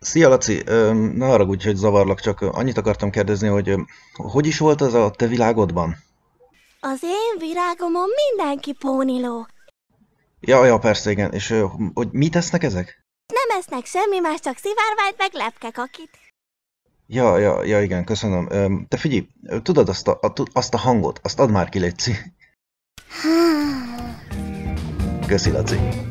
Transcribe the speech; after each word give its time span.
Szia, 0.00 0.28
Laci! 0.28 0.62
Ne 1.14 1.26
haragudj, 1.26 1.66
hogy 1.66 1.76
zavarlak, 1.76 2.20
csak 2.20 2.40
annyit 2.40 2.78
akartam 2.78 3.10
kérdezni, 3.10 3.48
hogy 3.48 3.74
hogy 4.12 4.46
is 4.46 4.58
volt 4.58 4.80
az 4.80 4.94
a 4.94 5.10
te 5.10 5.26
világodban? 5.26 5.96
Az 6.80 7.02
én 7.02 7.38
virágomon 7.38 8.08
mindenki 8.28 8.72
póniló. 8.72 9.46
Ja, 10.40 10.64
ja, 10.64 10.78
persze, 10.78 11.10
igen. 11.10 11.32
És 11.32 11.54
hogy 11.94 12.08
mit 12.10 12.36
esznek 12.36 12.62
ezek? 12.62 13.04
Nem 13.26 13.58
esznek 13.58 13.86
semmi 13.86 14.18
más, 14.18 14.40
csak 14.40 14.56
szivárványt 14.56 15.18
meg 15.18 15.30
lepkekakit. 15.32 16.18
Ja, 17.06 17.38
ja, 17.38 17.64
ja, 17.64 17.82
igen, 17.82 18.04
köszönöm. 18.04 18.48
Te 18.88 18.96
figyelj, 18.96 19.28
tudod 19.62 19.88
azt 19.88 20.08
a, 20.08 20.18
a, 20.22 20.32
azt 20.52 20.74
a 20.74 20.78
hangot, 20.78 21.20
azt 21.22 21.40
add 21.40 21.50
már 21.50 21.68
ki, 21.68 21.78
Léci. 21.78 22.12
Köszi, 25.26 25.50
Laci. 25.50 26.09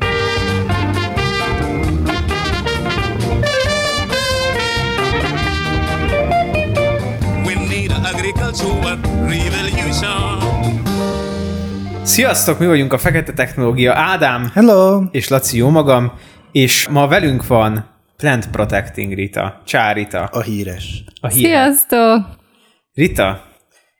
Sziasztok, 12.02 12.58
mi 12.58 12.66
vagyunk 12.66 12.92
a 12.92 12.98
Fekete 12.98 13.32
Technológia. 13.32 13.94
Ádám 13.94 14.50
Hello. 14.54 15.02
és 15.10 15.28
Laci 15.28 15.56
jó 15.56 15.68
magam, 15.68 16.12
és 16.52 16.88
ma 16.88 17.08
velünk 17.08 17.46
van 17.46 17.86
Plant 18.16 18.50
Protecting 18.50 19.12
Rita, 19.12 19.62
Csárita. 19.66 20.22
A 20.22 20.40
híres. 20.40 21.04
A 21.20 21.28
híres. 21.28 21.50
Sziasztok! 21.50 22.26
Rita, 22.94 23.44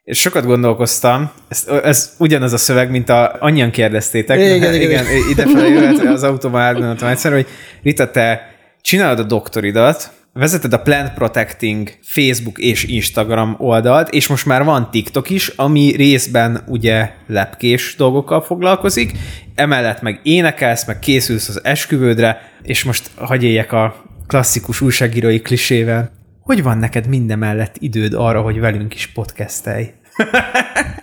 és 0.03 0.19
sokat 0.19 0.45
gondolkoztam, 0.45 1.31
ez, 1.47 1.67
ez 1.83 2.15
ugyanaz 2.17 2.53
a 2.53 2.57
szöveg, 2.57 2.89
mint 2.89 3.09
a, 3.09 3.35
annyian 3.39 3.71
kérdeztétek. 3.71 4.39
Igen, 4.39 4.55
igen, 4.55 4.73
igen. 4.73 4.89
igen 4.89 5.05
idefelé 5.29 5.69
jöhet 5.69 5.99
az 5.99 6.23
autóban 6.23 6.61
átgondoltam 6.61 7.09
egyszer, 7.09 7.31
hogy 7.31 7.47
Rita, 7.83 8.11
te 8.11 8.41
csinálod 8.81 9.19
a 9.19 9.23
doktoridat, 9.23 10.11
vezeted 10.33 10.73
a 10.73 10.81
Plant 10.81 11.13
Protecting 11.13 11.89
Facebook 12.01 12.57
és 12.57 12.83
Instagram 12.83 13.55
oldalt, 13.57 14.09
és 14.09 14.27
most 14.27 14.45
már 14.45 14.63
van 14.63 14.91
TikTok 14.91 15.29
is, 15.29 15.47
ami 15.47 15.95
részben 15.95 16.63
ugye 16.67 17.11
lepkés 17.27 17.95
dolgokkal 17.97 18.41
foglalkozik, 18.41 19.11
emellett 19.55 20.01
meg 20.01 20.19
énekelsz, 20.23 20.87
meg 20.87 20.99
készülsz 20.99 21.49
az 21.49 21.63
esküvődre, 21.63 22.41
és 22.61 22.83
most 22.83 23.11
hagyj 23.15 23.45
éljek 23.45 23.71
a 23.71 23.95
klasszikus 24.27 24.81
újságírói 24.81 25.41
klisével. 25.41 26.11
Hogy 26.41 26.63
van 26.63 26.77
neked 26.77 27.07
minden 27.07 27.39
mellett 27.39 27.75
időd 27.79 28.13
arra, 28.13 28.41
hogy 28.41 28.59
velünk 28.59 28.93
is 28.93 29.07
podcastelj? 29.07 29.91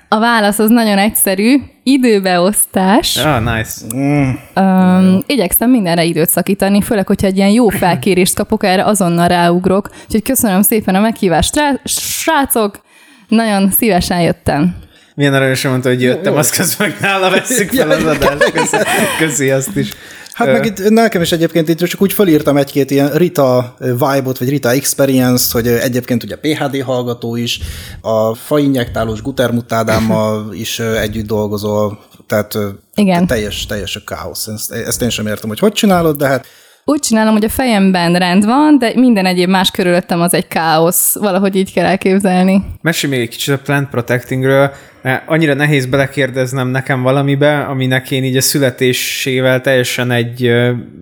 A 0.09 0.19
válasz 0.19 0.59
az 0.59 0.71
nagyon 0.71 0.99
egyszerű. 0.99 1.57
Időbeosztás. 1.89 3.17
Ah, 3.17 3.57
nice. 3.57 3.71
Um, 4.55 5.23
igyekszem 5.27 5.71
mindenre 5.71 6.05
időt 6.05 6.29
szakítani, 6.29 6.83
főleg, 6.83 7.07
hogyha 7.07 7.27
egy 7.27 7.37
ilyen 7.37 7.49
jó 7.51 7.69
felkérést 7.83 8.35
kapok, 8.35 8.65
erre 8.65 8.85
azonnal 8.85 9.29
ráugrok. 9.29 9.91
Úgyhogy 10.05 10.23
köszönöm 10.23 10.63
szépen 10.63 10.95
a 10.95 11.01
meghívást, 11.01 11.49
Strá- 11.49 11.81
srácok! 11.85 12.81
Nagyon 13.29 13.71
szívesen 13.71 14.21
jöttem. 14.21 14.77
Milyen 15.15 15.35
aranyosan 15.35 15.71
mondta, 15.71 15.89
hogy 15.89 16.03
jöttem, 16.03 16.37
azt 16.37 16.57
közben 16.57 16.95
nála 17.01 17.31
veszük 17.31 17.71
fel 17.71 17.91
az 17.91 18.05
adást. 18.05 18.51
Köszi, 18.53 18.77
köszi 19.19 19.51
azt 19.51 19.77
is. 19.77 19.89
Hát 20.39 20.53
meg 20.53 20.67
itt 20.67 20.89
nekem 20.89 21.23
is 21.23 21.33
egyébként 21.33 21.69
itt 21.69 21.79
csak 21.79 22.03
úgy 22.03 22.13
fölírtam 22.13 22.57
egy-két 22.57 22.91
ilyen 22.91 23.11
Rita 23.11 23.75
vibe-ot, 23.79 24.39
vagy 24.39 24.49
Rita 24.49 24.71
experience, 24.71 25.49
hogy 25.53 25.67
egyébként 25.67 26.23
ugye 26.23 26.37
PHD 26.37 26.83
hallgató 26.83 27.37
is, 27.37 27.61
a 28.01 28.35
fainjektálós 28.35 29.23
gutermutádámmal 29.23 30.49
is 30.65 30.79
együtt 30.79 31.27
dolgozol, 31.27 31.99
tehát 32.27 32.59
Igen. 32.95 33.27
teljes, 33.27 33.67
teljes 33.67 33.97
a 33.97 34.01
káosz. 34.05 34.47
Ezt, 34.47 34.73
ezt 34.73 35.03
én 35.03 35.11
sem 35.11 35.27
értem, 35.27 35.49
hogy 35.49 35.59
hogy 35.59 35.73
csinálod, 35.73 36.17
de 36.17 36.27
hát 36.27 36.47
Úgy 36.85 37.01
csinálom, 37.01 37.33
hogy 37.33 37.45
a 37.45 37.49
fejemben 37.49 38.15
rend 38.15 38.45
van, 38.45 38.79
de 38.79 38.93
minden 38.95 39.27
egyéb 39.27 39.49
más 39.49 39.71
körülöttem 39.71 40.21
az 40.21 40.35
egy 40.35 40.49
káosz. 40.49 41.15
Valahogy 41.15 41.57
így 41.57 41.73
kell 41.73 41.85
elképzelni. 41.85 42.65
Mesélj 42.81 43.13
még 43.13 43.23
egy 43.23 43.29
kicsit 43.29 43.55
a 43.55 43.59
Plant 43.59 43.89
Protectingről. 43.89 44.73
Annyira 45.27 45.55
nehéz 45.55 45.87
belekérdeznem 45.87 46.69
nekem 46.69 47.03
valamibe, 47.03 47.59
aminek 47.61 48.11
én 48.11 48.25
így 48.25 48.37
a 48.37 48.41
születésével 48.41 49.61
teljesen 49.61 50.11
egy 50.11 50.43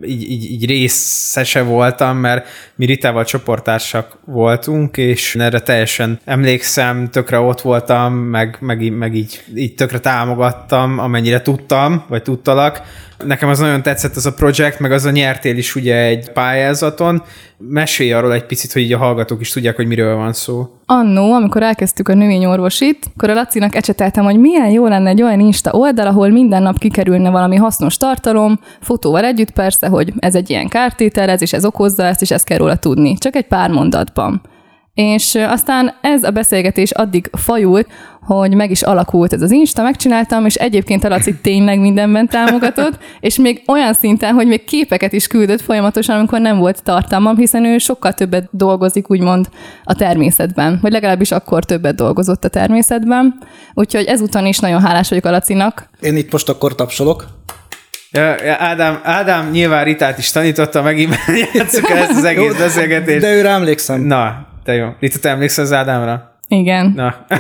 így, 0.03 0.31
így, 0.31 0.51
így 0.51 0.67
részese 0.67 1.63
voltam, 1.63 2.17
mert 2.17 2.49
mi 2.75 2.87
Ritával 2.87 3.25
csoportársak 3.25 4.19
voltunk, 4.25 4.97
és 4.97 5.35
erre 5.35 5.61
teljesen 5.61 6.21
emlékszem, 6.25 7.09
tökre 7.11 7.39
ott 7.39 7.61
voltam, 7.61 8.15
meg, 8.15 8.57
meg, 8.61 8.93
meg 8.93 9.15
így, 9.15 9.43
így 9.55 9.75
tökre 9.75 9.99
támogattam, 9.99 10.99
amennyire 10.99 11.43
tudtam, 11.43 12.05
vagy 12.09 12.23
tudtalak. 12.23 12.83
Nekem 13.25 13.49
az 13.49 13.59
nagyon 13.59 13.83
tetszett 13.83 14.17
az 14.17 14.27
a 14.27 14.35
projekt, 14.35 14.79
meg 14.81 14.93
az 14.93 15.05
a 15.05 15.11
nyertél 15.11 15.57
is 15.57 15.75
ugye 15.75 15.97
egy 15.97 16.31
pályázaton. 16.31 17.23
Mesélj 17.59 18.13
arról 18.13 18.33
egy 18.33 18.47
picit, 18.47 18.73
hogy 18.73 18.83
így 18.83 18.93
a 18.93 18.99
hallgatók 18.99 19.41
is 19.41 19.51
tudják, 19.51 19.77
hogy 19.77 19.87
miről 19.87 20.17
van 20.17 20.33
szó. 20.33 20.69
Annó, 20.87 21.33
amikor 21.33 21.63
elkezdtük 21.63 22.09
a 22.09 22.15
növényorvosit, 22.15 23.07
akkor 23.15 23.31
a 23.31 23.35
Lacinak 23.35 23.75
ecseteltem, 23.75 24.25
hogy 24.25 24.39
milyen 24.39 24.71
jó 24.71 24.87
lenne 24.87 25.09
egy 25.09 25.23
olyan 25.23 25.41
Insta 25.41 25.73
oldal, 25.73 26.07
ahol 26.07 26.29
minden 26.29 26.63
nap 26.63 26.79
kikerülne 26.79 27.31
valami 27.31 27.57
hasznos 27.57 27.97
tartalom, 27.97 28.61
fotóval 28.81 29.25
együtt 29.25 29.51
persze, 29.51 29.89
hogy 29.89 30.13
ez 30.19 30.35
egy 30.35 30.51
ilyen 30.51 30.69
kártétel, 30.69 31.29
ez 31.29 31.43
is 31.43 31.53
ez 31.53 31.65
okozza 31.65 32.03
ezt, 32.03 32.23
és 32.23 32.31
ezt 32.31 32.45
kell 32.45 32.59
róla 32.59 32.77
tudni. 32.77 33.15
Csak 33.15 33.37
egy 33.37 33.47
pár 33.47 33.71
mondatban. 33.71 34.41
És 34.95 35.35
aztán 35.35 35.95
ez 36.01 36.23
a 36.23 36.31
beszélgetés 36.31 36.91
addig 36.91 37.31
fajult, 37.33 37.87
hogy 38.27 38.55
meg 38.55 38.71
is 38.71 38.83
alakult 38.83 39.33
ez 39.33 39.43
az 39.43 39.51
Insta, 39.51 39.83
megcsináltam, 39.83 40.47
és 40.47 40.55
egyébként 40.55 41.05
a 41.05 41.09
Laci 41.09 41.35
tényleg 41.35 41.81
mindenben 41.81 42.29
támogatott, 42.29 42.99
és 43.21 43.37
még 43.37 43.63
olyan 43.67 43.93
szinten, 43.93 44.35
hogy 44.35 44.47
még 44.47 44.65
képeket 44.65 45.13
is 45.13 45.27
küldött 45.27 45.61
folyamatosan, 45.61 46.17
amikor 46.17 46.41
nem 46.41 46.59
volt 46.59 46.83
tartalmam, 46.83 47.37
hiszen 47.37 47.65
ő 47.65 47.79
sokkal 47.79 48.13
többet 48.13 48.49
dolgozik, 48.51 49.11
úgymond 49.11 49.49
a 49.85 49.95
természetben, 49.95 50.79
vagy 50.83 50.93
legalábbis 50.93 51.31
akkor 51.31 51.65
többet 51.65 51.95
dolgozott 51.95 52.45
a 52.45 52.49
természetben. 52.49 53.39
Úgyhogy 53.75 54.05
ezúton 54.05 54.47
is 54.47 54.59
nagyon 54.59 54.81
hálás 54.81 55.09
vagyok 55.09 55.25
a 55.25 55.31
Lacinak. 55.31 55.89
én 56.01 56.17
itt 56.17 56.33
most 56.33 56.49
akkor 56.49 56.75
tapsolok. 56.75 57.27
Ja, 58.11 58.45
ja, 58.45 58.57
Ádám, 58.59 59.01
Ádám 59.03 59.51
nyilván 59.51 59.85
Ritát 59.85 60.19
is 60.19 60.31
tanította, 60.31 60.83
megint 60.83 61.15
játsszuk 61.55 61.91
el 61.91 61.97
ezt 61.97 62.11
az 62.11 62.25
egész 62.25 62.55
beszélgetést. 62.55 63.21
De 63.21 63.35
őre 63.35 63.49
emlékszem. 63.49 64.01
Na, 64.01 64.47
te 64.65 64.73
jó. 64.73 64.89
Rita, 65.01 65.19
te 65.19 65.29
emlékszel 65.29 65.65
az 65.65 65.73
Ádámra? 65.73 66.36
Igen. 66.49 66.93
Na. 66.97 67.27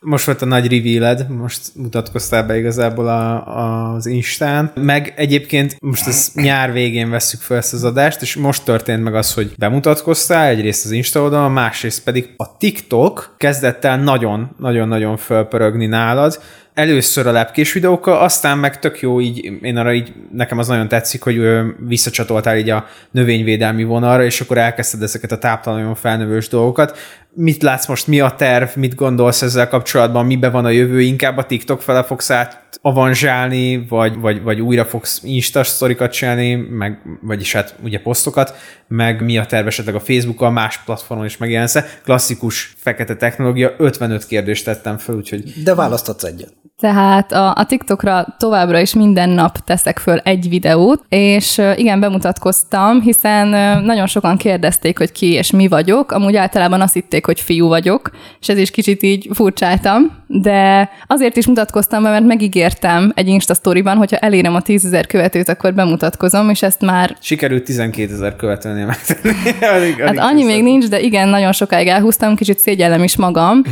Most 0.00 0.24
volt 0.24 0.42
a 0.42 0.46
nagy 0.46 0.68
revealed, 0.68 1.28
most 1.28 1.60
mutatkoztál 1.74 2.46
be 2.46 2.58
igazából 2.58 3.08
a, 3.08 3.94
az 3.94 4.06
Instán. 4.06 4.72
Meg 4.74 5.12
egyébként 5.16 5.76
most 5.80 6.06
ez 6.06 6.30
nyár 6.34 6.72
végén 6.72 7.10
vesszük 7.10 7.40
fel 7.40 7.56
ezt 7.56 7.72
az 7.72 7.84
adást, 7.84 8.22
és 8.22 8.36
most 8.36 8.64
történt 8.64 9.02
meg 9.02 9.14
az, 9.14 9.34
hogy 9.34 9.54
bemutatkoztál 9.58 10.46
egyrészt 10.46 10.84
az 10.84 10.90
Insta 10.90 11.20
oldalon, 11.20 11.52
másrészt 11.52 12.04
pedig 12.04 12.34
a 12.36 12.56
TikTok 12.56 13.34
kezdett 13.38 13.84
el 13.84 13.98
nagyon-nagyon-nagyon 13.98 15.16
fölpörögni 15.16 15.86
nálad, 15.86 16.40
először 16.76 17.26
a 17.26 17.32
lepkés 17.32 17.72
videókkal, 17.72 18.18
aztán 18.18 18.58
meg 18.58 18.78
tök 18.78 19.00
jó 19.00 19.20
így, 19.20 19.52
én 19.62 19.76
arra 19.76 19.92
így, 19.92 20.12
nekem 20.32 20.58
az 20.58 20.68
nagyon 20.68 20.88
tetszik, 20.88 21.22
hogy 21.22 21.40
visszacsatoltál 21.78 22.58
így 22.58 22.70
a 22.70 22.86
növényvédelmi 23.10 23.84
vonalra, 23.84 24.24
és 24.24 24.40
akkor 24.40 24.58
elkezdted 24.58 25.02
ezeket 25.02 25.32
a 25.32 25.38
táptalanon 25.38 25.94
felnövős 25.94 26.48
dolgokat. 26.48 26.98
Mit 27.34 27.62
látsz 27.62 27.86
most, 27.86 28.06
mi 28.06 28.20
a 28.20 28.30
terv, 28.30 28.68
mit 28.74 28.94
gondolsz 28.94 29.42
ezzel 29.42 29.68
kapcsolatban, 29.68 30.26
mibe 30.26 30.50
van 30.50 30.64
a 30.64 30.70
jövő, 30.70 31.00
inkább 31.00 31.36
a 31.36 31.46
TikTok 31.46 31.82
fele 31.82 32.02
fogsz 32.02 32.30
át 32.30 32.65
avanzsálni, 32.80 33.86
vagy, 33.88 34.18
vagy, 34.20 34.42
vagy 34.42 34.60
újra 34.60 34.84
fogsz 34.84 35.20
Insta 35.22 35.64
sztorikat 35.64 36.12
csinálni, 36.12 36.54
meg, 36.54 36.98
vagyis 37.22 37.52
hát 37.52 37.74
ugye 37.82 38.00
posztokat, 38.00 38.54
meg 38.88 39.22
mi 39.22 39.38
a 39.38 39.46
terv 39.46 39.66
esetleg 39.66 39.94
a 39.94 40.00
Facebookkal, 40.00 40.50
más 40.50 40.78
platformon 40.84 41.26
is 41.26 41.36
megjelensz 41.36 41.76
Klasszikus 42.04 42.74
fekete 42.76 43.16
technológia, 43.16 43.74
55 43.78 44.26
kérdést 44.26 44.64
tettem 44.64 44.98
fel, 44.98 45.14
úgyhogy 45.14 45.62
De 45.64 45.74
választhatsz 45.74 46.24
egyet. 46.24 46.52
Tehát 46.80 47.32
a, 47.32 47.54
a 47.54 47.64
TikTokra 47.66 48.26
továbbra 48.38 48.80
is 48.80 48.94
minden 48.94 49.28
nap 49.28 49.58
teszek 49.58 49.98
föl 49.98 50.18
egy 50.18 50.48
videót, 50.48 51.04
és 51.08 51.62
igen, 51.76 52.00
bemutatkoztam, 52.00 53.00
hiszen 53.00 53.48
nagyon 53.82 54.06
sokan 54.06 54.36
kérdezték, 54.36 54.98
hogy 54.98 55.12
ki 55.12 55.32
és 55.32 55.50
mi 55.50 55.68
vagyok. 55.68 56.12
Amúgy 56.12 56.36
általában 56.36 56.80
azt 56.80 56.94
hitték, 56.94 57.26
hogy 57.26 57.40
fiú 57.40 57.68
vagyok, 57.68 58.10
és 58.40 58.48
ez 58.48 58.58
is 58.58 58.70
kicsit 58.70 59.02
így 59.02 59.28
furcsáltam, 59.32 60.24
de 60.26 60.90
azért 61.06 61.36
is 61.36 61.46
mutatkoztam 61.46 62.02
be, 62.02 62.10
mert 62.10 62.24
megígértem 62.24 62.65
egy 63.14 63.28
Insta 63.28 63.54
sztoriban, 63.54 63.96
hogyha 63.96 64.16
elérem 64.16 64.54
a 64.54 64.62
10 64.62 64.84
ezer 64.84 65.06
követőt, 65.06 65.48
akkor 65.48 65.74
bemutatkozom, 65.74 66.50
és 66.50 66.62
ezt 66.62 66.80
már 66.80 67.16
sikerült 67.20 67.64
12 67.64 68.12
ezer 68.12 68.36
követőnél 68.36 68.86
megtenni. 68.86 69.34
alig, 69.74 70.00
Hát 70.00 70.18
annyi 70.18 70.44
még 70.44 70.62
nincs, 70.62 70.88
de 70.88 71.00
igen, 71.00 71.28
nagyon 71.28 71.52
sokáig 71.52 71.86
elhúztam, 71.86 72.36
kicsit 72.36 72.58
szégyellem 72.58 73.02
is 73.02 73.16
magam. 73.16 73.62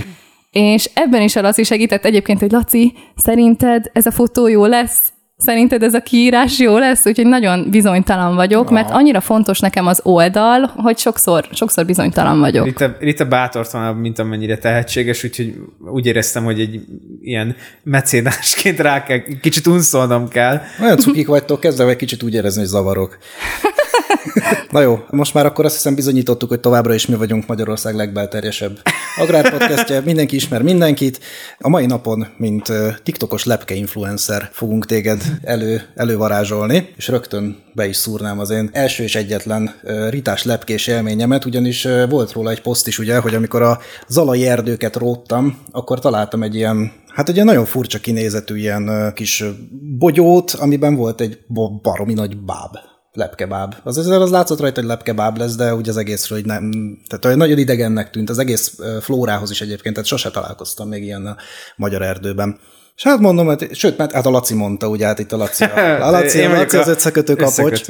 És 0.50 0.90
ebben 0.94 1.22
is 1.22 1.36
a 1.36 1.40
Laci 1.40 1.62
segített 1.62 2.04
egyébként, 2.04 2.40
hogy 2.40 2.50
Laci, 2.50 2.92
szerinted 3.16 3.90
ez 3.92 4.06
a 4.06 4.10
fotó 4.10 4.48
jó 4.48 4.66
lesz? 4.66 5.13
Szerinted 5.44 5.82
ez 5.82 5.94
a 5.94 6.00
kiírás 6.00 6.58
jó 6.58 6.78
lesz? 6.78 7.06
Úgyhogy 7.06 7.26
nagyon 7.26 7.70
bizonytalan 7.70 8.34
vagyok, 8.34 8.70
mert 8.70 8.90
annyira 8.90 9.20
fontos 9.20 9.60
nekem 9.60 9.86
az 9.86 10.00
oldal, 10.02 10.72
hogy 10.76 10.98
sokszor, 10.98 11.48
sokszor 11.52 11.86
bizonytalan 11.86 12.40
vagyok. 12.40 12.64
Rita, 12.64 12.96
Rita 12.98 13.24
bátortanabb, 13.24 14.00
mint 14.00 14.18
amennyire 14.18 14.58
tehetséges, 14.58 15.24
úgyhogy 15.24 15.54
úgy 15.78 16.06
éreztem, 16.06 16.44
hogy 16.44 16.60
egy 16.60 16.80
ilyen 17.22 17.56
mecénásként 17.82 18.80
rá 18.80 19.02
kell, 19.02 19.18
kicsit 19.40 19.66
unszolnom 19.66 20.28
kell. 20.28 20.60
Olyan 20.82 20.98
cukik 20.98 21.26
vagytok, 21.26 21.60
kezdve 21.60 21.88
egy 21.88 21.96
kicsit 21.96 22.22
úgy 22.22 22.34
érezni, 22.34 22.60
hogy 22.60 22.68
zavarok. 22.68 23.18
Na 24.70 24.80
jó, 24.80 24.98
most 25.10 25.34
már 25.34 25.46
akkor 25.46 25.64
azt 25.64 25.74
hiszem 25.74 25.94
bizonyítottuk, 25.94 26.48
hogy 26.48 26.60
továbbra 26.60 26.94
is 26.94 27.06
mi 27.06 27.14
vagyunk 27.14 27.46
Magyarország 27.46 27.94
legbelterjesebb 27.94 28.78
agrárpodcastje. 29.18 30.00
Mindenki 30.00 30.36
ismer 30.36 30.62
mindenkit. 30.62 31.20
A 31.58 31.68
mai 31.68 31.86
napon, 31.86 32.26
mint 32.36 32.72
TikTokos 33.02 33.44
lepke 33.44 33.74
influencer 33.74 34.48
fogunk 34.52 34.86
téged 34.86 35.22
elő, 35.42 35.82
elővarázsolni, 35.94 36.92
és 36.96 37.08
rögtön 37.08 37.62
be 37.74 37.86
is 37.86 37.96
szúrnám 37.96 38.38
az 38.38 38.50
én 38.50 38.70
első 38.72 39.02
és 39.02 39.14
egyetlen 39.14 39.74
ritás 40.10 40.44
lepkés 40.44 40.86
élményemet, 40.86 41.44
ugyanis 41.44 41.88
volt 42.08 42.32
róla 42.32 42.50
egy 42.50 42.62
poszt 42.62 42.86
is, 42.86 42.98
ugye, 42.98 43.18
hogy 43.18 43.34
amikor 43.34 43.62
a 43.62 43.78
zalai 44.08 44.46
erdőket 44.46 44.96
róttam, 44.96 45.58
akkor 45.70 46.00
találtam 46.00 46.42
egy 46.42 46.54
ilyen 46.54 46.92
Hát 47.14 47.28
ugye 47.28 47.44
nagyon 47.44 47.64
furcsa 47.64 47.98
kinézetű 47.98 48.56
ilyen 48.56 49.12
kis 49.14 49.44
bogyót, 49.98 50.50
amiben 50.50 50.94
volt 50.94 51.20
egy 51.20 51.38
baromi 51.82 52.14
nagy 52.14 52.36
báb 52.36 52.76
lepkebáb. 53.14 53.74
Az, 53.82 53.98
az, 53.98 54.06
az 54.06 54.30
látszott 54.30 54.60
rajta, 54.60 54.80
hogy 54.80 54.88
lepkebáb 54.88 55.38
lesz, 55.38 55.54
de 55.54 55.74
úgy 55.74 55.88
az 55.88 55.96
egészről 55.96 56.38
hogy 56.38 56.46
nem, 56.46 56.70
tehát 57.08 57.24
olyan 57.24 57.38
nagyon 57.38 57.58
idegennek 57.58 58.10
tűnt, 58.10 58.30
az 58.30 58.38
egész 58.38 58.78
flórához 59.00 59.50
is 59.50 59.60
egyébként, 59.60 59.94
tehát 59.94 60.08
sose 60.08 60.30
találkoztam 60.30 60.88
még 60.88 61.02
ilyen 61.02 61.26
a 61.26 61.36
magyar 61.76 62.02
erdőben. 62.02 62.58
És 62.96 63.02
hát 63.02 63.18
mondom, 63.18 63.48
hát, 63.48 63.74
sőt, 63.74 63.98
mert 63.98 64.12
hát 64.12 64.26
a 64.26 64.30
Laci 64.30 64.54
mondta, 64.54 64.88
ugye 64.88 65.06
hát 65.06 65.18
itt 65.18 65.32
a 65.32 65.36
Laci, 65.36 65.64
a, 65.64 66.06
a 66.06 66.10
Laci, 66.10 66.42
a 66.42 66.52
Laci 66.52 66.76
az 66.76 66.88
összekötő 66.88 67.34
kapocs. 67.34 67.84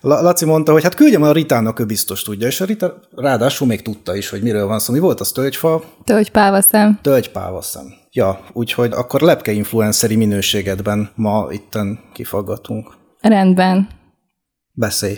Laci 0.00 0.44
mondta, 0.44 0.72
hogy 0.72 0.82
hát 0.82 0.94
küldjem 0.94 1.22
a 1.22 1.32
Ritának, 1.32 1.80
ő 1.80 1.84
biztos 1.84 2.22
tudja, 2.22 2.46
és 2.46 2.60
a 2.60 2.64
Rita 2.64 3.00
ráadásul 3.16 3.66
még 3.66 3.82
tudta 3.82 4.16
is, 4.16 4.28
hogy 4.28 4.42
miről 4.42 4.66
van 4.66 4.78
szó. 4.78 4.92
Mi 4.92 4.98
volt 4.98 5.20
az 5.20 5.32
tölgyfa? 5.32 5.82
Tölgypávaszem. 6.04 6.98
Tölgypávaszem. 7.02 7.94
Ja, 8.12 8.40
úgyhogy 8.52 8.92
akkor 8.92 9.20
lepke 9.20 9.52
influenceri 9.52 10.16
minőségedben 10.16 11.10
ma 11.14 11.46
itten 11.50 11.98
kifaggatunk. 12.12 12.94
Rendben. 13.20 13.88
Beszélj. 14.78 15.16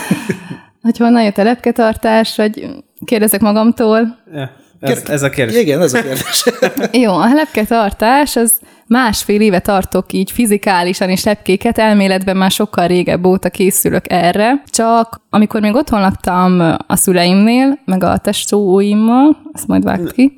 hogy 0.82 0.98
honnan 0.98 1.22
jött 1.22 1.38
a 1.38 1.42
lepketartás, 1.42 2.36
vagy 2.36 2.66
kérdezek 3.04 3.40
magamtól. 3.40 4.18
Ja, 4.32 4.50
ez, 4.80 5.02
ez 5.08 5.22
a 5.22 5.30
kérdés. 5.30 5.56
Igen, 5.56 5.80
ez 5.80 5.94
a 5.94 6.02
kérdés. 6.02 6.44
Jó, 7.02 7.14
a 7.14 7.34
lepketartás 7.34 8.36
az 8.36 8.52
másfél 8.86 9.40
éve 9.40 9.58
tartok 9.58 10.12
így 10.12 10.30
fizikálisan 10.30 11.08
és 11.08 11.24
lepkéket, 11.24 11.78
elméletben 11.78 12.36
már 12.36 12.50
sokkal 12.50 12.86
régebb 12.86 13.26
óta 13.26 13.50
készülök 13.50 14.04
erre, 14.12 14.62
csak 14.66 15.20
amikor 15.30 15.60
még 15.60 15.74
otthon 15.74 16.00
laktam 16.00 16.76
a 16.86 16.96
szüleimnél, 16.96 17.78
meg 17.84 18.04
a 18.04 18.16
testóimmal, 18.16 19.36
ezt 19.52 19.66
majd 19.66 19.84
vágd 19.84 20.12
ki. 20.12 20.36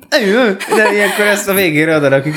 De 0.75 0.93
ilyenkor 0.93 1.25
ezt 1.25 1.49
a 1.49 1.53
végére 1.53 1.95
odarakjuk. 1.95 2.35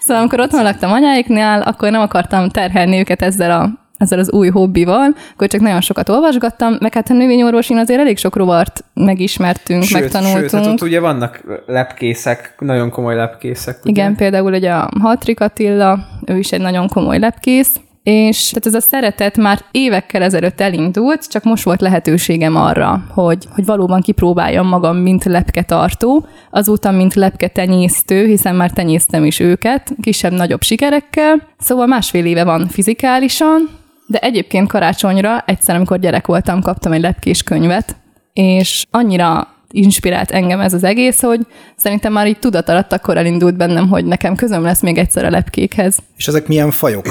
Szóval 0.00 0.22
amikor 0.22 0.40
otthon 0.40 0.62
laktam 0.62 0.92
anyáiknál, 0.92 1.62
akkor 1.62 1.90
nem 1.90 2.00
akartam 2.00 2.48
terhelni 2.48 2.98
őket 2.98 3.22
ezzel 3.22 3.50
a 3.60 3.87
ezzel 3.98 4.18
az 4.18 4.32
új 4.32 4.48
hobbival, 4.48 5.14
akkor 5.34 5.48
csak 5.48 5.60
nagyon 5.60 5.80
sokat 5.80 6.08
olvasgattam, 6.08 6.76
meg 6.80 6.94
hát 6.94 7.10
a 7.10 7.14
növényorvosin 7.14 7.76
azért 7.76 8.00
elég 8.00 8.18
sok 8.18 8.36
rovart 8.36 8.84
megismertünk, 8.94 9.82
sőt, 9.82 10.00
megtanultunk. 10.00 10.40
Sőt, 10.40 10.50
hát 10.50 10.66
ott 10.66 10.82
ugye 10.82 11.00
vannak 11.00 11.44
lepkészek, 11.66 12.54
nagyon 12.58 12.90
komoly 12.90 13.14
lepkészek. 13.14 13.78
Ugye? 13.82 13.90
Igen, 13.90 14.16
például 14.16 14.52
ugye 14.52 14.72
a 14.72 14.88
Hatrik 15.00 15.40
Attila, 15.40 15.98
ő 16.26 16.38
is 16.38 16.52
egy 16.52 16.60
nagyon 16.60 16.88
komoly 16.88 17.18
lepkész, 17.18 17.80
és 18.02 18.48
tehát 18.48 18.66
ez 18.66 18.74
a 18.74 18.80
szeretet 18.80 19.36
már 19.36 19.60
évekkel 19.70 20.22
ezelőtt 20.22 20.60
elindult, 20.60 21.30
csak 21.30 21.44
most 21.44 21.64
volt 21.64 21.80
lehetőségem 21.80 22.56
arra, 22.56 23.04
hogy, 23.08 23.46
hogy 23.54 23.64
valóban 23.64 24.00
kipróbáljam 24.00 24.66
magam, 24.66 24.96
mint 24.96 25.24
lepketartó, 25.24 26.26
azután, 26.50 26.94
mint 26.94 27.14
lepketenyésztő, 27.14 28.26
hiszen 28.26 28.54
már 28.54 28.70
tenyésztem 28.70 29.24
is 29.24 29.40
őket, 29.40 29.92
kisebb-nagyobb 30.00 30.62
sikerekkel. 30.62 31.42
Szóval 31.58 31.86
másfél 31.86 32.24
éve 32.24 32.44
van 32.44 32.68
fizikálisan, 32.68 33.68
de 34.08 34.18
egyébként 34.18 34.68
karácsonyra 34.68 35.40
egyszer, 35.46 35.76
amikor 35.76 35.98
gyerek 35.98 36.26
voltam, 36.26 36.62
kaptam 36.62 36.92
egy 36.92 37.00
lepkés 37.00 37.42
könyvet, 37.42 37.96
és 38.32 38.84
annyira 38.90 39.48
inspirált 39.70 40.30
engem 40.30 40.60
ez 40.60 40.74
az 40.74 40.84
egész, 40.84 41.20
hogy 41.20 41.40
szerintem 41.76 42.12
már 42.12 42.26
így 42.26 42.38
tudat 42.38 42.68
alatt 42.68 42.92
akkor 42.92 43.16
elindult 43.16 43.56
bennem, 43.56 43.88
hogy 43.88 44.04
nekem 44.04 44.36
közöm 44.36 44.62
lesz 44.62 44.82
még 44.82 44.98
egyszer 44.98 45.24
a 45.24 45.30
lepkékhez. 45.30 45.98
És 46.16 46.28
ezek 46.28 46.46
milyen 46.46 46.70
fajok? 46.70 47.08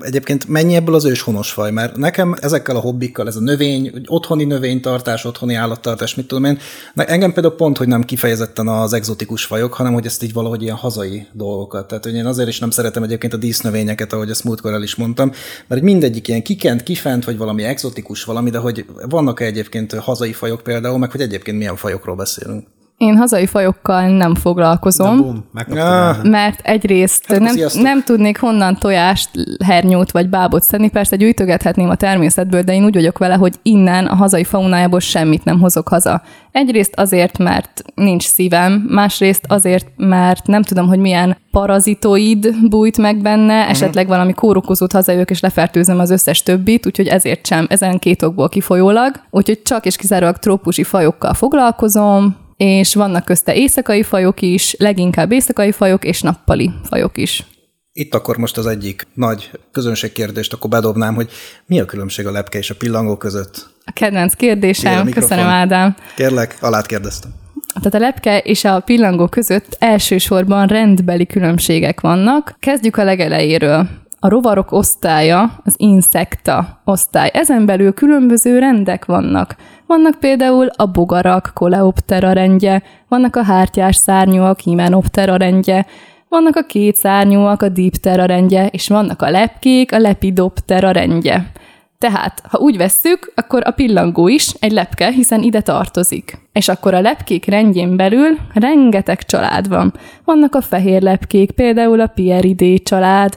Egyébként 0.00 0.48
mennyi 0.48 0.74
ebből 0.74 0.94
az 0.94 1.04
őshonos 1.04 1.50
faj? 1.50 1.70
Mert 1.70 1.96
nekem 1.96 2.34
ezekkel 2.40 2.76
a 2.76 2.80
hobbikkal, 2.80 3.26
ez 3.26 3.36
a 3.36 3.40
növény, 3.40 3.92
otthoni 4.06 4.44
növénytartás, 4.44 5.24
otthoni 5.24 5.54
állattartás, 5.54 6.14
mit 6.14 6.26
tudom 6.26 6.44
én, 6.44 6.58
engem 6.94 7.32
például 7.32 7.54
pont, 7.54 7.76
hogy 7.76 7.88
nem 7.88 8.02
kifejezetten 8.02 8.68
az 8.68 8.92
egzotikus 8.92 9.44
fajok, 9.44 9.74
hanem 9.74 9.92
hogy 9.92 10.06
ezt 10.06 10.22
így 10.22 10.32
valahogy 10.32 10.62
ilyen 10.62 10.76
hazai 10.76 11.26
dolgokat. 11.32 11.86
Tehát 11.88 12.04
hogy 12.04 12.14
én 12.14 12.26
azért 12.26 12.48
is 12.48 12.58
nem 12.58 12.70
szeretem 12.70 13.02
egyébként 13.02 13.32
a 13.32 13.36
dísznövényeket, 13.36 14.12
ahogy 14.12 14.30
ezt 14.30 14.44
múltkor 14.44 14.72
el 14.72 14.82
is 14.82 14.94
mondtam, 14.94 15.32
mert 15.66 15.82
mindegyik 15.82 16.28
ilyen 16.28 16.42
kikent, 16.42 16.82
kifent, 16.82 17.24
vagy 17.24 17.36
valami 17.36 17.62
exotikus 17.62 18.24
valami, 18.24 18.50
de 18.50 18.58
hogy 18.58 18.84
vannak 19.08 19.40
-e 19.40 19.44
egyébként 19.44 19.94
hazai 19.94 20.32
fajok 20.32 20.62
például, 20.62 20.98
meg 20.98 21.10
hogy 21.10 21.20
egyébként 21.20 21.58
milyen 21.58 21.75
fajokról 21.76 22.16
beszélünk. 22.16 22.68
Én 22.96 23.16
hazai 23.16 23.46
fajokkal 23.46 24.08
nem 24.08 24.34
foglalkozom, 24.34 25.16
boom, 25.16 25.44
ja. 25.68 26.16
mert 26.22 26.60
egyrészt 26.60 27.26
hát 27.26 27.40
nem, 27.40 27.54
nem 27.74 28.02
tudnék 28.02 28.38
honnan 28.38 28.76
tojást, 28.76 29.30
hernyót 29.64 30.10
vagy 30.10 30.28
bábot 30.28 30.62
szedni, 30.62 30.90
persze 30.90 31.16
gyűjtögethetném 31.16 31.88
a 31.88 31.94
természetből, 31.94 32.62
de 32.62 32.74
én 32.74 32.84
úgy 32.84 32.94
vagyok 32.94 33.18
vele, 33.18 33.34
hogy 33.34 33.54
innen 33.62 34.06
a 34.06 34.14
hazai 34.14 34.44
faunájából 34.44 35.00
semmit 35.00 35.44
nem 35.44 35.60
hozok 35.60 35.88
haza. 35.88 36.22
Egyrészt 36.52 36.94
azért, 36.94 37.38
mert 37.38 37.82
nincs 37.94 38.26
szívem, 38.26 38.86
másrészt 38.88 39.44
azért, 39.48 39.86
mert 39.96 40.46
nem 40.46 40.62
tudom, 40.62 40.86
hogy 40.86 40.98
milyen 40.98 41.36
parazitoid 41.50 42.54
bújt 42.68 42.98
meg 42.98 43.16
benne, 43.16 43.56
uh-huh. 43.56 43.70
esetleg 43.70 44.06
valami 44.06 44.32
kórokozót 44.32 44.92
hazajövök 44.92 45.30
és 45.30 45.40
lefertőzöm 45.40 45.98
az 45.98 46.10
összes 46.10 46.42
többit, 46.42 46.86
úgyhogy 46.86 47.06
ezért 47.06 47.46
sem, 47.46 47.66
ezen 47.68 47.98
két 47.98 48.22
okból 48.22 48.48
kifolyólag. 48.48 49.20
Úgyhogy 49.30 49.62
csak 49.62 49.86
és 49.86 49.96
kizárólag 49.96 50.36
trópusi 50.36 50.82
fajokkal 50.82 51.34
foglalkozom, 51.34 52.44
és 52.56 52.94
vannak 52.94 53.24
közte 53.24 53.54
éjszakai 53.54 54.02
fajok 54.02 54.40
is, 54.40 54.74
leginkább 54.78 55.32
éjszakai 55.32 55.72
fajok, 55.72 56.04
és 56.04 56.22
nappali 56.22 56.70
fajok 56.82 57.18
is. 57.18 57.44
Itt 57.92 58.14
akkor 58.14 58.36
most 58.36 58.56
az 58.56 58.66
egyik 58.66 59.06
nagy 59.14 59.50
közönségkérdést 59.70 60.52
akkor 60.52 60.70
bedobnám, 60.70 61.14
hogy 61.14 61.30
mi 61.66 61.80
a 61.80 61.84
különbség 61.84 62.26
a 62.26 62.30
lepke 62.30 62.58
és 62.58 62.70
a 62.70 62.74
pillangó 62.74 63.16
között? 63.16 63.74
A 63.84 63.92
kedvenc 63.92 64.34
kérdésem, 64.34 65.10
köszönöm 65.10 65.46
Ádám. 65.46 65.96
Kérlek, 66.16 66.56
alát 66.60 66.86
kérdeztem. 66.86 67.30
Tehát 67.74 67.94
a 67.94 67.98
lepke 67.98 68.38
és 68.38 68.64
a 68.64 68.80
pillangó 68.80 69.26
között 69.26 69.76
elsősorban 69.78 70.66
rendbeli 70.66 71.26
különbségek 71.26 72.00
vannak. 72.00 72.56
Kezdjük 72.58 72.96
a 72.96 73.04
legelejéről. 73.04 73.88
A 74.20 74.28
rovarok 74.28 74.72
osztálya, 74.72 75.60
az 75.64 75.74
insekta 75.76 76.82
osztály. 76.84 77.30
Ezen 77.32 77.66
belül 77.66 77.92
különböző 77.92 78.58
rendek 78.58 79.04
vannak. 79.04 79.56
Vannak 79.86 80.14
például 80.20 80.66
a 80.76 80.86
bogarak, 80.86 81.50
Coleoptera 81.54 82.32
rendje, 82.32 82.82
vannak 83.08 83.36
a 83.36 83.42
hártyás 83.42 83.96
szárnyúak, 83.96 84.60
Hymenoptera 84.60 85.36
rendje, 85.36 85.86
vannak 86.28 86.56
a 86.56 86.62
két 86.62 86.96
szárnyúak, 86.96 87.62
a 87.62 87.68
Diptera 87.68 88.24
rendje, 88.24 88.66
és 88.66 88.88
vannak 88.88 89.22
a 89.22 89.30
lepkék, 89.30 89.92
a 89.92 89.98
Lepidoptera 89.98 90.90
rendje. 90.90 91.50
Tehát, 91.98 92.42
ha 92.48 92.58
úgy 92.58 92.76
vesszük, 92.76 93.32
akkor 93.34 93.62
a 93.64 93.70
pillangó 93.70 94.28
is 94.28 94.54
egy 94.58 94.72
lepke, 94.72 95.10
hiszen 95.10 95.42
ide 95.42 95.60
tartozik. 95.60 96.38
És 96.52 96.68
akkor 96.68 96.94
a 96.94 97.00
lepkék 97.00 97.44
rendjén 97.44 97.96
belül 97.96 98.36
rengeteg 98.54 99.22
család 99.22 99.68
van. 99.68 99.94
Vannak 100.24 100.54
a 100.54 100.60
fehér 100.60 101.02
lepkék, 101.02 101.50
például 101.50 102.00
a 102.00 102.06
Pieridé 102.06 102.76
család, 102.76 103.36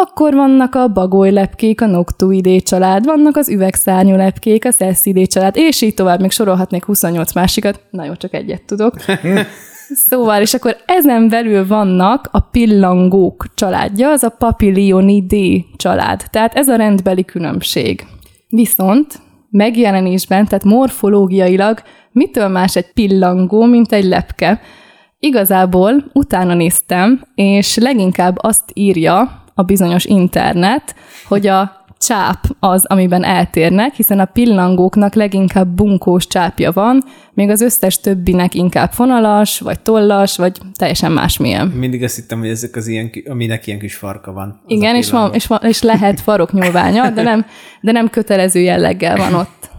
akkor 0.00 0.34
vannak 0.34 0.74
a 0.74 0.88
bagoly 0.88 1.30
lepkék, 1.30 1.80
a 1.80 1.86
noctuidé 1.86 2.58
család, 2.58 3.04
vannak 3.04 3.36
az 3.36 3.48
üvegszárnyú 3.48 4.16
lepkék, 4.16 4.64
a 4.64 4.70
szeszidé 4.70 5.24
család, 5.24 5.56
és 5.56 5.82
így 5.82 5.94
tovább, 5.94 6.20
még 6.20 6.30
sorolhatnék 6.30 6.84
28 6.84 7.32
másikat, 7.32 7.80
na 7.90 8.04
jó, 8.04 8.14
csak 8.14 8.34
egyet 8.34 8.62
tudok. 8.62 8.94
Szóval, 9.94 10.40
és 10.40 10.54
akkor 10.54 10.76
ezen 10.86 11.28
belül 11.28 11.66
vannak 11.66 12.28
a 12.30 12.40
pillangók 12.40 13.46
családja, 13.54 14.10
az 14.10 14.22
a 14.22 14.28
papillionidé 14.28 15.64
család. 15.76 16.22
Tehát 16.30 16.54
ez 16.54 16.68
a 16.68 16.76
rendbeli 16.76 17.24
különbség. 17.24 18.06
Viszont 18.48 19.20
megjelenésben, 19.50 20.44
tehát 20.44 20.64
morfológiailag 20.64 21.82
mitől 22.12 22.48
más 22.48 22.76
egy 22.76 22.92
pillangó, 22.92 23.64
mint 23.64 23.92
egy 23.92 24.04
lepke? 24.04 24.60
Igazából 25.18 26.10
utána 26.12 26.54
néztem, 26.54 27.22
és 27.34 27.76
leginkább 27.76 28.36
azt 28.40 28.64
írja 28.74 29.39
a 29.60 29.62
bizonyos 29.62 30.04
internet, 30.04 30.94
hogy 31.28 31.46
a 31.46 31.84
csáp 31.98 32.44
az, 32.60 32.84
amiben 32.84 33.24
eltérnek, 33.24 33.94
hiszen 33.94 34.20
a 34.20 34.24
pillangóknak 34.24 35.14
leginkább 35.14 35.68
bunkós 35.68 36.26
csápja 36.26 36.72
van, 36.72 37.04
még 37.34 37.48
az 37.48 37.60
összes 37.60 38.00
többinek 38.00 38.54
inkább 38.54 38.92
fonalas, 38.92 39.60
vagy 39.60 39.80
tollas, 39.80 40.36
vagy 40.36 40.58
teljesen 40.74 41.12
másmilyen. 41.12 41.66
Mindig 41.66 42.02
azt 42.02 42.16
hittem, 42.16 42.38
hogy 42.38 42.48
ezek 42.48 42.76
az 42.76 42.86
ilyen, 42.86 43.10
aminek 43.28 43.66
ilyen 43.66 43.78
kis 43.78 43.94
farka 43.94 44.32
van. 44.32 44.60
Igen, 44.66 44.96
és, 44.96 45.10
van, 45.10 45.34
és, 45.34 45.46
van, 45.46 45.60
és 45.62 45.82
lehet 45.82 46.20
faroknyúlványa, 46.20 47.10
de 47.10 47.22
nem, 47.22 47.46
de 47.80 47.92
nem 47.92 48.10
kötelező 48.10 48.60
jelleggel 48.60 49.16
van 49.16 49.34
ott. 49.34 49.69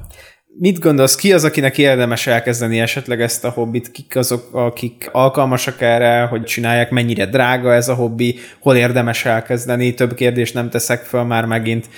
Mit 0.61 0.79
gondolsz, 0.79 1.15
ki 1.15 1.33
az, 1.33 1.43
akinek 1.43 1.77
érdemes 1.77 2.27
elkezdeni 2.27 2.79
esetleg 2.79 3.21
ezt 3.21 3.45
a 3.45 3.49
hobbit? 3.49 3.91
Kik 3.91 4.15
azok, 4.15 4.49
akik 4.51 5.09
alkalmasak 5.11 5.81
erre, 5.81 6.21
hogy 6.21 6.43
csinálják, 6.43 6.89
mennyire 6.89 7.25
drága 7.25 7.73
ez 7.73 7.89
a 7.89 7.93
hobbi, 7.93 8.39
hol 8.59 8.75
érdemes 8.75 9.25
elkezdeni? 9.25 9.93
Több 9.93 10.13
kérdést 10.13 10.53
nem 10.53 10.69
teszek 10.69 11.03
föl 11.03 11.23
már 11.23 11.45
megint. 11.45 11.89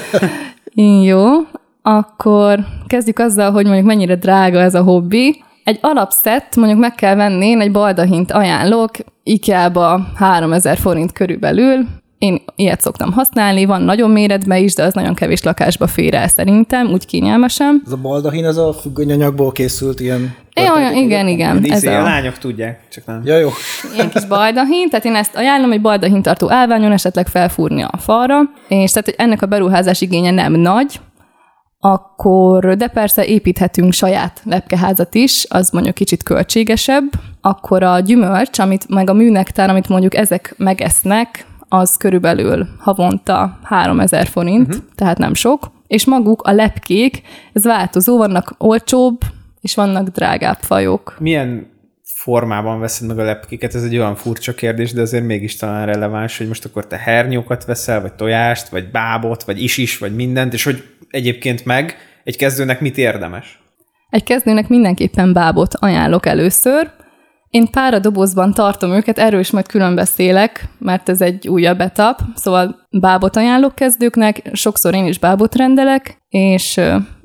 Jó, 1.04 1.24
akkor 1.82 2.58
kezdjük 2.86 3.18
azzal, 3.18 3.50
hogy 3.50 3.64
mondjuk 3.64 3.86
mennyire 3.86 4.16
drága 4.16 4.60
ez 4.60 4.74
a 4.74 4.82
hobbi. 4.82 5.42
Egy 5.64 5.78
alapszett 5.80 6.56
mondjuk 6.56 6.78
meg 6.78 6.94
kell 6.94 7.14
venni, 7.14 7.46
én 7.46 7.60
egy 7.60 7.72
baldahint 7.72 8.32
ajánlok, 8.32 8.90
IKEA-ba 9.22 10.12
3000 10.14 10.78
forint 10.78 11.12
körülbelül, 11.12 11.86
én 12.18 12.42
ilyet 12.56 12.80
szoktam 12.80 13.12
használni, 13.12 13.64
van 13.64 13.82
nagyon 13.82 14.10
méretben 14.10 14.62
is, 14.62 14.74
de 14.74 14.82
az 14.82 14.94
nagyon 14.94 15.14
kevés 15.14 15.42
lakásba 15.42 15.86
fér 15.86 16.14
el 16.14 16.28
szerintem, 16.28 16.86
úgy 16.86 17.06
kényelmesen. 17.06 17.82
Ez 17.86 17.92
a 17.92 17.96
baldahin, 17.96 18.44
ez 18.44 18.56
a 18.56 18.72
függönyanyagból 18.72 19.52
készült 19.52 20.00
ilyen... 20.00 20.34
Ja, 20.54 20.74
olyan, 20.74 20.94
igen, 20.94 21.28
igen. 21.28 21.64
Ez 21.64 21.84
Ez 21.84 21.92
a 21.92 21.98
a 21.98 22.02
lányok 22.02 22.38
tudják, 22.38 22.80
csak 22.90 23.06
nem. 23.06 23.22
Ja, 23.24 23.36
jó. 23.36 23.48
ilyen 23.94 24.10
kis 24.10 24.24
baldahin, 24.24 24.88
tehát 24.88 25.04
én 25.04 25.14
ezt 25.14 25.36
ajánlom, 25.36 25.72
egy 25.72 25.80
baldahin 25.80 26.22
tartó 26.22 26.50
állványon 26.50 26.92
esetleg 26.92 27.26
felfúrni 27.26 27.82
a 27.82 27.96
falra, 27.96 28.40
és 28.68 28.90
tehát 28.90 29.04
hogy 29.04 29.14
ennek 29.16 29.42
a 29.42 29.46
beruházás 29.46 30.00
igénye 30.00 30.30
nem 30.30 30.52
nagy, 30.52 31.00
akkor, 31.80 32.76
de 32.76 32.88
persze 32.88 33.24
építhetünk 33.24 33.92
saját 33.92 34.40
lepkeházat 34.44 35.14
is, 35.14 35.46
az 35.48 35.70
mondjuk 35.70 35.94
kicsit 35.94 36.22
költségesebb, 36.22 37.04
akkor 37.40 37.82
a 37.82 38.00
gyümölcs, 38.00 38.58
amit 38.58 38.88
meg 38.88 39.10
a 39.10 39.12
műnektár, 39.12 39.70
amit 39.70 39.88
mondjuk 39.88 40.14
ezek 40.14 40.54
megesznek, 40.56 41.46
az 41.68 41.96
körülbelül 41.96 42.66
havonta 42.78 43.58
3000 43.62 44.26
forint, 44.26 44.68
uh-huh. 44.68 44.84
tehát 44.94 45.18
nem 45.18 45.34
sok, 45.34 45.70
és 45.86 46.04
maguk 46.04 46.42
a 46.42 46.52
lepkék, 46.52 47.22
ez 47.52 47.64
változó, 47.64 48.16
vannak 48.16 48.54
olcsóbb, 48.58 49.20
és 49.60 49.74
vannak 49.74 50.08
drágább 50.08 50.58
fajok. 50.60 51.16
Milyen 51.18 51.66
formában 52.02 52.80
veszed 52.80 53.08
meg 53.08 53.18
a 53.18 53.22
lepkéket? 53.22 53.74
Ez 53.74 53.82
egy 53.82 53.96
olyan 53.96 54.14
furcsa 54.14 54.54
kérdés, 54.54 54.92
de 54.92 55.00
azért 55.00 55.24
mégis 55.24 55.56
talán 55.56 55.86
releváns, 55.86 56.38
hogy 56.38 56.48
most 56.48 56.64
akkor 56.64 56.86
te 56.86 56.96
hernyókat 56.96 57.64
veszel, 57.64 58.00
vagy 58.00 58.12
tojást, 58.12 58.68
vagy 58.68 58.90
bábot, 58.90 59.42
vagy 59.42 59.62
is-is, 59.62 59.98
vagy 59.98 60.14
mindent, 60.14 60.52
és 60.52 60.64
hogy 60.64 60.84
egyébként 61.10 61.64
meg 61.64 61.96
egy 62.24 62.36
kezdőnek 62.36 62.80
mit 62.80 62.98
érdemes? 62.98 63.60
Egy 64.10 64.24
kezdőnek 64.24 64.68
mindenképpen 64.68 65.32
bábot 65.32 65.74
ajánlok 65.74 66.26
először. 66.26 66.90
Én 67.50 67.70
pára 67.70 67.98
dobozban 67.98 68.54
tartom 68.54 68.92
őket, 68.92 69.18
erről 69.18 69.40
is 69.40 69.50
majd 69.50 69.66
külön 69.66 69.94
beszélek, 69.94 70.68
mert 70.78 71.08
ez 71.08 71.20
egy 71.20 71.48
újabb 71.48 71.80
etap. 71.80 72.20
Szóval 72.34 72.86
bábot 72.90 73.36
ajánlok 73.36 73.74
kezdőknek, 73.74 74.50
sokszor 74.52 74.94
én 74.94 75.06
is 75.06 75.18
bábot 75.18 75.54
rendelek, 75.54 76.18
és 76.28 76.80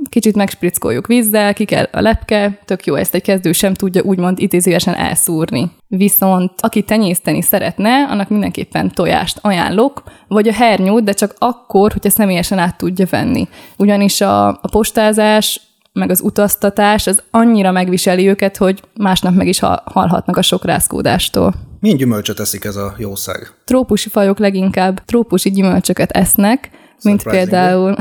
kicsit 0.09 0.35
megsprickoljuk 0.35 1.07
vízzel, 1.07 1.53
ki 1.53 1.65
kell 1.65 1.87
a 1.91 2.01
lepke, 2.01 2.59
tök 2.65 2.85
jó, 2.85 2.95
ezt 2.95 3.15
egy 3.15 3.21
kezdő 3.21 3.51
sem 3.51 3.73
tudja 3.73 4.01
úgymond 4.03 4.39
idézőjesen 4.39 4.95
elszúrni. 4.95 5.71
Viszont 5.87 6.51
aki 6.57 6.81
tenyészteni 6.81 7.41
szeretne, 7.41 8.07
annak 8.09 8.29
mindenképpen 8.29 8.91
tojást 8.91 9.39
ajánlok, 9.41 10.03
vagy 10.27 10.47
a 10.47 10.53
hernyót, 10.53 11.03
de 11.03 11.13
csak 11.13 11.35
akkor, 11.37 11.91
hogyha 11.91 12.09
személyesen 12.09 12.57
át 12.57 12.77
tudja 12.77 13.05
venni. 13.09 13.47
Ugyanis 13.77 14.21
a, 14.21 14.47
a 14.47 14.67
postázás 14.71 15.61
meg 15.93 16.09
az 16.09 16.21
utaztatás, 16.21 17.07
az 17.07 17.23
annyira 17.31 17.71
megviseli 17.71 18.27
őket, 18.27 18.57
hogy 18.57 18.81
másnap 18.97 19.33
meg 19.35 19.47
is 19.47 19.59
hal- 19.59 19.81
halhatnak 19.85 20.37
a 20.37 20.41
sok 20.41 20.65
rázkódástól. 20.65 21.53
Milyen 21.79 21.97
gyümölcsöt 21.97 22.39
eszik 22.39 22.63
ez 22.63 22.75
a 22.75 22.95
jószág? 22.97 23.51
Trópusi 23.65 24.09
fajok 24.09 24.39
leginkább 24.39 25.05
trópusi 25.05 25.51
gyümölcsöket 25.51 26.11
esznek, 26.11 26.69
mint 27.03 27.23
például... 27.23 27.87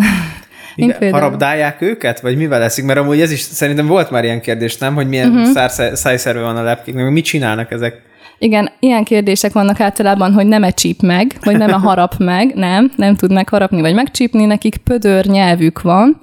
mint 0.76 0.88
Igen, 0.88 0.99
például 0.99 1.22
harabdálják 1.22 1.80
őket, 1.80 2.20
vagy 2.20 2.37
mivel 2.37 2.58
leszik? 2.58 2.84
Mert 2.84 2.99
amúgy 2.99 3.20
ez 3.20 3.30
is 3.30 3.40
szerintem 3.40 3.87
volt 3.87 4.11
már 4.11 4.25
ilyen 4.25 4.40
kérdés, 4.40 4.78
nem? 4.78 4.94
Hogy 4.94 5.08
milyen 5.08 5.30
uh-huh. 5.30 5.92
szájszerű 5.94 6.40
van 6.40 6.56
a 6.56 6.62
lepkéknek, 6.62 7.11
mit 7.11 7.25
csinálnak 7.25 7.70
ezek? 7.70 8.02
Igen, 8.38 8.70
ilyen 8.78 9.04
kérdések 9.04 9.52
vannak 9.52 9.80
általában, 9.80 10.32
hogy 10.32 10.46
nem-e 10.46 10.70
csíp 10.70 11.00
meg, 11.00 11.37
vagy 11.44 11.56
nem-e 11.56 11.78
harap 11.88 12.14
meg, 12.18 12.54
nem, 12.54 12.92
nem 12.96 13.16
tudnak 13.16 13.49
harapni 13.49 13.80
vagy 13.80 13.94
megcsípni, 13.94 14.44
nekik 14.44 14.76
pödör 14.76 15.26
nyelvük 15.26 15.82
van, 15.82 16.20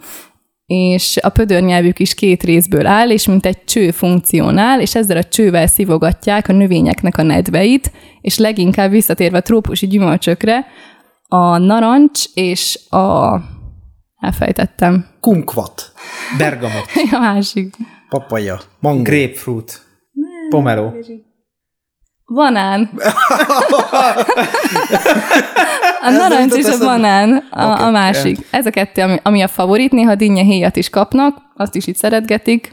és 0.69 1.17
a 1.21 1.29
pödör 1.29 1.61
nyelvük 1.61 1.99
is 1.99 2.13
két 2.13 2.43
részből 2.43 2.85
áll, 2.85 3.09
és 3.09 3.27
mint 3.27 3.45
egy 3.45 3.63
cső 3.63 3.91
funkcionál, 3.91 4.81
és 4.81 4.95
ezzel 4.95 5.17
a 5.17 5.23
csővel 5.23 5.67
szivogatják 5.67 6.47
a 6.47 6.53
növényeknek 6.53 7.17
a 7.17 7.21
nedveit, 7.23 7.91
és 8.21 8.37
leginkább 8.37 8.91
visszatérve 8.91 9.37
a 9.37 9.41
trópusi 9.41 9.87
gyümölcsökre, 9.87 10.65
a 11.27 11.57
narancs 11.57 12.23
és 12.33 12.79
a... 12.89 13.35
elfejtettem. 14.19 15.05
Kumkvat, 15.19 15.91
Bergamot, 16.37 16.85
A 17.11 17.19
másik. 17.19 17.75
papaja, 18.09 18.59
mango. 18.79 19.01
grapefruit, 19.01 19.81
pomelo. 20.49 20.91
Banán. 22.33 22.89
A 26.05 26.09
narancs 26.09 26.53
és 26.53 26.65
a 26.65 26.77
banán 26.77 27.47
a, 27.51 27.71
Oké, 27.71 27.81
a 27.83 27.89
másik. 27.89 28.37
Ez 28.51 28.65
a 28.65 28.69
kettő, 28.69 29.01
ami, 29.01 29.17
ami 29.23 29.41
a 29.41 29.47
favorit. 29.47 29.91
Néha 29.91 30.15
dinnye 30.15 30.43
héjat 30.43 30.75
is 30.75 30.89
kapnak, 30.89 31.37
azt 31.55 31.75
is 31.75 31.87
itt 31.87 31.95
szeretgetik. 31.95 32.71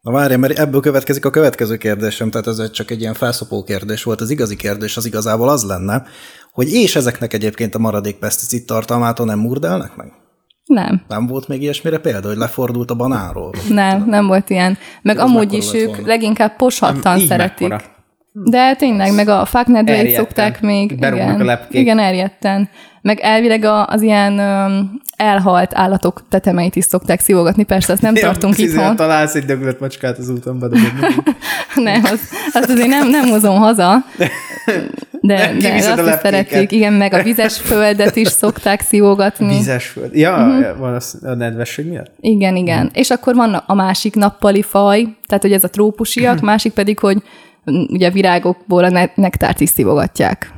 Na 0.00 0.12
várj, 0.12 0.34
mert 0.34 0.58
ebből 0.58 0.80
következik 0.80 1.24
a 1.24 1.30
következő 1.30 1.76
kérdésem, 1.76 2.30
tehát 2.30 2.46
ez 2.46 2.70
csak 2.70 2.90
egy 2.90 3.00
ilyen 3.00 3.14
felszopó 3.14 3.62
kérdés 3.62 4.02
volt. 4.02 4.20
Az 4.20 4.30
igazi 4.30 4.56
kérdés 4.56 4.96
az 4.96 5.06
igazából 5.06 5.48
az 5.48 5.64
lenne, 5.64 6.02
hogy 6.52 6.72
és 6.72 6.96
ezeknek 6.96 7.32
egyébként 7.32 7.74
a 7.74 7.78
maradék 7.78 8.16
peszticid 8.16 8.64
tartalmától 8.64 9.26
nem 9.26 9.38
murdelnek 9.38 9.96
meg? 9.96 10.12
Nem, 10.64 11.02
Nem 11.08 11.26
volt 11.26 11.48
még 11.48 11.62
ilyesmire 11.62 11.98
példa, 11.98 12.28
hogy 12.28 12.36
lefordult 12.36 12.90
a 12.90 12.94
banánról? 12.94 13.52
nem, 13.68 14.04
nem 14.06 14.26
volt 14.26 14.50
ilyen. 14.50 14.78
Meg 15.02 15.18
Az 15.18 15.30
amúgy 15.30 15.52
is 15.52 15.72
ők 15.72 15.86
volna? 15.86 16.06
leginkább 16.06 16.56
poshattan 16.56 17.18
Így 17.18 17.26
szeretik. 17.26 17.68
mekkora. 17.68 17.94
De 18.44 18.74
tényleg, 18.74 19.14
meg 19.14 19.28
a 19.28 19.44
fák 19.44 19.66
nedveit 19.66 19.98
Erjedten. 19.98 20.24
szokták 20.24 20.60
még. 20.60 20.98
Berúgnak 20.98 21.28
igen, 21.28 21.40
a 21.40 21.44
lepkék. 21.44 21.80
Igen, 21.80 21.98
erjedten. 21.98 22.68
Meg 23.02 23.18
elvileg 23.20 23.64
a, 23.64 23.86
az 23.86 24.02
ilyen 24.02 24.40
elhalt 25.16 25.70
állatok 25.74 26.22
tetemeit 26.28 26.76
is 26.76 26.84
szokták 26.84 27.20
szívogatni, 27.20 27.64
persze 27.64 27.92
azt 27.92 28.02
nem 28.02 28.14
tartunk 28.14 28.58
Ja, 28.58 28.64
itthon. 28.64 28.96
Találsz 28.96 29.34
egy 29.34 29.44
döglött 29.44 29.80
macskát 29.80 30.18
az 30.18 30.28
úton, 30.28 30.58
bedobod. 30.58 30.82
Nem, 31.74 32.04
az, 32.04 32.20
azt 32.52 32.70
azért 32.70 32.88
nem, 32.88 33.08
nem 33.08 33.28
hozom 33.28 33.56
haza. 33.56 33.96
De, 35.20 35.52
de 35.60 35.74
azt 35.74 36.06
is 36.06 36.14
szeretik. 36.22 36.72
Igen, 36.72 36.92
meg 36.92 37.12
a 37.14 37.22
vizes 37.22 37.56
földet 37.60 38.16
is 38.16 38.28
szokták 38.28 38.80
szívogatni. 38.80 39.48
Vízes 39.56 39.86
föld. 39.86 40.14
Ja, 40.14 40.36
Mhm. 40.36 40.58
uh-huh. 40.58 40.78
van 40.78 40.94
az 40.94 41.18
a 41.22 41.34
nedvesség 41.34 41.86
miatt? 41.86 42.10
Igen, 42.20 42.56
igen. 42.56 42.90
És 42.92 43.10
akkor 43.10 43.34
van 43.34 43.54
a 43.66 43.74
másik 43.74 44.14
nappali 44.14 44.62
faj, 44.62 45.02
tehát 45.26 45.42
hogy 45.42 45.52
ez 45.52 45.64
a 45.64 45.68
trópusiak, 45.70 46.40
másik 46.40 46.72
pedig, 46.72 46.98
hogy 46.98 47.22
ugye 47.66 48.10
virágokból 48.10 48.84
a 48.84 48.88
ne- 48.88 49.10
nektárt 49.14 49.60
is 49.60 49.68
szívogatják. 49.68 50.54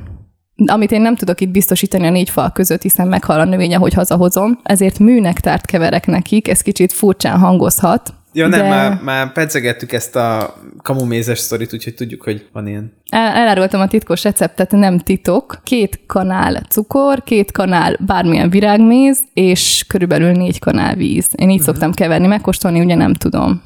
Amit 0.65 0.91
én 0.91 1.01
nem 1.01 1.15
tudok 1.15 1.41
itt 1.41 1.49
biztosítani 1.49 2.07
a 2.07 2.09
négy 2.09 2.29
fal 2.29 2.51
között, 2.51 2.81
hiszen 2.81 3.07
meghal 3.07 3.39
a 3.39 3.45
növény, 3.45 3.75
ahogy 3.75 3.93
hazahozom, 3.93 4.59
ezért 4.63 4.99
műnektárt 4.99 5.65
keverek 5.65 6.05
nekik, 6.05 6.47
ez 6.47 6.61
kicsit 6.61 6.93
furcsán 6.93 7.39
hangozhat. 7.39 8.13
Ja, 8.33 8.47
nem, 8.47 8.59
de 8.59 8.69
már, 8.69 9.01
már 9.03 9.31
pedzegettük 9.31 9.91
ezt 9.91 10.15
a 10.15 10.55
kamumézes 10.81 11.39
sztorit, 11.39 11.73
úgyhogy 11.73 11.93
tudjuk, 11.93 12.23
hogy 12.23 12.47
van 12.53 12.67
ilyen. 12.67 12.93
El, 13.09 13.33
elárultam 13.33 13.81
a 13.81 13.87
titkos 13.87 14.23
receptet, 14.23 14.71
nem 14.71 14.99
titok. 14.99 15.59
Két 15.63 16.05
kanál 16.05 16.61
cukor, 16.69 17.23
két 17.23 17.51
kanál 17.51 17.97
bármilyen 18.05 18.49
virágméz, 18.49 19.23
és 19.33 19.85
körülbelül 19.87 20.31
négy 20.31 20.59
kanál 20.59 20.95
víz. 20.95 21.29
Én 21.35 21.49
így 21.49 21.59
uh-huh. 21.59 21.73
szoktam 21.73 21.93
keverni, 21.93 22.27
megkóstolni 22.27 22.79
ugye 22.79 22.95
nem 22.95 23.13
tudom, 23.13 23.61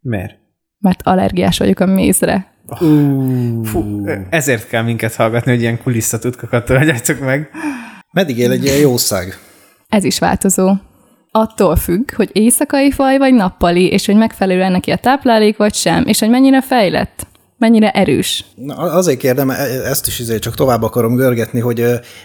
Miért? 0.00 0.34
mert 0.78 1.02
allergiás 1.02 1.58
vagyok 1.58 1.80
a 1.80 1.86
mézre. 1.86 2.55
Fú, 3.64 4.04
ezért 4.30 4.68
kell 4.68 4.82
minket 4.82 5.14
hallgatni, 5.14 5.50
hogy 5.50 5.60
ilyen 5.60 5.82
kulisszatutkakat 5.82 6.70
adjátok 6.70 7.20
meg. 7.20 7.50
Meddig 8.12 8.38
él 8.38 8.50
egy 8.50 8.64
ilyen 8.64 8.78
jószág? 8.78 9.38
Ez 9.88 10.04
is 10.04 10.18
változó. 10.18 10.72
Attól 11.30 11.76
függ, 11.76 12.14
hogy 12.14 12.30
éjszakai 12.32 12.90
faj 12.90 13.18
vagy 13.18 13.34
nappali, 13.34 13.88
és 13.88 14.06
hogy 14.06 14.16
megfelelően 14.16 14.72
neki 14.72 14.90
a 14.90 14.96
táplálék 14.96 15.56
vagy 15.56 15.74
sem, 15.74 16.06
és 16.06 16.18
hogy 16.18 16.30
mennyire 16.30 16.62
fejlett, 16.62 17.26
mennyire 17.58 17.90
erős. 17.90 18.44
Na, 18.54 18.74
azért 18.74 19.18
kérdem, 19.18 19.50
e- 19.50 19.54
ezt 19.84 20.06
is 20.06 20.18
izé 20.18 20.38
csak 20.38 20.54
tovább 20.54 20.82
akarom 20.82 21.14
görgetni, 21.14 21.60
hogy 21.60 21.84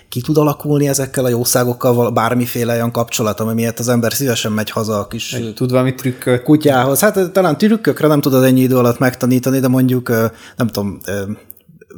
ki 0.10 0.22
tud 0.22 0.38
alakulni 0.38 0.88
ezekkel 0.88 1.26
a 1.26 1.30
jószágokkal 1.30 2.12
bármiféle 2.12 2.74
olyan 2.74 2.92
kapcsolat, 2.92 3.40
ami 3.40 3.54
miatt 3.54 3.80
az 3.80 3.88
ember 3.88 4.14
szívesen 4.14 4.52
megy 4.52 4.70
haza 4.70 5.00
a 5.00 5.08
kis 5.08 5.38
Tud 5.56 5.72
valami 5.72 5.96
trükköt? 5.96 6.44
kutyához. 6.44 7.00
Hát 7.00 7.32
talán 7.32 7.58
trükkökre 7.58 8.08
nem 8.08 8.22
tudod 8.22 8.44
ennyi 8.44 8.62
idő 8.62 8.78
alatt 8.78 9.00
megtanítani, 9.00 9.60
de 9.60 9.68
mondjuk, 9.68 10.10
nem 10.58 10.68
tudom, 10.68 11.00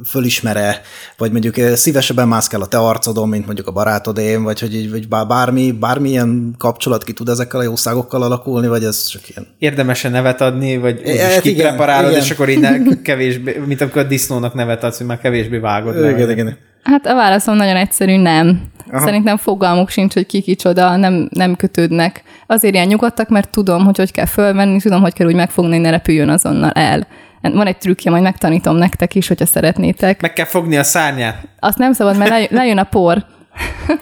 fölismere, 0.08 0.80
vagy 1.16 1.30
mondjuk 1.30 1.56
ö, 1.56 1.74
szívesebben 1.74 2.28
mászkál 2.28 2.60
a 2.60 2.66
te 2.66 2.78
arcodon, 2.78 3.28
mint 3.28 3.46
mondjuk 3.46 3.66
a 3.66 3.72
barátodém, 3.72 4.42
vagy 4.42 4.60
hogy 4.60 4.74
így, 4.74 4.90
vagy 4.90 5.08
bár- 5.08 5.26
bármi, 5.26 5.72
bármilyen 5.72 6.54
kapcsolat 6.58 7.04
ki 7.04 7.12
tud 7.12 7.28
ezekkel 7.28 7.60
a 7.60 7.62
jószágokkal 7.62 8.22
alakulni, 8.22 8.66
vagy 8.66 8.84
ez 8.84 9.06
csak 9.06 9.28
ilyen 9.28 9.46
Érdemese 9.58 10.08
nevet 10.08 10.40
adni, 10.40 10.76
vagy 10.76 11.00
E, 11.04 11.12
úgy 11.12 11.18
hát 11.18 11.44
igen, 11.44 11.54
kipreparálod, 11.54 12.10
igen. 12.10 12.22
és 12.22 12.30
akkor 12.30 12.48
így 12.48 12.60
ne- 12.60 12.78
kevésbé, 13.02 13.62
mint 13.66 13.80
amikor 13.80 14.02
a 14.02 14.06
disznónak 14.06 14.54
nevet 14.54 14.84
adsz, 14.84 14.98
hogy 14.98 15.06
már 15.06 15.18
kevésbé 15.20 15.58
vágod. 15.58 16.00
le. 16.00 16.10
igen, 16.10 16.30
igen. 16.30 16.56
Hát 16.82 17.06
a 17.06 17.14
válaszom 17.14 17.56
nagyon 17.56 17.76
egyszerű, 17.76 18.16
nem. 18.16 18.62
Aha. 18.92 19.04
Szerintem 19.04 19.36
fogalmuk 19.36 19.88
sincs, 19.88 20.14
hogy 20.14 20.26
ki 20.26 20.40
kicsoda, 20.42 20.96
nem, 20.96 21.28
nem 21.32 21.56
kötődnek. 21.56 22.22
Azért 22.46 22.74
ilyen 22.74 22.86
nyugodtak, 22.86 23.28
mert 23.28 23.50
tudom, 23.50 23.84
hogy 23.84 23.96
hogy 23.96 24.12
kell 24.12 24.26
fölvenni, 24.26 24.80
tudom, 24.80 25.00
hogy 25.00 25.12
kell 25.12 25.26
úgy 25.26 25.34
megfogni, 25.34 25.70
hogy 25.72 25.80
ne 25.80 25.90
repüljön 25.90 26.28
azonnal 26.28 26.70
el. 26.70 27.06
Van 27.52 27.66
egy 27.66 27.78
trükkje, 27.78 28.10
majd 28.10 28.22
megtanítom 28.22 28.76
nektek 28.76 29.14
is, 29.14 29.28
hogyha 29.28 29.46
szeretnétek. 29.46 30.20
Meg 30.20 30.32
kell 30.32 30.44
fogni 30.46 30.76
a 30.76 30.82
szárnyát. 30.82 31.48
Azt 31.60 31.78
nem 31.78 31.92
szabad, 31.92 32.16
mert 32.16 32.30
lej- 32.30 32.50
lejön 32.50 32.78
a 32.78 32.84
por. 32.84 33.24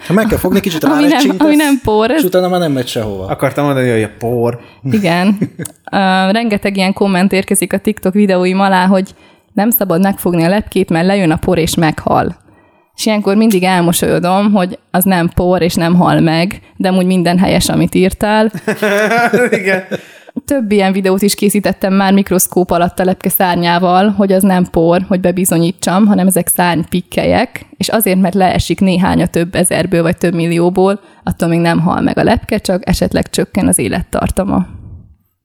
Ha 0.07 0.13
meg 0.13 0.27
kell 0.27 0.39
fogni, 0.39 0.61
kicsit 0.61 0.85
Ami 0.85 0.95
nem- 0.95 1.11
rárecsintesz, 1.11 1.47
ami 1.47 1.57
nem 1.57 1.81
por, 1.85 2.11
És 2.11 2.23
utána 2.23 2.49
már 2.49 2.61
nem 2.61 2.73
megy 2.73 2.87
sehova. 2.87 3.27
Akartam 3.27 3.65
mondani, 3.65 3.91
hogy 3.91 4.03
a 4.03 4.11
por. 4.19 4.61
Igen. 4.91 5.37
Uh, 5.93 5.99
rengeteg 6.33 6.77
ilyen 6.77 6.93
komment 6.93 7.33
érkezik 7.33 7.73
a 7.73 7.79
TikTok 7.79 8.13
videóim 8.13 8.61
alá, 8.61 8.87
hogy 8.87 9.15
nem 9.53 9.71
szabad 9.71 10.03
megfogni 10.03 10.45
a 10.45 10.49
lepkét, 10.49 10.91
mert 10.91 11.07
lejön 11.07 11.31
a 11.31 11.37
por 11.37 11.59
és 11.59 11.75
meghal. 11.75 12.37
És 12.97 13.07
ilyenkor 13.07 13.37
mindig 13.37 13.63
elmosolyodom, 13.63 14.53
hogy 14.53 14.79
az 14.91 15.05
nem 15.05 15.29
por 15.35 15.63
és 15.63 15.75
nem 15.75 15.95
hal 15.95 16.21
meg, 16.21 16.61
de 16.77 16.89
amúgy 16.89 17.07
minden 17.07 17.39
helyes, 17.39 17.69
amit 17.69 17.95
írtál. 17.95 18.51
Igen. 19.61 19.85
Több 20.45 20.73
ilyen 20.73 20.93
videót 20.93 21.23
is 21.23 21.35
készítettem 21.35 21.95
már 21.95 22.13
mikroszkóp 22.13 22.71
alatt 22.71 22.99
a 22.99 23.05
lepke 23.05 23.29
szárnyával, 23.29 24.09
hogy 24.09 24.33
az 24.33 24.43
nem 24.43 24.65
por, 24.65 25.05
hogy 25.09 25.21
bebizonyítsam, 25.21 26.07
hanem 26.07 26.27
ezek 26.27 26.49
szárnypikkelyek, 26.49 27.67
és 27.77 27.89
azért, 27.89 28.21
mert 28.21 28.35
leesik 28.35 28.81
néhány 28.81 29.23
a 29.23 29.27
több 29.27 29.55
ezerből 29.55 30.03
vagy 30.03 30.17
több 30.17 30.35
millióból, 30.35 31.01
attól 31.23 31.49
még 31.49 31.61
nem 31.61 31.81
hal 31.81 32.01
meg 32.01 32.19
a 32.19 32.25
lepke, 32.25 32.59
csak 32.59 32.89
esetleg 32.89 33.31
csökken 33.31 33.69
az 33.69 33.79
élettartama. 33.79 34.67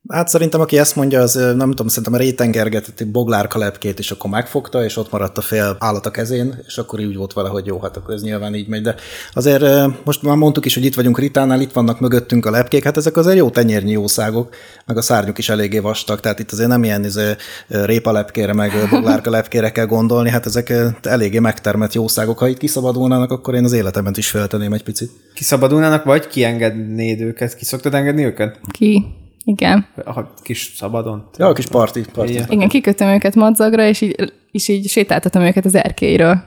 Hát 0.08 0.28
szerintem, 0.28 0.60
aki 0.60 0.78
ezt 0.78 0.96
mondja, 0.96 1.20
az 1.20 1.34
nem 1.34 1.68
tudom, 1.70 1.88
szerintem 1.88 2.14
rétengergetett 2.14 3.00
egy 3.00 3.10
boglárka 3.10 3.58
lepkét, 3.58 3.98
és 3.98 4.10
akkor 4.10 4.30
megfogta, 4.30 4.84
és 4.84 4.96
ott 4.96 5.10
maradt 5.10 5.38
a 5.38 5.40
fél 5.40 5.76
állat 5.78 6.06
a 6.06 6.10
kezén, 6.10 6.62
és 6.66 6.78
akkor 6.78 7.00
úgy 7.00 7.16
volt 7.16 7.32
vele, 7.32 7.48
hogy 7.48 7.66
jó, 7.66 7.80
hát 7.80 7.96
akkor 7.96 8.14
ez 8.14 8.22
nyilván 8.22 8.54
így 8.54 8.68
megy. 8.68 8.82
De 8.82 8.94
azért 9.32 9.64
most 10.04 10.22
már 10.22 10.36
mondtuk 10.36 10.64
is, 10.64 10.74
hogy 10.74 10.84
itt 10.84 10.94
vagyunk 10.94 11.18
Ritánál, 11.18 11.60
itt 11.60 11.72
vannak 11.72 12.00
mögöttünk 12.00 12.46
a 12.46 12.50
lepkék, 12.50 12.84
hát 12.84 12.96
ezek 12.96 13.16
azért 13.16 13.36
jó 13.36 13.50
tenyérnyi 13.50 13.90
jószágok, 13.90 14.54
meg 14.86 14.96
a 14.96 15.02
szárnyuk 15.02 15.38
is 15.38 15.48
eléggé 15.48 15.78
vastag, 15.78 16.20
tehát 16.20 16.38
itt 16.38 16.52
azért 16.52 16.68
nem 16.68 16.84
ilyen 16.84 17.04
izé, 17.04 17.32
répa 17.68 18.12
lepkére, 18.12 18.52
meg 18.52 18.72
boglárka 18.90 19.30
lepkére 19.30 19.72
kell 19.72 19.86
gondolni, 19.86 20.30
hát 20.30 20.46
ezek 20.46 20.72
eléggé 21.02 21.38
megtermett 21.38 21.92
jószágok. 21.92 22.38
Ha 22.38 22.48
itt 22.48 22.58
kiszabadulnának, 22.58 23.30
akkor 23.30 23.54
én 23.54 23.64
az 23.64 23.72
életemben 23.72 24.14
is 24.16 24.30
feltenném 24.30 24.72
egy 24.72 24.82
picit. 24.82 25.10
Kiszabadulnának, 25.34 26.04
vagy 26.04 26.26
kiengednéd 26.26 27.20
őket? 27.20 27.54
Ki 27.54 27.64
szoktad 27.64 27.94
engedni 27.94 28.24
őket? 28.24 28.60
Ki? 28.70 29.04
Igen. 29.48 29.86
A 30.04 30.32
kis 30.42 30.72
szabadon? 30.76 31.28
Ja, 31.38 31.46
a 31.46 31.52
kis 31.52 31.66
parti. 31.66 32.04
parti. 32.12 32.32
Igen. 32.32 32.46
Igen, 32.48 32.68
kikötöm 32.68 33.08
őket 33.08 33.34
madzagra, 33.34 33.86
és 33.86 34.00
így, 34.00 34.32
és 34.50 34.68
így 34.68 34.88
sétáltatom 34.88 35.42
őket 35.42 35.64
az 35.64 35.74
erkélyről. 35.74 36.42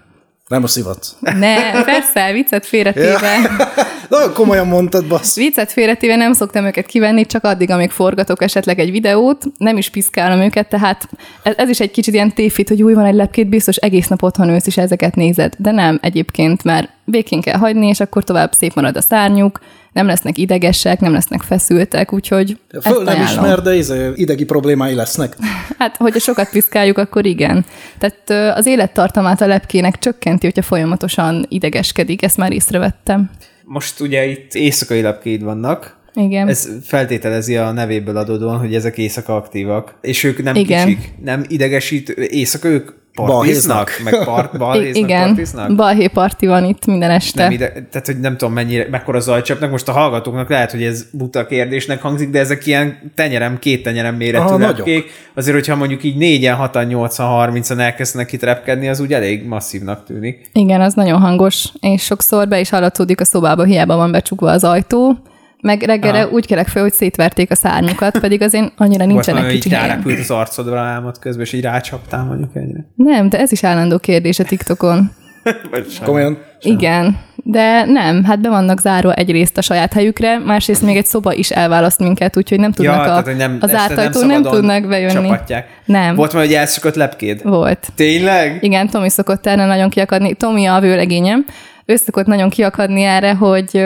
Nem 0.48 0.64
a 0.64 0.68
szivat. 0.68 1.08
Ne, 1.20 1.84
persze, 1.84 2.32
viccet 2.32 2.66
félretéve. 2.66 3.38
Nagyon 4.10 4.34
komolyan 4.34 4.68
mondtad, 4.68 5.08
bassz. 5.08 5.36
Viccet 5.36 5.72
félretéve 5.72 6.16
nem 6.16 6.34
szoktam 6.34 6.66
őket 6.66 6.86
kivenni, 6.86 7.26
csak 7.26 7.44
addig, 7.44 7.70
amíg 7.70 7.90
forgatok 7.90 8.42
esetleg 8.42 8.80
egy 8.80 8.92
videót, 8.92 9.46
nem 9.58 9.78
is 9.78 9.90
piszkálom 9.90 10.40
őket, 10.40 10.70
tehát 10.70 11.10
ez, 11.44 11.54
ez 11.58 11.70
is 11.70 11.80
egy 11.80 11.92
kicsit 11.92 12.14
ilyen 12.14 12.34
tévhit, 12.34 12.70
hogy 12.70 12.84
új 12.84 12.94
van 12.94 13.06
egy 13.06 13.16
lepkét, 13.16 13.50
biztos 13.50 13.76
egész 13.76 14.08
nap 14.08 14.24
otthon 14.24 14.50
ősz 14.50 14.68
és 14.68 14.78
ezeket 14.78 15.16
nézed. 15.16 15.54
De 15.58 15.72
nem 15.72 16.00
egyébként, 16.02 16.64
mert 16.64 16.90
békén 17.06 17.42
kell 17.42 17.58
hagyni, 17.58 17.88
és 17.88 18.00
akkor 18.00 18.24
tovább 18.24 18.52
szép 18.54 18.74
marad 18.74 18.98
a 18.98 19.02
szárnyuk, 19.02 19.60
nem 19.94 20.06
lesznek 20.06 20.38
idegesek, 20.38 21.00
nem 21.00 21.12
lesznek 21.12 21.42
feszültek, 21.42 22.14
úgyhogy 22.14 22.58
Föl 22.70 22.80
ezt 22.82 23.04
nem 23.04 23.08
ajánlom. 23.08 23.44
ismer, 23.44 23.62
de 23.62 23.76
izé, 23.76 24.12
idegi 24.16 24.46
problémái 24.46 24.94
lesznek. 24.94 25.36
Hát, 25.78 25.98
hogyha 25.98 26.20
sokat 26.20 26.50
piszkáljuk, 26.50 26.98
akkor 26.98 27.26
igen. 27.26 27.66
Tehát 27.98 28.56
az 28.58 28.66
élettartamát 28.66 29.42
a 29.42 29.48
lepkének 29.48 30.00
csökkenti, 30.00 30.46
hogyha 30.46 30.62
folyamatosan 30.62 31.46
idegeskedik, 31.50 32.24
ezt 32.24 32.38
már 32.38 32.52
észrevettem. 32.52 33.30
Most 33.64 34.00
ugye 34.00 34.26
itt 34.26 34.54
éjszakai 34.54 35.02
lepkéid 35.02 35.44
vannak, 35.44 36.00
Igen. 36.14 36.48
Ez 36.48 36.70
feltételezi 36.84 37.58
a 37.58 37.72
nevéből 37.72 38.18
adódóan, 38.18 38.60
hogy 38.60 38.76
ezek 38.76 38.98
éjszaka 38.98 39.36
aktívak. 39.36 39.96
És 40.02 40.24
ők 40.24 40.44
nem 40.44 40.56
Igen. 40.56 40.86
kicsik, 40.86 41.14
nem 41.24 41.44
idegesít, 41.48 42.10
éjszaka 42.10 42.68
ők 42.68 42.92
partiznak, 43.16 44.02
meg 44.04 44.24
part, 44.24 44.58
balhéznak, 44.58 45.04
igen, 45.04 45.26
partiznak. 45.26 45.76
balhé 45.76 46.08
parti 46.08 46.48
van 46.48 46.66
itt 46.66 46.86
minden 46.86 47.12
este. 47.12 47.44
Nem 47.44 47.52
ide, 47.52 47.72
tehát, 47.72 48.06
hogy 48.06 48.20
nem 48.20 48.38
tudom, 48.38 48.54
mennyire, 48.54 48.88
mekkora 48.90 49.20
zajcsapnak. 49.20 49.72
Most 49.72 49.88
a 49.88 49.92
hallgatóknak 49.92 50.50
lehet, 50.50 50.72
hogy 50.72 50.84
ez 50.84 51.06
buta 51.12 51.46
kérdésnek 51.46 52.02
hangzik, 52.02 52.30
de 52.30 52.40
ezek 52.40 52.66
ilyen 52.66 53.12
tenyerem, 53.16 53.60
két 53.60 53.84
tenyerem 53.84 54.16
méretű 54.16 54.44
Aha, 54.44 54.58
lepkék. 54.58 55.10
Azért, 55.34 55.56
hogyha 55.56 55.76
mondjuk 55.76 56.04
így 56.04 56.16
négyen, 56.16 56.56
hatan, 56.56 56.86
nyolcan, 56.86 57.28
harmincan 57.28 57.80
elkezdenek 57.80 58.32
itt 58.32 58.44
repkedni, 58.44 58.88
az 58.88 59.00
úgy 59.00 59.14
elég 59.14 59.46
masszívnak 59.46 60.06
tűnik. 60.06 60.50
Igen, 60.54 60.82
az 60.82 60.94
nagyon 60.94 61.20
hangos, 61.20 61.66
és 61.80 62.04
sokszor 62.04 62.48
be 62.48 62.60
is 62.60 62.70
hallatszódik 62.70 63.22
a 63.22 63.26
szobába, 63.26 63.64
hiába 63.64 63.96
van 63.96 64.12
becsukva 64.12 64.52
az 64.52 64.64
ajtó, 64.64 65.18
meg 65.62 65.82
reggelre 65.82 66.22
Aha. 66.22 66.30
úgy 66.30 66.46
kelek 66.46 66.68
fel, 66.68 66.82
hogy 66.82 66.94
szétverték 66.94 67.52
a 67.52 67.56
szárnyukat, 67.56 68.20
pedig 68.20 68.42
azért 68.42 68.72
annyira 68.78 69.04
Volt 69.04 69.10
nincsenek 69.10 69.42
valami, 69.42 69.60
kicsi 69.60 69.68
így 69.68 69.74
rárepült 69.74 70.20
az 70.20 70.32
arcodra 70.32 70.80
álmod 70.80 71.20
közben, 71.20 71.46
és 71.46 71.54
így 71.54 71.62
rácsaptál 71.62 72.24
mondjuk 72.24 72.56
egyre. 72.56 72.86
Nem, 72.96 73.30
de 73.30 73.40
ez 73.40 73.52
is 73.52 73.64
állandó 73.64 73.98
kérdés 73.98 74.40
a 74.40 74.44
TikTokon. 74.44 75.12
Sem. 75.96 76.06
Komolyan. 76.06 76.38
Igen, 76.60 77.20
de 77.36 77.86
nem, 77.86 78.24
hát 78.24 78.42
be 78.42 78.50
vannak 78.50 78.80
zárva 78.80 79.14
egyrészt 79.14 79.58
a 79.58 79.62
saját 79.62 79.94
helyükre, 79.94 80.38
másrészt 80.38 80.82
még 80.82 80.98
egy 80.98 81.06
szoba 81.06 81.34
is 81.34 81.50
elválaszt 81.50 82.00
minket, 82.00 82.38
úgyhogy 82.38 82.60
nem 82.60 82.72
tudnak 82.72 83.00
a, 83.00 83.04
tehát, 83.04 83.38
nem, 83.38 83.58
az 83.60 83.70
este 83.70 83.82
ártajtón 83.82 84.26
nem, 84.26 84.36
szabadon 84.36 84.60
tudnak 84.60 84.88
bejönni. 84.88 85.28
Csapatják. 85.28 85.68
Nem. 85.86 86.16
Volt 86.16 86.34
már, 86.34 86.46
hogy 86.46 86.54
elszökött 86.54 86.96
lepkéd? 86.96 87.44
Volt. 87.44 87.88
Tényleg? 87.96 88.58
Igen, 88.62 88.90
Tomi 88.90 89.10
szokott 89.10 89.48
erre 89.48 89.66
nagyon 89.66 89.90
kiakadni. 89.90 90.34
Tomi 90.34 90.66
a 90.66 90.80
vőlegényem. 90.80 91.46
Ő 91.86 91.96
szokott 91.96 92.26
nagyon 92.26 92.50
kiakadni 92.50 93.04
erre, 93.04 93.34
hogy 93.34 93.86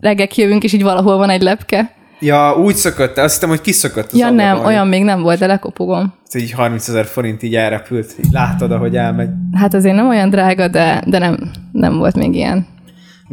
ö, 0.00 0.06
reggel 0.06 0.26
kijövünk, 0.26 0.64
és 0.64 0.72
így 0.72 0.82
valahol 0.82 1.16
van 1.16 1.30
egy 1.30 1.42
lepke. 1.42 1.90
Ja, 2.20 2.54
úgy 2.58 2.74
szökött, 2.74 3.18
azt 3.18 3.34
hittem, 3.34 3.48
hogy 3.48 3.60
kiszökött 3.60 4.12
az 4.12 4.18
Ja 4.18 4.30
nem, 4.30 4.48
ablakon. 4.50 4.66
olyan 4.72 4.88
még 4.88 5.04
nem 5.04 5.22
volt, 5.22 5.38
de 5.38 5.46
lekopogom. 5.46 6.14
Így 6.34 6.50
30 6.50 6.88
ezer 6.88 7.04
forint 7.06 7.42
így 7.42 7.54
elrepült, 7.56 8.14
így 8.24 8.32
láttad, 8.32 8.72
ahogy 8.72 8.96
elmegy. 8.96 9.28
Hát 9.54 9.74
azért 9.74 9.94
nem 9.94 10.08
olyan 10.08 10.30
drága, 10.30 10.68
de, 10.68 11.02
de 11.06 11.18
nem, 11.18 11.50
nem 11.72 11.96
volt 11.98 12.14
még 12.16 12.34
ilyen. 12.34 12.66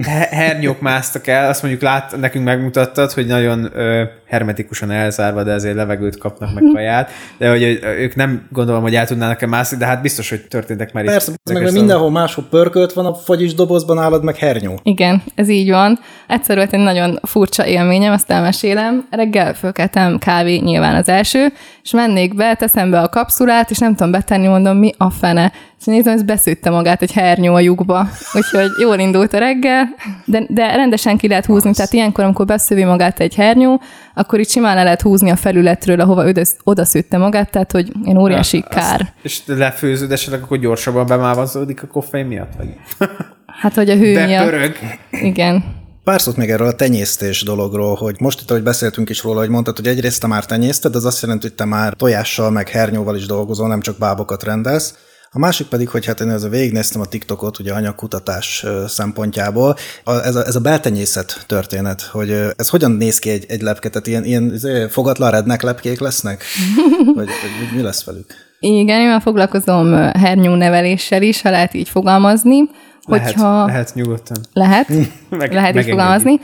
He- 0.04 0.30
hernyók 0.30 0.82
másztak 0.82 1.28
el, 1.28 1.50
azt 1.50 1.62
mondjuk 1.62 1.84
lát, 1.84 2.18
nekünk 2.20 2.46
megmutattad, 2.46 3.12
hogy 3.12 3.26
nagyon 3.26 3.70
ö, 3.74 4.04
hermetikusan 4.32 4.92
elzárva, 4.92 5.44
de 5.44 5.52
ezért 5.52 5.76
levegőt 5.76 6.18
kapnak 6.18 6.54
meg 6.54 6.64
kaját, 6.74 7.12
de 7.38 7.50
hogy 7.50 7.80
ők 7.84 8.16
nem 8.16 8.48
gondolom, 8.52 8.82
hogy 8.82 8.96
el 8.96 9.08
tudnának-e 9.08 9.48
mászni, 9.48 9.78
de 9.78 9.86
hát 9.86 10.02
biztos, 10.02 10.30
hogy 10.30 10.42
történtek 10.42 10.94
már 10.94 11.04
Persze, 11.06 11.32
itt. 11.32 11.54
meg 11.54 11.72
mindenhol 11.72 12.12
máshol 12.12 12.46
pörkölt 12.50 12.94
van, 12.94 13.06
a 13.06 13.14
fagyis 13.14 13.54
dobozban 13.54 13.98
állad 13.98 14.24
meg 14.24 14.36
hernyó. 14.36 14.80
Igen, 14.84 15.24
ez 15.36 15.50
így 15.50 15.70
van. 15.70 16.00
Egyszer 16.28 16.56
volt 16.56 16.74
egy 16.74 16.80
nagyon 16.80 17.20
furcsa 17.22 17.66
élményem, 17.66 18.14
azt 18.14 18.32
elmesélem. 18.32 19.08
Reggel 19.10 19.54
fölkeltem, 19.54 20.18
kávé 20.18 20.58
nyilván 20.58 20.96
az 20.96 21.10
első, 21.10 21.48
és 21.84 21.92
mennék 21.92 22.36
be, 22.36 22.56
teszem 22.56 22.92
be 22.92 23.00
a 23.00 23.10
kapszulát, 23.10 23.70
és 23.70 23.78
nem 23.78 23.96
tudom 23.96 24.12
betenni, 24.12 24.48
mondom, 24.48 24.78
mi 24.78 24.92
a 24.98 25.10
fene. 25.10 25.52
És 25.80 25.88
nézem, 25.88 26.14
ez 26.14 26.24
beszűtte 26.24 26.70
magát 26.70 27.02
egy 27.02 27.12
hernyó 27.12 27.54
a 27.54 27.60
lyukba. 27.60 28.08
Úgyhogy 28.34 28.70
jól 28.82 29.00
indult 29.00 29.34
a 29.34 29.38
reggel, 29.38 29.86
de, 30.26 30.44
de 30.48 30.76
rendesen 30.76 31.18
ki 31.18 31.28
lehet 31.28 31.46
húzni. 31.46 31.74
Tehát 31.74 31.94
ilyenkor, 31.94 32.24
amikor 32.24 32.46
beszövi 32.46 32.84
magát 32.84 33.20
egy 33.20 33.36
hernyó, 33.36 33.82
akkor 34.14 34.40
itt 34.40 34.50
simán 34.50 34.76
le 34.76 34.84
lehet 34.84 35.02
húzni 35.02 35.30
a 35.30 35.36
felületről, 35.36 36.00
ahova 36.00 36.26
oda, 36.26 36.42
oda 36.64 36.86
szűtte 36.86 37.18
magát, 37.18 37.52
tehát 37.52 37.72
hogy 37.72 37.92
ilyen 38.04 38.18
óriási 38.18 38.64
kár. 38.70 39.14
És 39.22 39.42
lefőződ 39.46 40.12
esetleg, 40.12 40.42
akkor 40.42 40.58
gyorsabban 40.58 41.06
bemávazódik 41.06 41.84
a 41.84 41.88
koffein 41.88 42.26
miatt? 42.26 42.52
Vagy? 42.58 42.76
Hát, 43.46 43.74
hogy 43.74 43.90
a 43.90 43.96
hő 43.96 44.26
miatt. 44.26 44.46
Bepörög. 44.46 44.76
Igen. 45.12 45.64
Pár 46.04 46.22
szót 46.22 46.36
még 46.36 46.50
erről 46.50 46.68
a 46.68 46.76
tenyésztés 46.76 47.44
dologról, 47.44 47.96
hogy 47.96 48.16
most 48.20 48.42
itt, 48.42 48.50
ahogy 48.50 48.64
beszéltünk 48.64 49.10
is 49.10 49.24
róla, 49.24 49.40
hogy 49.40 49.50
mondtad, 49.50 49.76
hogy 49.76 49.88
egyrészt 49.88 50.22
te 50.22 50.28
már 50.28 50.46
tenyészted, 50.46 50.96
az 50.96 51.06
azt 51.06 51.22
jelenti, 51.22 51.48
hogy 51.48 51.56
te 51.56 51.66
már 51.66 51.94
tojással, 51.94 52.52
meg 52.52 52.70
hernyóval 52.70 53.16
is 53.16 53.26
dolgozol, 53.26 53.68
nem 53.68 53.82
csak 53.82 53.98
bábokat 53.98 54.44
rendelsz. 54.44 54.96
A 55.34 55.40
másik 55.40 55.68
pedig, 55.68 55.90
hogy 55.90 56.06
hát 56.06 56.20
én 56.20 56.30
ezzel 56.30 56.50
végignéztem 56.50 57.02
a 57.02 57.06
TikTokot, 57.06 57.60
ugye 57.60 57.74
anyagkutatás 57.74 58.66
szempontjából, 58.88 59.76
a, 60.04 60.12
ez, 60.12 60.36
a, 60.36 60.46
ez 60.46 60.56
a 60.56 60.60
beltenyészet 60.60 61.44
történet, 61.48 62.02
hogy 62.02 62.30
ez 62.56 62.70
hogyan 62.70 62.92
néz 62.92 63.20
ki 63.20 63.30
egy, 63.30 63.46
egy 63.48 63.62
lepke, 63.62 63.90
tehát 63.90 64.08
ilyen, 64.08 64.24
ilyen 64.24 64.54
izé, 64.54 64.88
fogatlan 64.88 65.32
rednek 65.32 65.62
lepkék 65.62 66.00
lesznek? 66.00 66.44
Vagy, 67.16 67.16
vagy 67.16 67.76
mi- 67.76 67.82
lesz 67.82 68.04
velük? 68.04 68.34
Igen, 68.60 69.00
én 69.02 69.08
már 69.08 69.22
foglalkozom 69.22 69.94
hernyó 69.94 70.56
neveléssel 70.56 71.22
is, 71.22 71.42
ha 71.42 71.50
lehet 71.50 71.74
így 71.74 71.90
fogalmazni. 71.90 72.70
Lehet, 73.06 73.26
Hogyha 73.26 73.66
lehet 73.66 73.94
nyugodtan. 73.94 74.38
lehet, 74.54 74.88
Meg- 75.30 75.54
lehet 75.54 75.76
így 75.76 75.90
fogalmazni. 75.90 76.40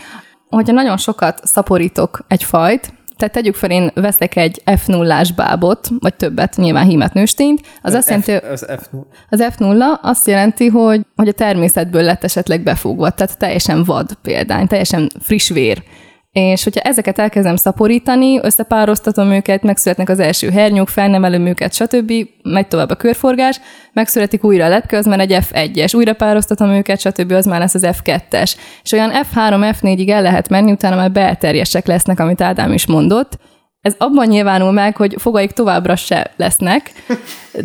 Hogyha 0.49 0.73
nagyon 0.73 0.97
sokat 0.97 1.39
szaporítok 1.43 2.19
egy 2.27 2.43
fajt, 2.43 2.93
tehát 3.17 3.33
tegyük 3.33 3.55
fel, 3.55 3.71
én 3.71 3.91
veszek 3.93 4.35
egy 4.35 4.61
F0-ás 4.65 5.29
bábot, 5.35 5.89
vagy 5.99 6.15
többet, 6.15 6.55
nyilván 6.55 6.87
hímet 6.87 7.13
nőstényt, 7.13 7.61
az 7.81 7.93
azt 7.93 8.07
jelenti, 8.09 8.31
F, 8.31 8.51
az 8.51 8.65
F, 8.79 8.87
az 9.29 9.47
F0 9.57 9.83
azt 10.01 10.27
jelenti, 10.27 10.67
hogy, 10.67 11.01
hogy 11.15 11.27
a 11.27 11.31
természetből 11.31 12.03
lett 12.03 12.23
esetleg 12.23 12.61
befogva, 12.61 13.09
tehát 13.09 13.37
teljesen 13.37 13.83
vad 13.83 14.17
példány, 14.21 14.67
teljesen 14.67 15.09
friss 15.19 15.49
vér. 15.49 15.83
És 16.39 16.63
hogyha 16.63 16.81
ezeket 16.81 17.19
elkezdem 17.19 17.55
szaporítani, 17.55 18.39
összepároztatom 18.41 19.31
őket, 19.31 19.63
megszületnek 19.63 20.09
az 20.09 20.19
első 20.19 20.49
hernyók, 20.49 20.89
felnevelem 20.89 21.45
őket, 21.45 21.73
stb., 21.73 22.11
megy 22.43 22.67
tovább 22.67 22.89
a 22.89 22.95
körforgás, 22.95 23.59
megszületik 23.93 24.43
újra 24.43 24.65
a 24.65 24.69
lepke, 24.69 24.97
az 24.97 25.05
már 25.05 25.19
egy 25.19 25.37
F1-es, 25.41 25.95
újra 25.95 26.13
pároztatom 26.13 26.69
őket, 26.69 26.99
stb., 26.99 27.31
az 27.31 27.45
már 27.45 27.59
lesz 27.59 27.73
az 27.73 27.87
F2-es. 27.87 28.55
És 28.83 28.91
olyan 28.91 29.11
F3, 29.13 29.75
F4-ig 29.81 30.09
el 30.09 30.21
lehet 30.21 30.49
menni, 30.49 30.71
utána 30.71 30.95
már 30.95 31.11
belterjesek 31.11 31.87
lesznek, 31.87 32.19
amit 32.19 32.41
Ádám 32.41 32.73
is 32.73 32.85
mondott, 32.85 33.37
ez 33.87 33.95
abban 33.97 34.27
nyilvánul 34.27 34.71
meg, 34.71 34.95
hogy 34.95 35.15
fogaik 35.19 35.51
továbbra 35.51 35.95
se 35.95 36.31
lesznek, 36.35 36.91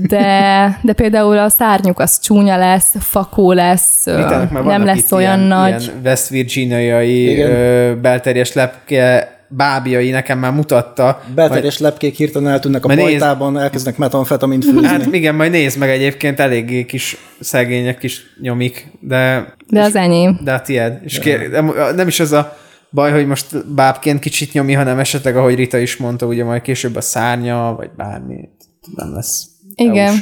de, 0.08 0.78
de 0.82 0.92
például 0.92 1.38
a 1.38 1.48
szárnyuk 1.48 1.98
az 1.98 2.20
csúnya 2.20 2.56
lesz, 2.56 2.94
fakó 2.98 3.52
lesz, 3.52 4.06
már 4.06 4.64
nem 4.64 4.84
lesz 4.84 4.98
itt 4.98 5.12
olyan 5.12 5.36
ilyen, 5.36 5.48
nagy. 5.48 5.82
Ilyen 5.82 6.00
West 6.04 6.28
Virginiai 6.28 7.40
ö, 7.40 7.94
belterjes 8.00 8.52
lepke 8.52 9.36
bábjai 9.56 10.10
nekem 10.10 10.38
már 10.38 10.52
mutatta. 10.52 11.22
Belterjes 11.34 11.78
lepkék 11.78 12.16
hirtelen 12.16 12.52
eltűnnek 12.52 12.84
a 12.84 12.86
Majd 12.86 13.00
pajtában, 13.00 13.58
elkezdenek 13.58 13.98
metamfetamint 13.98 14.64
főzni. 14.64 14.86
Hát 14.86 15.06
igen, 15.12 15.34
majd 15.34 15.50
nézd 15.50 15.78
meg 15.78 15.90
egyébként, 15.90 16.40
eléggé 16.40 16.84
kis 16.84 17.16
szegények 17.40 17.98
kis 17.98 18.22
nyomik, 18.40 18.86
de, 19.00 19.52
De 19.68 19.80
az 19.80 19.96
enyém. 19.96 20.40
de 20.44 20.52
a 20.52 20.60
tied. 20.60 20.98
És 21.04 21.18
kér, 21.18 21.50
nem, 21.50 21.72
nem 21.96 22.06
is 22.06 22.20
az 22.20 22.32
a 22.32 22.56
baj, 22.92 23.12
hogy 23.12 23.26
most 23.26 23.66
bábként 23.74 24.20
kicsit 24.20 24.52
nyomi, 24.52 24.72
hanem 24.72 24.98
esetleg, 24.98 25.36
ahogy 25.36 25.54
Rita 25.54 25.78
is 25.78 25.96
mondta, 25.96 26.26
ugye 26.26 26.44
majd 26.44 26.62
később 26.62 26.96
a 26.96 27.00
szárnya, 27.00 27.74
vagy 27.76 27.90
bármi, 27.96 28.48
nem 28.94 29.14
lesz. 29.14 29.46
Igen. 29.74 30.08
EU-s. 30.08 30.18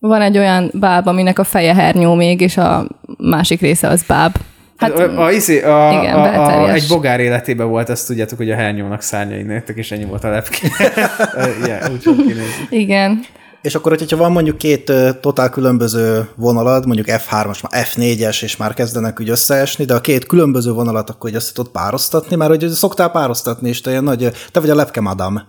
Van 0.00 0.20
egy 0.20 0.38
olyan 0.38 0.70
báb, 0.74 1.06
aminek 1.06 1.38
a 1.38 1.44
feje 1.44 1.74
hernyó 1.74 2.14
még, 2.14 2.40
és 2.40 2.56
a 2.56 2.88
másik 3.18 3.60
része 3.60 3.88
az 3.88 4.02
báb. 4.02 4.36
Hát, 4.76 4.98
a, 4.98 5.24
a, 5.24 5.32
izé, 5.32 5.62
a, 5.62 6.00
igen, 6.02 6.14
a, 6.14 6.62
a, 6.62 6.72
egy 6.72 6.84
bogár 6.88 7.20
életében 7.20 7.68
volt, 7.68 7.88
azt 7.88 8.06
tudjátok, 8.06 8.38
hogy 8.38 8.50
a 8.50 8.54
hernyónak 8.54 9.02
szárnyai 9.02 9.42
nőttek, 9.42 9.76
és 9.76 9.90
ennyi 9.90 10.04
volt 10.04 10.24
a 10.24 10.28
lepke. 10.28 10.68
yeah, 11.66 11.92
úgy 11.92 12.36
igen. 12.70 13.20
És 13.62 13.74
akkor, 13.74 13.96
hogyha 13.98 14.16
van 14.16 14.32
mondjuk 14.32 14.58
két 14.58 14.92
totál 15.20 15.50
különböző 15.50 16.28
vonalad, 16.36 16.86
mondjuk 16.86 17.06
F3-as, 17.10 17.62
már 17.62 17.86
F4-es, 17.86 18.42
és 18.42 18.56
már 18.56 18.74
kezdenek 18.74 19.20
úgy 19.20 19.28
összeesni, 19.28 19.84
de 19.84 19.94
a 19.94 20.00
két 20.00 20.26
különböző 20.26 20.72
vonalat 20.72 21.10
akkor 21.10 21.34
azt 21.34 21.54
tudod 21.54 21.72
pároztatni, 21.72 22.36
mert 22.36 22.50
hogy 22.50 22.68
szoktál 22.68 23.10
pároztatni, 23.10 23.68
és 23.68 23.80
te 23.80 23.90
ilyen 23.90 24.04
nagy, 24.04 24.30
te 24.52 24.60
vagy 24.60 24.70
a 24.70 24.74
lepke 24.74 25.00
madam. 25.00 25.42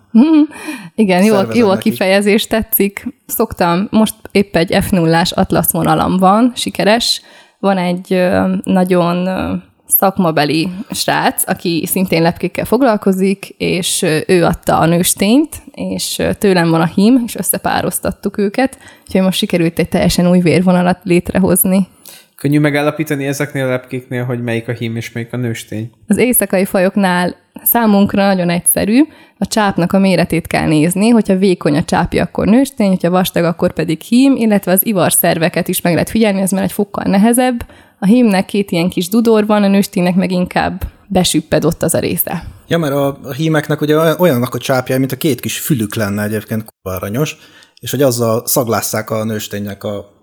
Igen, 0.94 1.24
jó, 1.24 1.36
jó 1.52 1.68
a 1.68 1.76
kifejezés, 1.76 2.46
tetszik. 2.46 3.06
Szoktam, 3.26 3.88
most 3.90 4.14
épp 4.30 4.56
egy 4.56 4.70
F0-ás 4.72 5.32
atlasz 5.34 5.72
vonalam 5.72 6.16
van, 6.16 6.52
sikeres. 6.54 7.22
Van 7.58 7.78
egy 7.78 8.28
nagyon 8.64 9.28
szakmabeli 9.90 10.68
srác, 10.90 11.48
aki 11.48 11.84
szintén 11.86 12.22
lepkékkel 12.22 12.64
foglalkozik, 12.64 13.54
és 13.58 14.02
ő 14.26 14.44
adta 14.44 14.78
a 14.78 14.86
nőstényt, 14.86 15.62
és 15.74 16.22
tőlem 16.38 16.70
van 16.70 16.80
a 16.80 16.86
hím, 16.94 17.22
és 17.26 17.34
összepároztattuk 17.34 18.38
őket, 18.38 18.78
úgyhogy 19.06 19.22
most 19.22 19.38
sikerült 19.38 19.78
egy 19.78 19.88
teljesen 19.88 20.28
új 20.28 20.40
vérvonalat 20.40 20.98
létrehozni. 21.02 21.88
Könnyű 22.40 22.58
megállapítani 22.58 23.26
ezeknél 23.26 23.64
a 23.64 23.68
lepkéknél, 23.68 24.24
hogy 24.24 24.42
melyik 24.42 24.68
a 24.68 24.72
hím 24.72 24.96
és 24.96 25.12
melyik 25.12 25.32
a 25.32 25.36
nőstény. 25.36 25.90
Az 26.06 26.16
éjszakai 26.16 26.64
fajoknál 26.64 27.36
számunkra 27.62 28.26
nagyon 28.26 28.50
egyszerű, 28.50 29.02
a 29.38 29.46
csápnak 29.46 29.92
a 29.92 29.98
méretét 29.98 30.46
kell 30.46 30.66
nézni, 30.66 31.08
hogyha 31.08 31.36
vékony 31.36 31.76
a 31.76 31.84
csápja, 31.84 32.22
akkor 32.22 32.46
nőstény, 32.46 32.88
hogyha 32.88 33.10
vastag, 33.10 33.44
akkor 33.44 33.72
pedig 33.72 34.00
hím, 34.00 34.36
illetve 34.36 34.72
az 34.72 34.86
ivarszerveket 34.86 35.68
is 35.68 35.80
meg 35.80 35.92
lehet 35.92 36.10
figyelni, 36.10 36.40
ez 36.40 36.50
már 36.50 36.62
egy 36.62 36.72
fokkal 36.72 37.04
nehezebb. 37.04 37.66
A 37.98 38.06
hímnek 38.06 38.44
két 38.44 38.70
ilyen 38.70 38.88
kis 38.88 39.08
dudor 39.08 39.46
van, 39.46 39.62
a 39.62 39.68
nősténynek 39.68 40.14
meg 40.14 40.30
inkább 40.30 40.82
besüpped 41.08 41.64
ott 41.64 41.82
az 41.82 41.94
a 41.94 41.98
része. 41.98 42.44
Ja, 42.68 42.78
mert 42.78 42.94
a, 42.94 43.18
a 43.22 43.32
hímeknek 43.32 43.80
ugye 43.80 43.96
olyan- 43.96 44.20
olyannak 44.20 44.54
a 44.54 44.58
csápja, 44.58 44.98
mint 44.98 45.12
a 45.12 45.16
két 45.16 45.40
kis 45.40 45.58
fülük 45.58 45.94
lenne 45.94 46.22
egyébként 46.22 46.64
aranyos, 46.82 47.36
és 47.80 47.90
hogy 47.90 48.02
azzal 48.02 48.46
szaglásszák 48.46 49.10
a 49.10 49.24
nősténynek 49.24 49.84
a 49.84 50.18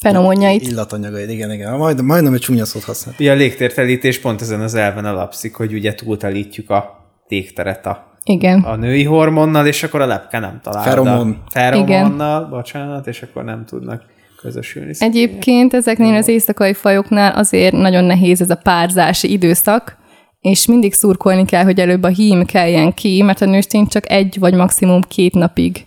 Fenomonjait. 0.00 0.62
illatanyagait. 0.68 1.30
Igen, 1.30 1.52
igen. 1.52 1.76
Majd, 1.76 2.04
majdnem 2.04 2.34
egy 2.34 2.40
csúnya 2.40 2.64
szót 2.64 2.84
használt. 2.84 3.20
Ugye 3.20 3.32
a 3.32 3.34
légtértelítés 3.34 4.18
pont 4.18 4.40
ezen 4.40 4.60
az 4.60 4.74
elven 4.74 5.04
alapszik, 5.04 5.54
hogy 5.54 5.72
ugye 5.72 5.94
túltelítjük 5.94 6.70
a 6.70 7.08
légteret 7.28 7.86
a, 7.86 8.16
Igen. 8.24 8.60
a 8.60 8.76
női 8.76 9.04
hormonnal, 9.04 9.66
és 9.66 9.82
akkor 9.82 10.00
a 10.00 10.06
lepke 10.06 10.38
nem 10.38 10.60
talál. 10.62 10.82
Feromon. 10.82 11.42
Feromonnal, 11.50 12.48
bocsánat, 12.48 13.06
és 13.06 13.22
akkor 13.22 13.44
nem 13.44 13.64
tudnak 13.64 14.02
közösülni. 14.40 14.92
Egyébként 14.98 15.74
ezeknél 15.74 16.14
az 16.14 16.28
éjszakai 16.28 16.72
fajoknál 16.72 17.32
azért 17.32 17.74
nagyon 17.74 18.04
nehéz 18.04 18.40
ez 18.40 18.50
a 18.50 18.60
párzási 18.62 19.32
időszak, 19.32 19.96
és 20.40 20.66
mindig 20.66 20.92
szurkolni 20.92 21.44
kell, 21.44 21.64
hogy 21.64 21.80
előbb 21.80 22.02
a 22.02 22.08
hím 22.08 22.44
keljen 22.44 22.94
ki, 22.94 23.22
mert 23.22 23.40
a 23.40 23.46
nőstény 23.46 23.86
csak 23.86 24.10
egy 24.10 24.36
vagy 24.38 24.54
maximum 24.54 25.00
két 25.00 25.34
napig 25.34 25.84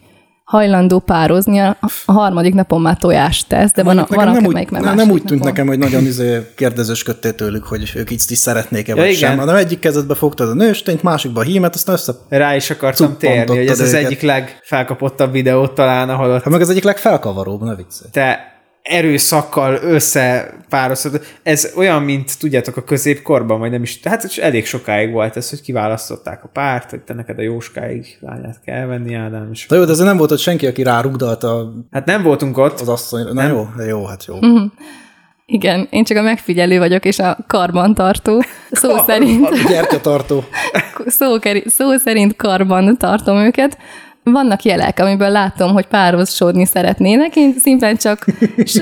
hajlandó 0.58 1.00
pározni, 1.00 1.60
a, 1.60 1.78
harmadik 2.06 2.54
napon 2.54 2.82
már 2.82 2.98
tojást 2.98 3.48
tesz, 3.48 3.72
de 3.72 3.84
van, 3.84 3.96
van 3.96 4.26
nem, 4.26 4.46
amelyik 4.46 4.48
úgy, 4.48 4.72
már 4.72 4.82
nem, 4.82 4.96
nem 4.96 5.12
úgy 5.12 5.24
tűnt 5.24 5.30
napon. 5.40 5.48
nekem, 5.48 5.68
hogy 5.68 5.78
nagyon 5.78 6.06
izé 6.06 6.52
kérdezősködtél 6.56 7.36
tőlük, 7.36 7.64
hogy 7.64 7.92
ők 7.96 8.12
így 8.12 8.24
is 8.28 8.38
szeretnék-e 8.38 8.92
Ja, 8.96 9.02
vagy 9.02 9.12
igen. 9.12 9.30
sem, 9.30 9.38
hanem 9.38 9.56
egyik 9.56 9.80
kezedbe 9.80 10.16
fogtad 10.16 10.50
a 10.50 10.54
nőstényt, 10.54 11.04
másikba 11.04 11.40
a 11.40 11.44
hímet, 11.44 11.76
aztán 11.76 11.96
össze... 11.96 12.14
Rá 12.30 12.56
is 12.56 12.70
akartam 12.70 13.18
térni, 13.18 13.58
hogy 13.58 13.68
ez 13.68 13.78
Cuppantottad 13.78 13.86
az 13.86 13.94
őket. 13.94 14.06
egyik 14.06 14.22
legfelkapottabb 14.22 15.32
videót 15.32 15.72
talán, 15.76 16.10
ahol 16.10 16.30
ott 16.32 16.44
Hát 16.44 16.52
meg 16.52 16.62
az 16.62 16.70
egyik 16.70 16.84
legfelkavaróbb, 16.84 17.62
ne 17.64 17.76
viccelj. 17.76 18.10
te 18.12 18.52
erőszakkal 18.84 19.80
összepározod. 19.82 21.22
Ez 21.44 21.72
olyan, 21.76 22.04
mint 22.04 22.40
tudjátok 22.40 22.78
a 22.78 22.84
középkorban, 22.84 23.60
vagy 23.60 23.72
nem 23.72 23.84
is, 23.84 24.00
hát 24.04 24.24
is 24.24 24.38
elég 24.38 24.66
sokáig 24.66 25.12
volt 25.12 25.38
ez, 25.38 25.50
hogy 25.50 25.62
kiválasztották 25.62 26.44
a 26.44 26.50
párt, 26.54 26.90
hogy 26.90 27.02
te 27.02 27.14
neked 27.14 27.40
a 27.40 27.42
jóskáig 27.42 28.18
lányát 28.20 28.62
kell 28.66 28.86
venni, 28.86 29.14
Ádám, 29.14 29.50
és 29.52 29.66
De 29.68 29.76
jó, 29.76 29.84
de 29.86 29.92
ez 29.92 30.00
nem 30.00 30.18
volt 30.18 30.32
ott 30.32 30.40
senki, 30.40 30.68
aki 30.68 30.84
rárugdalta 30.84 31.74
hát 31.92 32.06
nem 32.06 32.24
voltunk 32.24 32.58
ott, 32.58 32.80
az 32.80 32.90
asszonyra. 32.90 33.34
Na 33.34 33.48
jó, 33.48 33.68
jó, 33.88 34.06
hát 34.06 34.26
jó. 34.26 34.36
Mhm. 34.36 34.66
Igen, 35.46 35.88
én 35.90 36.04
csak 36.04 36.18
a 36.18 36.22
megfigyelő 36.22 36.78
vagyok, 36.78 37.06
és 37.06 37.20
a 37.20 37.38
karbantartó. 37.48 38.44
Szó 38.72 38.98
szerint, 38.98 39.68
Gyertyatartó. 39.68 40.44
szó, 41.06 41.36
szó 41.66 41.98
szerint 41.98 42.36
karban 42.36 42.98
tartom 42.98 43.38
őket. 43.38 43.78
Vannak 44.24 44.64
jelek, 44.64 45.00
amiből 45.00 45.30
látom, 45.30 45.72
hogy 45.72 45.86
párosodni 45.86 46.66
szeretnének, 46.66 47.36
én 47.36 47.54
szimplán 47.60 47.98
csak 47.98 48.26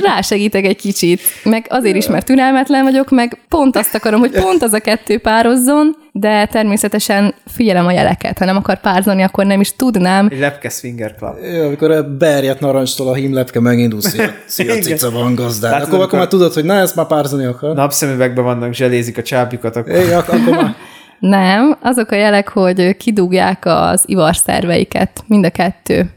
rásegítek 0.04 0.66
egy 0.66 0.76
kicsit. 0.76 1.22
Meg 1.44 1.66
azért 1.70 1.96
is, 1.96 2.08
mert 2.08 2.26
türelmetlen 2.26 2.84
vagyok, 2.84 3.10
meg 3.10 3.38
pont 3.50 3.76
azt 3.76 3.96
akarom, 3.96 4.20
hogy 4.20 4.32
pont 4.32 4.64
az 4.64 4.74
a 4.74 4.80
kettő 4.80 5.18
pározzon, 5.20 5.96
de 6.12 6.46
természetesen 6.46 7.34
figyelem 7.48 7.86
a 7.86 7.92
jeleket. 7.92 8.38
Ha 8.38 8.46
nem 8.46 8.56
akar 8.56 8.80
párzolni, 8.80 9.22
akkor 9.24 9.46
nem 9.46 9.60
is 9.60 9.76
tudnám. 9.76 10.28
egy 10.32 10.40
lepke 10.40 10.70
swinger 10.70 11.16
club. 11.16 11.36
Jó, 11.56 11.66
amikor 11.66 12.06
berjedt 12.18 12.60
narancstól 12.60 13.08
a 13.08 13.14
hímlepke 13.14 13.60
megindul, 13.60 14.02
szia, 14.02 14.30
szia 14.46 14.74
cica 14.74 15.12
van 15.12 15.36
gazdár. 15.36 15.72
Látod, 15.72 15.88
Akkor, 15.88 16.00
akkor 16.04 16.20
már 16.20 16.28
tudod, 16.28 16.54
hogy 16.54 16.64
na, 16.66 16.74
ezt 16.74 16.96
már 16.96 17.08
párzolni 17.08 17.46
akar. 17.46 17.76
Napszemüvegben 17.76 18.44
vannak, 18.44 18.74
zselézik 18.74 19.18
a 19.18 19.22
csápjukat, 19.22 19.76
akkor 19.76 19.94
É, 19.94 20.14
ak- 20.14 20.30
akkor 20.30 20.56
már 20.56 20.76
Nem, 21.22 21.78
azok 21.82 22.12
a 22.12 22.16
jelek, 22.16 22.50
hogy 22.50 22.98
kidugják 22.98 23.66
az 23.66 24.04
ivarszerveiket, 24.06 25.24
mind 25.28 25.46
a 25.46 25.50
kettő. 25.50 26.12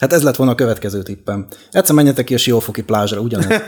Hát 0.00 0.12
ez 0.12 0.22
lett 0.22 0.36
volna 0.36 0.52
a 0.52 0.54
következő 0.54 1.02
tippem. 1.02 1.46
Egyszer 1.70 1.94
menjetek 1.94 2.24
ki 2.24 2.34
a 2.34 2.38
Siófoki 2.38 2.82
plázsra, 2.82 3.20
ugyanez. 3.20 3.46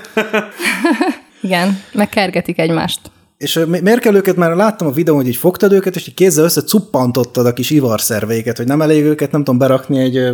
Igen, 1.43 1.79
meg 1.93 2.09
kergetik 2.09 2.59
egymást. 2.59 3.01
És 3.37 3.61
miért 3.69 4.01
kell 4.01 4.15
őket, 4.15 4.37
már 4.37 4.55
láttam 4.55 4.87
a 4.87 4.91
videón, 4.91 5.19
hogy 5.19 5.29
így 5.29 5.37
fogtad 5.37 5.73
őket, 5.73 5.97
és 5.97 6.09
így 6.09 6.15
kézzel 6.15 6.45
össze 6.45 6.61
cuppantottad 6.61 7.47
a 7.47 7.53
kis 7.53 7.71
ivarszerveiket, 7.71 8.57
hogy 8.57 8.67
nem 8.67 8.83
elég 8.83 9.05
őket, 9.05 9.31
nem 9.31 9.45
tudom, 9.45 9.59
berakni 9.59 9.99
egy 9.99 10.17
ö, 10.17 10.33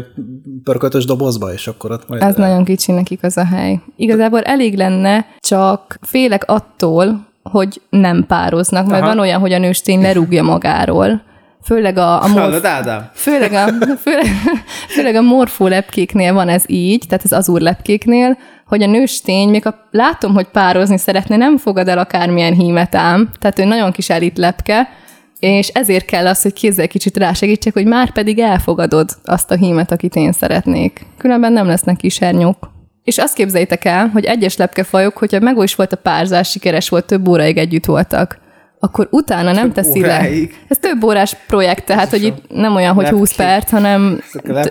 pörkötös 0.62 1.04
dobozba, 1.04 1.52
és 1.52 1.66
akkor 1.66 1.90
ott 1.90 2.08
majd... 2.08 2.22
Ez 2.22 2.34
nagyon 2.34 2.64
kicsi 2.64 2.92
nekik 2.92 3.22
az 3.22 3.36
a 3.36 3.44
hely. 3.44 3.80
Igazából 3.96 4.40
elég 4.40 4.76
lenne, 4.76 5.26
csak 5.38 5.98
félek 6.00 6.44
attól, 6.46 7.26
hogy 7.50 7.80
nem 7.90 8.24
pároznak, 8.26 8.86
mert 8.86 9.02
Aha. 9.02 9.14
van 9.14 9.18
olyan, 9.18 9.40
hogy 9.40 9.52
a 9.52 9.58
nőstény 9.58 10.00
lerúgja 10.00 10.42
magáról. 10.42 11.22
Főleg 11.62 11.98
a, 11.98 12.22
a 12.22 12.26
morf- 12.26 12.38
Hallod? 12.38 12.64
Főleg 13.14 13.52
a, 13.52 13.66
főleg, 14.04 14.26
főleg 14.88 15.14
a 15.14 15.22
morfó 15.22 15.66
lepkéknél 15.66 16.32
van 16.32 16.48
ez 16.48 16.64
így, 16.66 17.04
tehát 17.08 17.24
az 17.24 17.32
azúr 17.32 17.60
lepkéknél, 17.60 18.38
hogy 18.66 18.82
a 18.82 18.86
nőstény, 18.86 19.48
még 19.48 19.66
a, 19.66 19.88
látom, 19.90 20.34
hogy 20.34 20.46
pározni 20.46 20.98
szeretne, 20.98 21.36
nem 21.36 21.58
fogad 21.58 21.88
el 21.88 21.98
akármilyen 21.98 22.52
hímet 22.52 22.94
ám, 22.94 23.28
tehát 23.38 23.58
ő 23.58 23.64
nagyon 23.64 23.92
kis 23.92 24.10
elit 24.10 24.38
lepke, 24.38 24.88
és 25.38 25.68
ezért 25.68 26.04
kell 26.04 26.26
az, 26.26 26.42
hogy 26.42 26.52
kézzel 26.52 26.88
kicsit 26.88 27.16
rásegítsek, 27.16 27.72
hogy 27.72 27.86
már 27.86 28.12
pedig 28.12 28.38
elfogadod 28.38 29.08
azt 29.24 29.50
a 29.50 29.56
hímet, 29.56 29.92
akit 29.92 30.14
én 30.14 30.32
szeretnék. 30.32 31.06
Különben 31.18 31.52
nem 31.52 31.66
lesznek 31.66 31.96
kisernyók. 31.96 32.74
És 33.06 33.18
azt 33.18 33.34
képzeljétek 33.34 33.84
el, 33.84 34.08
hogy 34.08 34.24
egyes 34.24 34.56
lepkefajok, 34.56 35.16
hogyha 35.16 35.40
meg 35.40 35.62
is 35.62 35.74
volt 35.74 35.92
a 35.92 35.96
párzás, 35.96 36.50
sikeres 36.50 36.88
volt, 36.88 37.04
több 37.04 37.28
óraig 37.28 37.56
együtt 37.56 37.84
voltak, 37.84 38.38
akkor 38.78 39.08
utána 39.10 39.52
nem 39.52 39.72
teszi 39.72 40.00
le. 40.00 40.06
óráig? 40.06 40.54
Ez 40.68 40.78
több 40.78 41.04
órás 41.04 41.36
projekt, 41.46 41.84
tehát 41.84 42.10
hogy 42.10 42.22
itt 42.22 42.36
nem 42.48 42.74
olyan, 42.74 42.94
hogy 42.94 43.08
20 43.08 43.36
Lepkék. 43.36 43.46
perc, 43.46 43.70
hanem 43.70 44.20
a 44.32 44.70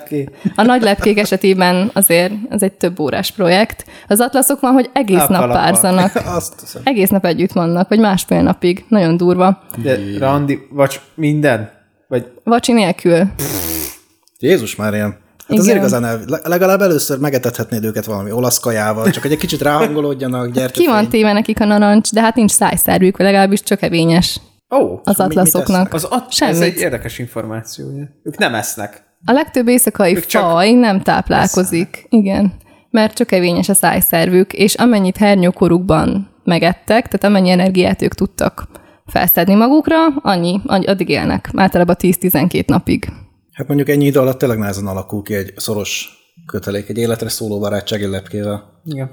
a 0.56 0.64
nagy 0.64 0.82
lepkék 0.82 1.20
esetében 1.20 1.90
azért 1.94 2.34
ez 2.50 2.64
egy 2.64 2.74
több 2.74 3.00
órás 3.00 3.32
projekt. 3.32 3.86
Az 4.08 4.20
atlaszok 4.20 4.60
van, 4.60 4.74
hogy 4.74 4.90
egész 4.94 5.26
A 5.28 5.32
nap 5.32 5.52
párzanak. 5.52 6.16
Azt. 6.36 6.80
Egész 6.84 7.10
nap 7.10 7.26
együtt 7.26 7.52
vannak, 7.52 7.90
vagy 7.90 8.00
másfél 8.00 8.42
napig. 8.42 8.86
Nagyon 8.88 9.18
durva. 9.18 9.64
De 9.84 9.98
Randi, 10.20 10.60
vagy 10.70 11.02
minden? 11.14 11.72
Vagy 12.08 12.26
Vacsi 12.44 12.74
nélkül. 12.74 13.24
Jézus 14.40 14.76
már 14.76 14.94
ilyen. 14.94 15.24
Hát 15.48 15.58
Igen. 15.58 15.62
azért 15.62 15.78
igazán 15.78 16.06
el, 16.06 16.20
legalább 16.44 16.82
először 16.82 17.20
megetethetnéd 17.20 17.84
őket 17.84 18.06
valami 18.06 18.32
olasz 18.32 18.60
kajával, 18.60 19.10
csak 19.10 19.22
hogy 19.22 19.32
egy 19.32 19.38
kicsit 19.38 19.62
ráhangolódjanak, 19.62 20.52
gyertek. 20.52 20.74
Ki 20.74 20.88
van 20.88 21.10
téve 21.10 21.34
nekik 21.34 21.60
a 21.62 21.66
narancs, 21.66 22.12
de 22.12 22.22
hát 22.22 22.36
nincs 22.36 22.52
szájszervük, 22.52 23.18
vagy 23.18 23.26
legalábbis 23.26 23.64
csökevényes. 23.64 24.40
Ó, 24.76 25.00
az 25.04 25.18
mit 25.18 25.20
atlaszoknak. 25.20 25.94
az 25.94 26.04
at- 26.04 26.34
ez 26.40 26.60
egy 26.62 26.78
érdekes 26.78 27.20
információ. 27.20 27.88
ugye. 27.88 28.04
Ők 28.24 28.38
nem 28.38 28.56
esznek. 28.56 29.04
A 29.26 29.32
legtöbb 29.32 29.68
éjszakai 29.68 30.16
Ők 30.16 30.24
faj 30.24 30.72
nem 30.72 31.02
táplálkozik. 31.02 32.06
Igen. 32.10 32.54
Mert 32.90 33.14
csak 33.14 33.32
evényes 33.32 33.70
a 33.70 33.74
szájszervük, 33.74 34.54
és 34.54 34.74
amennyit 34.76 35.18
hernyókorukban 35.18 36.30
megettek, 36.44 37.04
tehát 37.08 37.24
amennyi 37.24 37.50
energiát 37.50 38.02
ők 38.02 38.14
tudtak 38.14 38.68
felszedni 39.06 39.56
magukra, 39.56 40.06
annyi, 40.22 40.62
annyi 40.66 40.86
addig 40.86 41.10
élnek. 41.10 41.50
Általában 41.56 41.96
10-12 42.00 42.68
napig. 42.68 43.12
Hát 43.56 43.68
mondjuk 43.68 43.90
ennyi 43.90 44.06
idő 44.06 44.20
alatt 44.20 44.38
tényleg 44.38 44.58
nehezen 44.58 44.88
alakul 44.88 45.22
ki 45.22 45.34
egy 45.34 45.54
szoros 45.56 46.10
kötelék, 46.46 46.90
egy 46.90 46.98
életre 46.98 47.30
szóló 47.30 47.60
barátsági 47.60 48.08
lepkével. 48.08 48.82
Igen. 48.86 49.12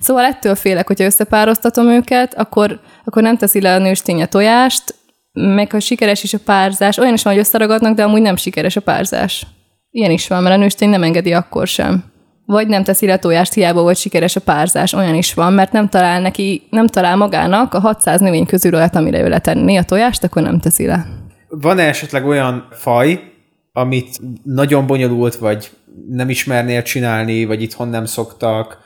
Szóval 0.00 0.24
ettől 0.24 0.54
félek, 0.54 0.86
hogyha 0.86 1.04
összepároztatom 1.04 1.88
őket, 1.88 2.34
akkor, 2.34 2.80
akkor 3.04 3.22
nem 3.22 3.36
teszi 3.36 3.60
le 3.60 3.74
a 3.74 3.78
nőstény 3.78 4.22
a 4.22 4.26
tojást, 4.26 4.94
meg 5.32 5.70
ha 5.70 5.80
sikeres 5.80 6.22
is 6.22 6.34
a 6.34 6.38
párzás, 6.44 6.98
olyan 6.98 7.12
is 7.12 7.22
van, 7.22 7.32
hogy 7.32 7.42
összeragadnak, 7.42 7.94
de 7.94 8.02
amúgy 8.02 8.20
nem 8.20 8.36
sikeres 8.36 8.76
a 8.76 8.80
párzás. 8.80 9.46
Ilyen 9.90 10.10
is 10.10 10.28
van, 10.28 10.42
mert 10.42 10.54
a 10.54 10.58
nőstény 10.58 10.88
nem 10.88 11.02
engedi 11.02 11.32
akkor 11.32 11.66
sem. 11.66 12.04
Vagy 12.46 12.66
nem 12.66 12.84
teszi 12.84 13.06
le 13.06 13.12
a 13.12 13.18
tojást, 13.18 13.52
hiába 13.52 13.82
volt 13.82 13.96
sikeres 13.96 14.36
a 14.36 14.40
párzás, 14.40 14.92
olyan 14.92 15.14
is 15.14 15.34
van, 15.34 15.52
mert 15.52 15.72
nem 15.72 15.88
talál 15.88 16.20
neki, 16.20 16.62
nem 16.70 16.86
talál 16.86 17.16
magának 17.16 17.74
a 17.74 17.80
600 17.80 18.20
növény 18.20 18.46
közül 18.46 18.74
olyat, 18.74 18.94
amire 18.94 19.20
ő 19.20 19.28
letenni 19.28 19.76
a 19.76 19.82
tojást, 19.82 20.24
akkor 20.24 20.42
nem 20.42 20.58
teszi 20.58 20.86
le. 20.86 21.06
Van-e 21.48 21.82
esetleg 21.82 22.26
olyan 22.26 22.68
faj, 22.70 23.31
amit 23.72 24.20
nagyon 24.42 24.86
bonyolult, 24.86 25.34
vagy 25.34 25.70
nem 26.08 26.28
ismernél 26.28 26.82
csinálni, 26.82 27.44
vagy 27.44 27.62
itthon 27.62 27.88
nem 27.88 28.04
szoktak, 28.04 28.78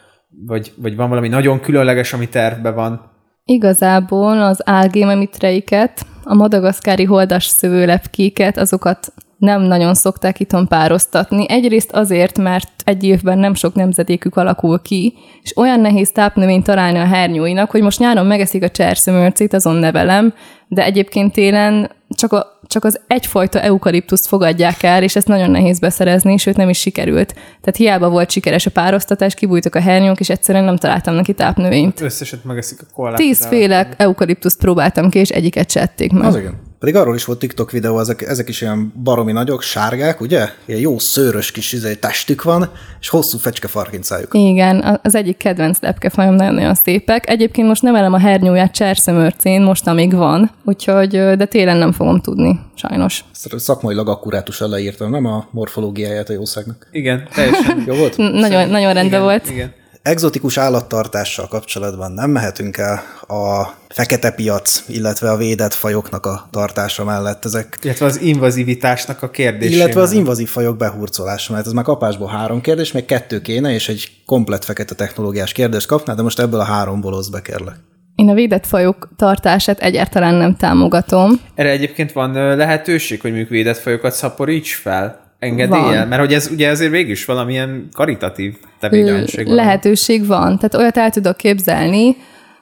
vagy, 0.47 0.73
vagy 0.77 0.97
van 0.97 1.09
valami 1.09 1.29
nagyon 1.29 1.61
különleges, 1.61 2.13
ami 2.13 2.29
tervben 2.29 2.75
van? 2.75 3.11
Igazából 3.45 4.43
az 4.43 4.61
álgémemitreiket, 4.65 6.07
a 6.25 6.35
madagaszkári 6.35 7.05
holdas 7.05 7.45
szövőlepkéket, 7.45 8.57
azokat 8.57 9.13
nem 9.39 9.63
nagyon 9.63 9.95
szokták 9.95 10.41
itthon 10.41 10.69
pároztatni. 10.69 11.49
Egyrészt 11.49 11.93
azért, 11.93 12.39
mert 12.39 12.71
egy 12.85 13.05
évben 13.05 13.39
nem 13.39 13.55
sok 13.55 13.75
nemzedékük 13.75 14.37
alakul 14.37 14.83
ki, 14.83 15.15
és 15.43 15.57
olyan 15.57 15.81
nehéz 15.81 16.13
tápnövényt 16.13 16.65
találni 16.65 16.99
a 16.99 17.07
hernyóinak, 17.07 17.71
hogy 17.71 17.83
most 17.83 17.99
nyáron 17.99 18.27
megeszik 18.27 18.63
a 18.63 18.71
cserszömörcét, 18.71 19.53
azon 19.53 19.77
nevelem, 19.77 20.35
de 20.69 20.85
egyébként 20.85 21.33
télen 21.33 21.91
csak, 22.09 22.33
a, 22.33 22.61
csak 22.67 22.85
az 22.85 23.01
egyfajta 23.07 23.61
eukaliptuszt 23.61 24.27
fogadják 24.27 24.83
el, 24.83 25.03
és 25.03 25.17
ezt 25.17 25.27
nagyon 25.27 25.51
nehéz 25.51 25.79
beszerezni, 25.79 26.37
sőt 26.37 26.57
nem 26.57 26.69
is 26.69 26.79
sikerült. 26.79 27.33
Tehát 27.33 27.77
hiába 27.77 28.09
volt 28.09 28.31
sikeres 28.31 28.67
a 28.67 28.71
pároztatás, 28.71 29.35
kibújtak 29.35 29.75
a 29.75 29.81
hernyók, 29.81 30.21
és 30.21 30.29
egyszerűen 30.29 30.65
nem 30.65 30.77
találtam 30.77 31.15
neki 31.15 31.33
tápnövényt. 31.33 32.01
Összeset 32.01 32.45
megeszik 32.45 32.81
a 32.81 32.85
koalát. 32.95 33.19
Tízféle 33.19 33.89
eukaliptuszt 33.97 34.59
próbáltam 34.59 35.11
ki, 35.11 35.19
és 35.19 35.29
egyiket 35.29 35.71
se 35.71 35.81
ették 35.81 36.13
meg. 36.13 36.25
Az 36.25 36.37
igen. 36.37 36.66
Pedig 36.79 36.97
arról 36.97 37.15
is 37.15 37.25
volt 37.25 37.39
TikTok 37.39 37.71
videó, 37.71 37.99
ezek, 37.99 38.23
ezek 38.23 38.49
is 38.49 38.61
ilyen 38.61 38.93
baromi 39.03 39.33
nagyok, 39.33 39.63
sárgák, 39.63 40.21
ugye? 40.21 40.49
Ilyen 40.65 40.81
jó 40.81 40.99
szőrös 40.99 41.51
kis 41.51 41.73
izé, 41.73 41.95
testük 41.95 42.43
van, 42.43 42.71
és 43.01 43.09
hosszú 43.09 43.39
fecske 43.39 43.69
farkincájuk. 43.69 44.35
Igen, 44.35 44.99
az 45.03 45.15
egyik 45.15 45.37
kedvenc 45.37 45.81
lepkefajom 45.81 46.35
nagyon-nagyon 46.35 46.75
szépek. 46.75 47.29
Egyébként 47.29 47.69
most 47.69 47.83
nevelem 47.83 48.13
a 48.13 48.19
hernyóját 48.19 48.73
cserszömörcén, 48.73 49.63
most 49.63 49.87
amíg 49.87 50.15
van, 50.15 50.51
úgyhogy, 50.65 51.11
de 51.11 51.45
télen 51.45 51.77
nem 51.77 51.93
fogom 51.93 52.21
tudni, 52.21 52.61
sajnos. 52.75 53.25
Ezt 53.33 53.59
szakmailag 53.59 54.09
akkurátusan 54.09 54.71
leírtam, 54.71 55.11
nem 55.11 55.25
a 55.25 55.49
morfológiáját 55.51 56.29
a 56.29 56.33
jószágnak. 56.33 56.89
Igen, 56.93 57.29
teljesen. 57.35 57.85
Jó 57.87 57.95
volt? 57.95 58.17
Nagyon, 58.17 58.69
nagyon 58.69 58.93
rendben 58.93 59.07
igen, 59.07 59.23
volt. 59.23 59.51
Igen. 59.51 59.73
Exotikus 60.07 60.57
állattartással 60.57 61.49
kapcsolatban 61.49 62.13
nem 62.13 62.31
mehetünk 62.31 62.77
el 62.77 63.03
a 63.29 63.75
fekete 63.89 64.31
piac, 64.31 64.83
illetve 64.89 65.31
a 65.31 65.37
védett 65.37 65.75
fajoknak 65.75 66.27
a 66.27 66.49
tartása 66.51 67.05
mellett. 67.05 67.45
Ezek 67.45 67.79
Illetve 67.83 68.07
az 68.07 68.21
invazivitásnak 68.21 69.23
a 69.23 69.31
kérdése. 69.31 69.75
illetve 69.75 70.01
az 70.01 70.13
invazív 70.13 70.49
fajok 70.49 70.77
behurcolása, 70.77 71.53
mert 71.53 71.67
ez 71.67 71.73
már 71.73 71.85
kapásból 71.85 72.29
három 72.29 72.61
kérdés, 72.61 72.93
még 72.93 73.05
kettő 73.05 73.41
kéne, 73.41 73.73
és 73.73 73.89
egy 73.89 74.11
komplet 74.27 74.65
fekete 74.65 74.95
technológiás 74.95 75.53
kérdést 75.53 75.87
kapnál, 75.87 76.17
de 76.17 76.23
most 76.23 76.39
ebből 76.39 76.61
a 76.61 76.65
háromból 76.65 77.15
osz 77.15 77.29
be 77.29 77.43
kérlek. 77.43 77.77
Én 78.15 78.29
a 78.29 78.35
védett 78.35 78.67
fajok 78.67 79.09
tartását 79.17 79.81
egyáltalán 79.81 80.35
nem 80.35 80.57
támogatom. 80.57 81.41
Erre 81.55 81.71
egyébként 81.71 82.13
van 82.13 82.57
lehetőség, 82.57 83.21
hogy 83.21 83.31
mondjuk 83.31 83.51
védett 83.51 83.79
fajokat 83.79 84.13
szaporíts 84.13 84.75
fel? 84.75 85.26
Engedéllyel? 85.39 85.99
Van. 85.99 86.09
Mert 86.09 86.21
hogy 86.21 86.33
ez 86.33 86.49
ugye 86.53 86.71
azért 86.71 86.91
végül 86.91 87.11
is 87.11 87.25
valamilyen 87.25 87.89
karitatív 87.93 88.55
tevékenység. 88.81 89.47
Lehetőség 89.47 90.27
van. 90.27 90.57
Tehát 90.57 90.75
olyat 90.75 90.97
el 90.97 91.11
tudok 91.11 91.37
képzelni, 91.37 92.17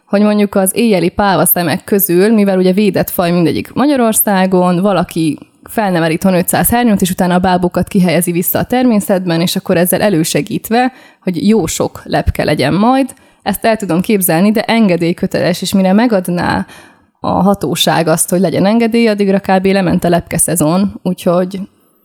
hogy 0.06 0.20
mondjuk 0.20 0.54
az 0.54 0.76
éjjeli 0.76 1.08
pálvaszemek 1.08 1.84
közül, 1.84 2.32
mivel 2.32 2.58
ugye 2.58 2.72
védett 2.72 3.10
faj 3.10 3.30
mindegyik 3.30 3.72
Magyarországon, 3.72 4.80
valaki 4.80 5.38
felnevel 5.62 6.10
itthon 6.10 6.34
500 6.34 6.68
hernyót, 6.68 7.00
és 7.00 7.10
utána 7.10 7.34
a 7.34 7.38
bábokat 7.38 7.88
kihelyezi 7.88 8.32
vissza 8.32 8.58
a 8.58 8.64
természetben, 8.64 9.40
és 9.40 9.56
akkor 9.56 9.76
ezzel 9.76 10.00
elősegítve, 10.00 10.92
hogy 11.20 11.48
jó 11.48 11.66
sok 11.66 12.00
lepke 12.04 12.44
legyen 12.44 12.74
majd, 12.74 13.14
ezt 13.42 13.64
el 13.64 13.76
tudom 13.76 14.00
képzelni, 14.00 14.50
de 14.50 14.62
engedélyköteles, 14.62 15.62
és 15.62 15.74
mire 15.74 15.92
megadná 15.92 16.66
a 17.20 17.30
hatóság 17.30 18.06
azt, 18.06 18.30
hogy 18.30 18.40
legyen 18.40 18.66
engedély, 18.66 19.08
addigra 19.08 19.40
kb. 19.40 19.66
lement 19.66 20.04
a 20.04 20.08
lepke 20.08 20.38
szezon, 20.38 21.00
úgyhogy 21.02 21.60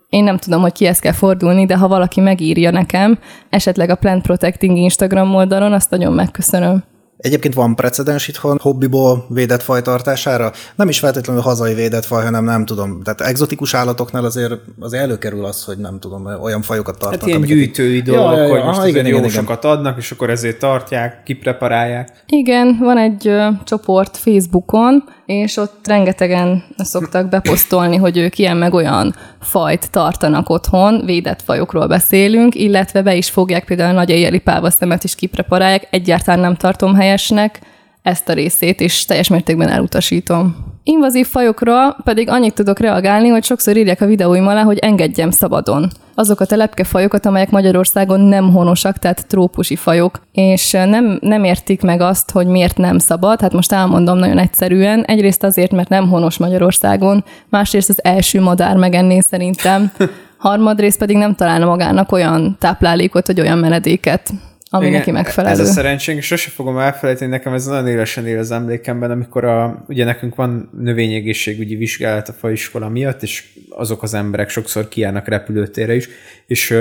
én 0.10 0.24
nem 0.24 0.38
tudom, 0.38 0.62
hogy 0.62 0.72
kihez 0.72 1.00
kell 1.00 1.12
fordulni, 1.12 1.66
de 1.66 1.78
ha 1.78 1.88
valaki 1.88 2.22
megírja 2.22 2.72
nekem, 2.72 3.20
esetleg 3.50 3.90
a 3.90 3.96
Plant 3.96 4.22
Protecting 4.22 4.78
Instagram 4.78 5.36
oldalon, 5.36 5.74
azt 5.74 5.90
nagyon 5.90 6.14
megköszönöm. 6.14 6.84
Egyébként 7.20 7.54
van 7.54 7.76
precedens 7.76 8.28
itthon 8.28 8.58
hobbiból 8.62 9.26
védett 9.30 9.62
faj 9.62 9.82
tartására? 9.82 10.52
Nem 10.76 10.90
is 10.90 11.00
feltétlenül 11.00 11.42
hazai 11.42 11.74
védett 11.74 12.06
faj, 12.06 12.24
hanem 12.24 12.44
nem 12.44 12.66
tudom. 12.66 13.02
Tehát 13.04 13.22
egzotikus 13.22 13.74
állatoknál 13.74 14.26
azért, 14.26 14.54
azért 14.80 15.04
előkerül 15.04 15.46
az, 15.46 15.64
hogy 15.64 15.78
nem 15.78 16.00
tudom, 16.00 16.26
olyan 16.42 16.62
fajokat 16.62 16.98
tartanak. 16.98 17.20
Hát 17.20 17.30
ilyen 17.30 17.42
gyűjtői 17.42 18.02
dolgok, 18.02 18.38
Ja, 18.38 18.50
hogy 18.50 18.64
most 18.64 18.86
igen, 18.86 19.06
jó 19.06 19.18
igen, 19.18 19.30
sokat 19.30 19.66
adnak, 19.66 19.98
és 19.98 20.12
akkor 20.12 20.30
ezért 20.30 20.60
tartják, 20.60 21.24
kipreparálják. 21.24 22.24
Igen, 22.28 22.78
van 22.80 22.98
egy 22.98 23.28
ö, 23.28 23.48
csoport 23.64 24.18
Facebookon, 24.18 25.04
és 25.26 25.58
ott 25.58 25.88
rengetegen 25.88 26.64
szoktak 26.78 27.30
beposztolni, 27.30 27.96
hogy 27.96 28.18
ők 28.18 28.38
ilyen 28.38 28.58
meg 28.58 28.74
olyan 28.74 29.16
fajt 29.40 29.92
tartanak 29.92 30.50
otthon, 30.50 31.06
védett 31.06 31.42
fajokról 31.42 31.88
beszélünk, 31.88 32.56
illetve 32.56 33.02
be 33.02 33.16
is 33.16 33.30
fogják 33.30 33.66
például 33.66 33.90
a 33.90 33.94
nagy 33.94 34.10
éjjeli 34.10 34.40
pálvaszemet 34.40 35.04
is 35.04 35.16
kipreparálják, 35.16 35.88
egyáltalán 35.90 36.40
nem 36.40 36.56
tartom 36.56 36.96
helyesnek 37.10 37.60
ezt 38.02 38.30
a 38.30 38.34
részét, 38.34 38.80
és 38.80 39.06
teljes 39.06 39.28
mértékben 39.28 39.70
elutasítom. 39.70 40.56
Invazív 40.84 41.28
fajokra 41.28 41.98
pedig 42.04 42.30
annyit 42.30 42.54
tudok 42.54 42.80
reagálni, 42.80 43.28
hogy 43.28 43.44
sokszor 43.44 43.78
írják 43.78 44.02
a 44.02 44.06
videóim 44.06 44.48
alá, 44.48 44.64
hogy 44.64 44.78
engedjem 44.78 45.32
szabadon 45.32 45.90
azokat 46.16 46.52
a 46.52 46.56
lepkefajokat, 46.56 47.26
amelyek 47.26 47.50
Magyarországon 47.50 48.20
nem 48.20 48.52
honosak, 48.52 48.98
tehát 48.98 49.28
trópusi 49.28 49.76
fajok, 49.76 50.22
és 50.32 50.72
nem, 50.72 51.20
nem 51.22 51.44
értik 51.44 51.82
meg 51.82 52.02
azt, 52.02 52.32
hogy 52.32 52.48
miért 52.48 52.78
nem 52.78 52.98
szabad. 52.98 53.42
Hát 53.42 53.54
most 53.54 53.72
elmondom 53.72 54.18
nagyon 54.18 54.38
egyszerűen. 54.38 55.04
Egyrészt 55.04 55.44
azért, 55.44 55.72
mert 55.72 55.90
nem 55.90 56.10
honos 56.10 56.38
Magyarországon, 56.38 57.24
másrészt 57.50 57.90
az 57.90 58.04
első 58.04 58.42
madár 58.42 58.76
megenné 58.76 59.20
szerintem, 59.20 59.92
harmadrészt 60.38 60.98
pedig 60.98 61.18
nem 61.18 61.36
találna 61.36 61.66
magának 61.66 62.12
olyan 62.12 62.56
táplálékot, 62.60 63.28
vagy 63.28 63.40
olyan 63.40 63.58
menedéket, 63.58 64.32
ami 64.70 64.86
Igen, 64.86 64.98
neki 64.98 65.12
megfelelő. 65.12 65.54
Ez 65.54 65.70
a 65.70 65.72
szerencsénk, 65.72 66.22
sose 66.22 66.50
fogom 66.50 66.78
elfelejteni, 66.78 67.32
nekem 67.32 67.54
ez 67.54 67.66
nagyon 67.66 67.88
élesen 67.88 68.28
él 68.28 68.40
az 68.40 68.52
emlékemben, 68.52 69.12
amikor 69.12 69.44
a, 69.44 69.84
ugye 69.88 70.04
nekünk 70.06 70.36
van 70.36 70.70
növényegészségügyi 70.78 71.76
vizsgálat 71.76 72.28
a 72.30 72.34
faiskola 72.34 72.90
miatt, 72.90 73.24
és 73.24 73.44
azok 73.70 74.04
az 74.04 74.14
emberek 74.14 74.50
sokszor 74.50 74.88
kijárnak 74.88 75.28
repülőtérre 75.28 75.96
is, 75.96 76.10
és 76.48 76.72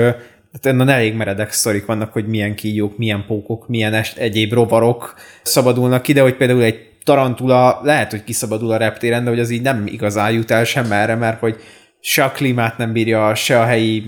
hát 0.53 0.65
ennek 0.65 0.89
elég 0.89 1.13
meredek 1.13 1.51
sztorik 1.51 1.85
vannak, 1.85 2.13
hogy 2.13 2.27
milyen 2.27 2.55
kígyók, 2.55 2.97
milyen 2.97 3.25
pókok, 3.27 3.67
milyen 3.67 3.93
est, 3.93 4.17
egyéb 4.17 4.53
rovarok 4.53 5.13
szabadulnak 5.43 6.01
ki, 6.01 6.13
de 6.13 6.21
hogy 6.21 6.35
például 6.35 6.63
egy 6.63 6.89
tarantula 7.03 7.79
lehet, 7.83 8.11
hogy 8.11 8.23
kiszabadul 8.23 8.71
a 8.71 8.77
reptéren, 8.77 9.23
de 9.23 9.29
hogy 9.29 9.39
az 9.39 9.49
így 9.49 9.61
nem 9.61 9.87
igazán 9.87 10.31
jut 10.31 10.51
el 10.51 10.63
sem 10.63 10.91
erre, 10.91 11.15
mert 11.15 11.39
hogy 11.39 11.55
se 11.99 12.23
a 12.23 12.31
klímát 12.31 12.77
nem 12.77 12.91
bírja, 12.91 13.35
se 13.35 13.59
a 13.59 13.65
helyi 13.65 14.03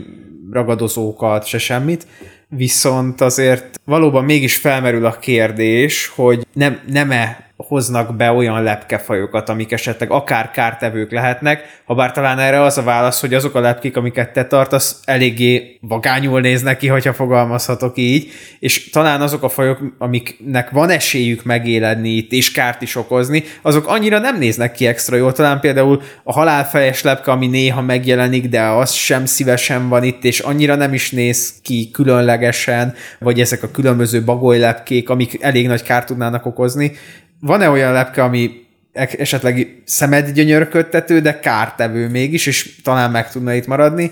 ragadozókat, 0.52 1.46
se 1.46 1.58
semmit, 1.58 2.08
viszont 2.56 3.22
azért 3.22 3.80
valóban 3.86 4.26
mégis 4.26 4.56
felmerül 4.56 5.06
a 5.06 5.20
kérdés, 5.20 6.12
hogy 6.16 6.48
nem, 6.54 6.80
nem-e 6.88 7.51
hoznak 7.68 8.16
be 8.16 8.32
olyan 8.32 8.64
lepkefajokat, 8.64 9.50
amik 9.50 9.72
esetleg 9.72 10.12
akár 10.12 10.52
kártevők 10.52 11.12
lehetnek, 11.12 11.82
ha 11.86 11.96
bár 11.96 12.12
talán 12.12 12.40
erre 12.40 12.62
az 12.62 12.78
a 12.78 12.84
válasz, 12.84 13.22
hogy 13.22 13.34
azok 13.34 13.56
a 13.56 13.60
lepkék, 13.60 13.98
amiket 13.98 14.34
te 14.34 14.46
tartasz, 14.46 15.00
eléggé 15.04 15.78
vagányul 15.82 16.42
néznek 16.42 16.78
ki, 16.78 16.88
hogyha 16.88 17.14
fogalmazhatok 17.14 17.98
így, 17.98 18.32
és 18.60 18.90
talán 18.90 19.22
azok 19.22 19.44
a 19.44 19.50
fajok, 19.50 19.80
amiknek 19.98 20.70
van 20.70 20.90
esélyük 20.90 21.44
megéledni 21.44 22.10
itt, 22.10 22.32
és 22.32 22.52
kárt 22.52 22.82
is 22.82 22.96
okozni, 22.96 23.44
azok 23.62 23.88
annyira 23.88 24.20
nem 24.20 24.38
néznek 24.38 24.72
ki 24.72 24.88
extra 24.88 25.16
jól. 25.16 25.32
Talán 25.32 25.60
például 25.60 26.02
a 26.24 26.32
halálfejes 26.32 27.02
lepke, 27.02 27.32
ami 27.32 27.48
néha 27.48 27.82
megjelenik, 27.82 28.50
de 28.50 28.62
az 28.62 28.92
sem 28.92 29.26
szívesen 29.26 29.90
van 29.90 30.04
itt, 30.04 30.24
és 30.24 30.40
annyira 30.40 30.76
nem 30.76 30.94
is 30.94 31.12
néz 31.12 31.54
ki 31.62 31.90
különlegesen, 31.92 32.94
vagy 33.20 33.40
ezek 33.40 33.64
a 33.64 33.72
különböző 33.72 34.24
bagolylepkék, 34.24 35.10
amik 35.10 35.44
elég 35.44 35.68
nagy 35.68 35.84
kárt 35.84 36.06
tudnának 36.06 36.46
okozni. 36.46 36.92
Van-e 37.42 37.70
olyan 37.70 37.92
lepke, 37.92 38.24
ami 38.24 38.52
esetleg 38.94 39.82
szemedgyönyörködtető, 39.86 41.20
de 41.20 41.40
kártevő 41.40 42.10
mégis, 42.10 42.46
és 42.46 42.82
talán 42.84 43.12
meg 43.12 43.32
tudna 43.32 43.54
itt 43.54 43.68
maradni, 43.68 44.12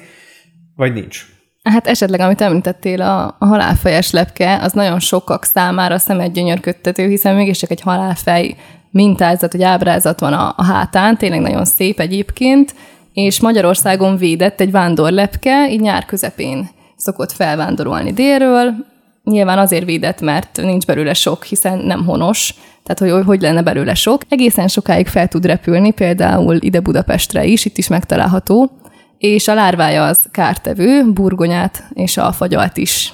vagy 0.76 0.94
nincs? 0.94 1.26
Hát 1.64 1.88
esetleg, 1.88 2.20
amit 2.20 2.42
említettél, 2.42 3.02
a, 3.02 3.36
a 3.40 3.46
halálfejes 3.46 4.12
lepke, 4.12 4.60
az 4.62 4.72
nagyon 4.72 5.00
sokak 5.00 5.44
számára 5.44 5.98
szemedgyönyörködtető, 5.98 7.08
hiszen 7.08 7.36
mégiscsak 7.36 7.72
egy 7.72 7.82
halálfej 7.82 8.56
mintázat, 8.92 9.52
vagy 9.52 9.64
ábrázat 9.64 10.20
van 10.20 10.34
a, 10.34 10.54
a 10.58 10.64
hátán, 10.64 11.18
tényleg 11.18 11.40
nagyon 11.40 11.66
szép 11.66 12.00
egyébként, 12.00 12.76
és 13.14 13.40
Magyarországon 13.40 14.18
védett 14.18 14.60
egy 14.60 14.72
vándorlepke, 14.72 15.70
így 15.72 15.82
nyár 15.82 16.06
közepén 16.06 16.70
szokott 16.96 17.32
felvándorolni 17.32 18.14
délről. 18.14 18.74
Nyilván 19.30 19.58
azért 19.58 19.86
védett, 19.86 20.22
mert 20.22 20.60
nincs 20.62 20.86
belőle 20.86 21.14
sok, 21.14 21.44
hiszen 21.44 21.78
nem 21.78 22.06
honos, 22.06 22.54
tehát 22.84 23.14
hogy 23.14 23.26
hogy 23.26 23.42
lenne 23.42 23.62
belőle 23.62 23.94
sok. 23.94 24.22
Egészen 24.30 24.68
sokáig 24.68 25.08
fel 25.08 25.28
tud 25.28 25.46
repülni, 25.46 25.92
például 25.92 26.56
ide 26.60 26.80
Budapestre 26.80 27.46
is, 27.46 27.66
itt 27.66 27.78
is 27.78 27.88
megtalálható, 27.88 28.72
és 29.18 29.48
a 29.48 29.54
lárvája 29.54 30.06
az 30.06 30.28
kártevő, 30.32 31.12
burgonyát 31.14 31.84
és 31.94 32.18
a 32.18 32.32
fagyalt 32.32 32.78
is 32.78 33.14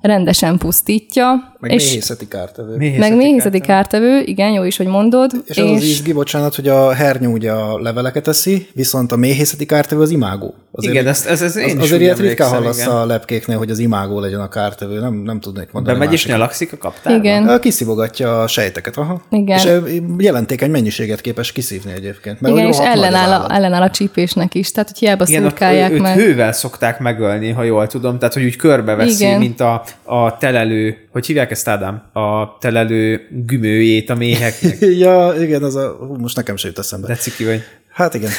rendesen 0.00 0.58
pusztítja. 0.58 1.56
Meg 1.60 1.72
és 1.72 1.84
méhészeti 1.84 2.28
kártevő. 2.28 2.98
meg 2.98 3.16
méhészeti 3.16 3.60
kártevő, 3.60 4.22
igen, 4.24 4.52
jó 4.52 4.62
is, 4.64 4.76
hogy 4.76 4.86
mondod. 4.86 5.30
És 5.44 5.58
az 5.58 5.70
az 5.70 5.82
izgi, 5.82 6.12
bocsánat, 6.12 6.54
hogy 6.54 6.68
a 6.68 6.92
hernyó 6.92 7.32
ugye 7.32 7.52
a 7.52 7.80
leveleket 7.80 8.28
eszi, 8.28 8.68
viszont 8.72 9.12
a 9.12 9.16
méhészeti 9.16 9.66
kártevő 9.66 10.00
az 10.00 10.10
imágó. 10.10 10.54
Azért, 10.72 10.92
Igen, 10.92 11.06
ezt, 11.06 11.26
ez, 11.26 11.42
ez 11.42 11.56
én 11.56 11.64
az, 11.64 11.72
is 11.72 11.80
azért 11.80 12.00
ilyet 12.00 12.18
ritkán 12.18 12.48
hallasz 12.48 12.78
igen. 12.78 12.90
a 12.90 13.06
lepkéknél, 13.06 13.58
hogy 13.58 13.70
az 13.70 13.78
imágó 13.78 14.20
legyen 14.20 14.40
a 14.40 14.48
kártevő, 14.48 15.00
nem, 15.00 15.14
nem 15.14 15.40
tudnék 15.40 15.68
mondani. 15.72 15.98
Bemegy 15.98 16.12
és 16.12 16.26
nyalakszik 16.26 16.72
a 16.72 16.76
kaptárban? 16.76 17.24
Igen. 17.24 17.60
Kiszivogatja 17.60 18.42
a 18.42 18.46
sejteket, 18.46 18.96
aha. 18.96 19.22
Igen. 19.30 19.58
És 19.58 19.92
jelentékeny 20.18 20.70
mennyiséget 20.70 21.20
képes 21.20 21.52
kiszívni 21.52 21.92
egyébként. 21.92 22.40
Mert 22.40 22.54
Igen, 22.54 22.68
és 22.68 22.78
ellenáll 22.78 23.40
a, 23.40 23.54
ellenáll 23.54 23.82
a 23.82 23.90
csípésnek 23.90 24.54
is, 24.54 24.72
tehát 24.72 24.88
hogy 24.88 24.98
hiába 24.98 25.24
Igen, 25.28 25.42
szurkálják 25.42 25.90
őt 25.92 26.00
meg. 26.00 26.16
hővel 26.16 26.52
szokták 26.52 26.98
megölni, 26.98 27.50
ha 27.50 27.62
jól 27.62 27.86
tudom, 27.86 28.18
tehát 28.18 28.34
hogy 28.34 28.44
úgy 28.44 28.56
körbeveszi, 28.56 29.26
mint 29.36 29.60
a, 29.60 29.82
a 30.04 30.36
telelő, 30.36 31.07
hogy 31.18 31.26
hívják 31.26 31.50
ezt 31.50 31.68
Ádám? 31.68 32.02
A 32.12 32.58
telelő 32.60 33.20
gümőjét 33.46 34.10
a 34.10 34.14
méheknek. 34.14 34.76
Ja, 35.04 35.32
igen, 35.40 35.62
az 35.62 35.76
a, 35.76 35.96
hú, 35.98 36.16
most 36.16 36.36
nekem 36.36 36.56
se 36.56 36.68
jut 36.68 36.78
eszembe. 36.78 37.06
De 37.06 37.14
ciki 37.14 37.44
vagy. 37.44 37.62
Hát 37.92 38.14
igen. 38.14 38.30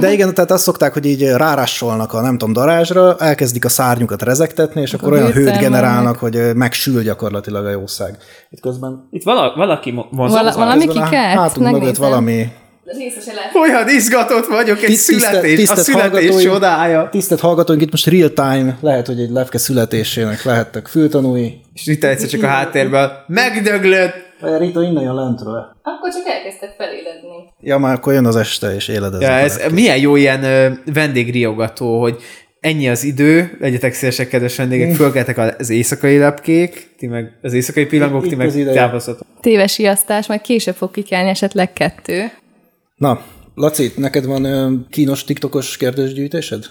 De 0.00 0.12
igen, 0.12 0.34
tehát 0.34 0.50
azt 0.50 0.62
szokták, 0.62 0.92
hogy 0.92 1.06
így 1.06 1.24
rárásolnak 1.26 2.12
a 2.12 2.20
nem 2.20 2.38
tudom 2.38 2.52
darázsra, 2.52 3.16
elkezdik 3.16 3.64
a 3.64 3.68
szárnyukat 3.68 4.22
rezektetni, 4.22 4.80
és 4.80 4.94
akkor 4.94 5.12
olyan 5.12 5.32
hőt 5.32 5.58
generálnak, 5.58 6.16
hogy 6.16 6.36
ö, 6.36 6.52
megsül 6.52 7.02
gyakorlatilag 7.02 7.66
a 7.66 7.70
jószág. 7.70 8.16
Itt 8.50 8.60
közben, 8.60 9.08
Itt 9.10 9.22
vala, 9.22 9.52
valaki 9.56 9.90
mo- 9.90 10.10
mozog. 10.10 10.36
Vala- 10.36 10.54
valami 10.54 10.86
kikelt, 10.86 11.38
hátunk 11.38 11.70
mögött 11.70 11.96
megnézem. 12.88 13.34
valami 13.52 13.70
Olyan 13.72 13.88
izgatott 13.88 14.46
vagyok, 14.46 14.78
egy 14.82 14.84
Tiszt- 14.84 15.04
születés, 15.04 15.56
tisztelt 15.56 15.78
a 15.78 15.82
születés 15.82 16.42
csodája. 16.42 17.08
Tisztelt 17.10 17.40
hallgatóink, 17.40 17.82
itt 17.82 17.90
most 17.90 18.06
real 18.06 18.32
time, 18.32 18.76
lehet, 18.80 19.06
hogy 19.06 19.20
egy 19.20 19.30
lepke 19.30 19.58
születésének 19.58 20.42
lehettek 20.44 20.86
fültanúi. 20.86 21.60
És 21.74 21.86
itt 21.86 22.04
egyszer 22.04 22.28
csak 22.28 22.42
a 22.42 22.46
háttérből 22.46 23.10
megdöglött. 23.26 24.14
Vagy 24.40 24.58
Rita 24.58 24.82
innen 24.82 25.02
jön 25.02 25.14
lentről. 25.14 25.76
Akkor 25.82 26.12
csak 26.12 26.26
elkezdtek 26.26 26.74
feléledni. 26.76 27.52
Ja, 27.60 27.78
már 27.78 27.94
akkor 27.94 28.12
jön 28.12 28.26
az 28.26 28.36
este, 28.36 28.74
és 28.74 28.88
éledeznek. 28.88 29.28
Ja, 29.28 29.34
a 29.34 29.38
ez 29.38 29.56
lepkék. 29.56 29.74
milyen 29.74 29.98
jó 29.98 30.16
ilyen 30.16 30.42
ö, 30.44 30.68
vendégriogató, 30.92 32.00
hogy 32.00 32.16
ennyi 32.60 32.88
az 32.88 33.04
idő, 33.04 33.56
legyetek 33.60 33.92
szívesek, 33.94 34.28
kedves 34.28 34.56
vendégek, 34.56 34.94
fölkeltek 34.94 35.54
az 35.58 35.70
éjszakai 35.70 36.18
lepkék, 36.18 36.94
ti 36.98 37.06
meg 37.06 37.38
az 37.42 37.52
éjszakai 37.52 37.86
pillangók, 37.86 38.28
ti 38.28 38.34
meg 38.34 38.52
távozhatok. 38.72 39.26
Téves 39.40 39.76
riasztás, 39.76 40.26
majd 40.26 40.40
később 40.40 40.74
fog 40.74 40.90
kikelni 40.90 41.28
esetleg 41.28 41.72
kettő. 41.72 42.30
Na, 42.98 43.20
Laci, 43.54 43.92
neked 43.96 44.24
van 44.24 44.44
ö, 44.44 44.72
kínos 44.90 45.24
TikTokos 45.24 45.76
kérdésgyűjtésed? 45.76 46.64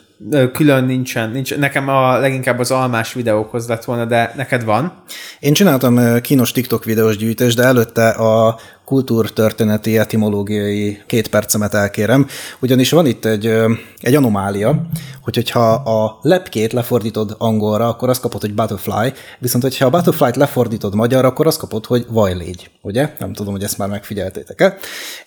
Külön 0.53 0.83
nincsen, 0.83 1.29
nincs. 1.29 1.55
Nekem 1.55 1.89
a 1.89 2.17
leginkább 2.17 2.59
az 2.59 2.71
almás 2.71 3.13
videókhoz 3.13 3.67
lett 3.67 3.83
volna, 3.83 4.05
de 4.05 4.33
neked 4.35 4.63
van. 4.63 5.03
Én 5.39 5.53
csináltam 5.53 6.21
kínos 6.21 6.51
TikTok 6.51 6.83
videós 6.83 7.17
gyűjtést, 7.17 7.57
de 7.57 7.63
előtte 7.63 8.09
a 8.09 8.59
kultúrtörténeti, 8.87 9.97
etimológiai 9.97 11.01
két 11.05 11.27
percemet 11.27 11.73
elkérem, 11.73 12.27
ugyanis 12.59 12.91
van 12.91 13.05
itt 13.05 13.25
egy, 13.25 13.45
egy 13.99 14.15
anomália, 14.15 14.87
hogy 15.21 15.35
hogyha 15.35 15.71
a 15.73 16.19
lepkét 16.21 16.73
lefordítod 16.73 17.35
angolra, 17.37 17.87
akkor 17.87 18.09
azt 18.09 18.21
kapod, 18.21 18.41
hogy 18.41 18.53
butterfly, 18.53 19.13
viszont 19.39 19.63
hogyha 19.63 19.85
a 19.85 19.89
butterfly-t 19.89 20.35
lefordítod 20.35 20.95
magyarra, 20.95 21.27
akkor 21.27 21.47
azt 21.47 21.59
kapod, 21.59 21.85
hogy 21.85 22.05
vajlégy, 22.09 22.69
ugye? 22.81 23.13
Nem 23.19 23.33
tudom, 23.33 23.53
hogy 23.53 23.63
ezt 23.63 23.77
már 23.77 23.89
megfigyeltétek-e. 23.89 24.77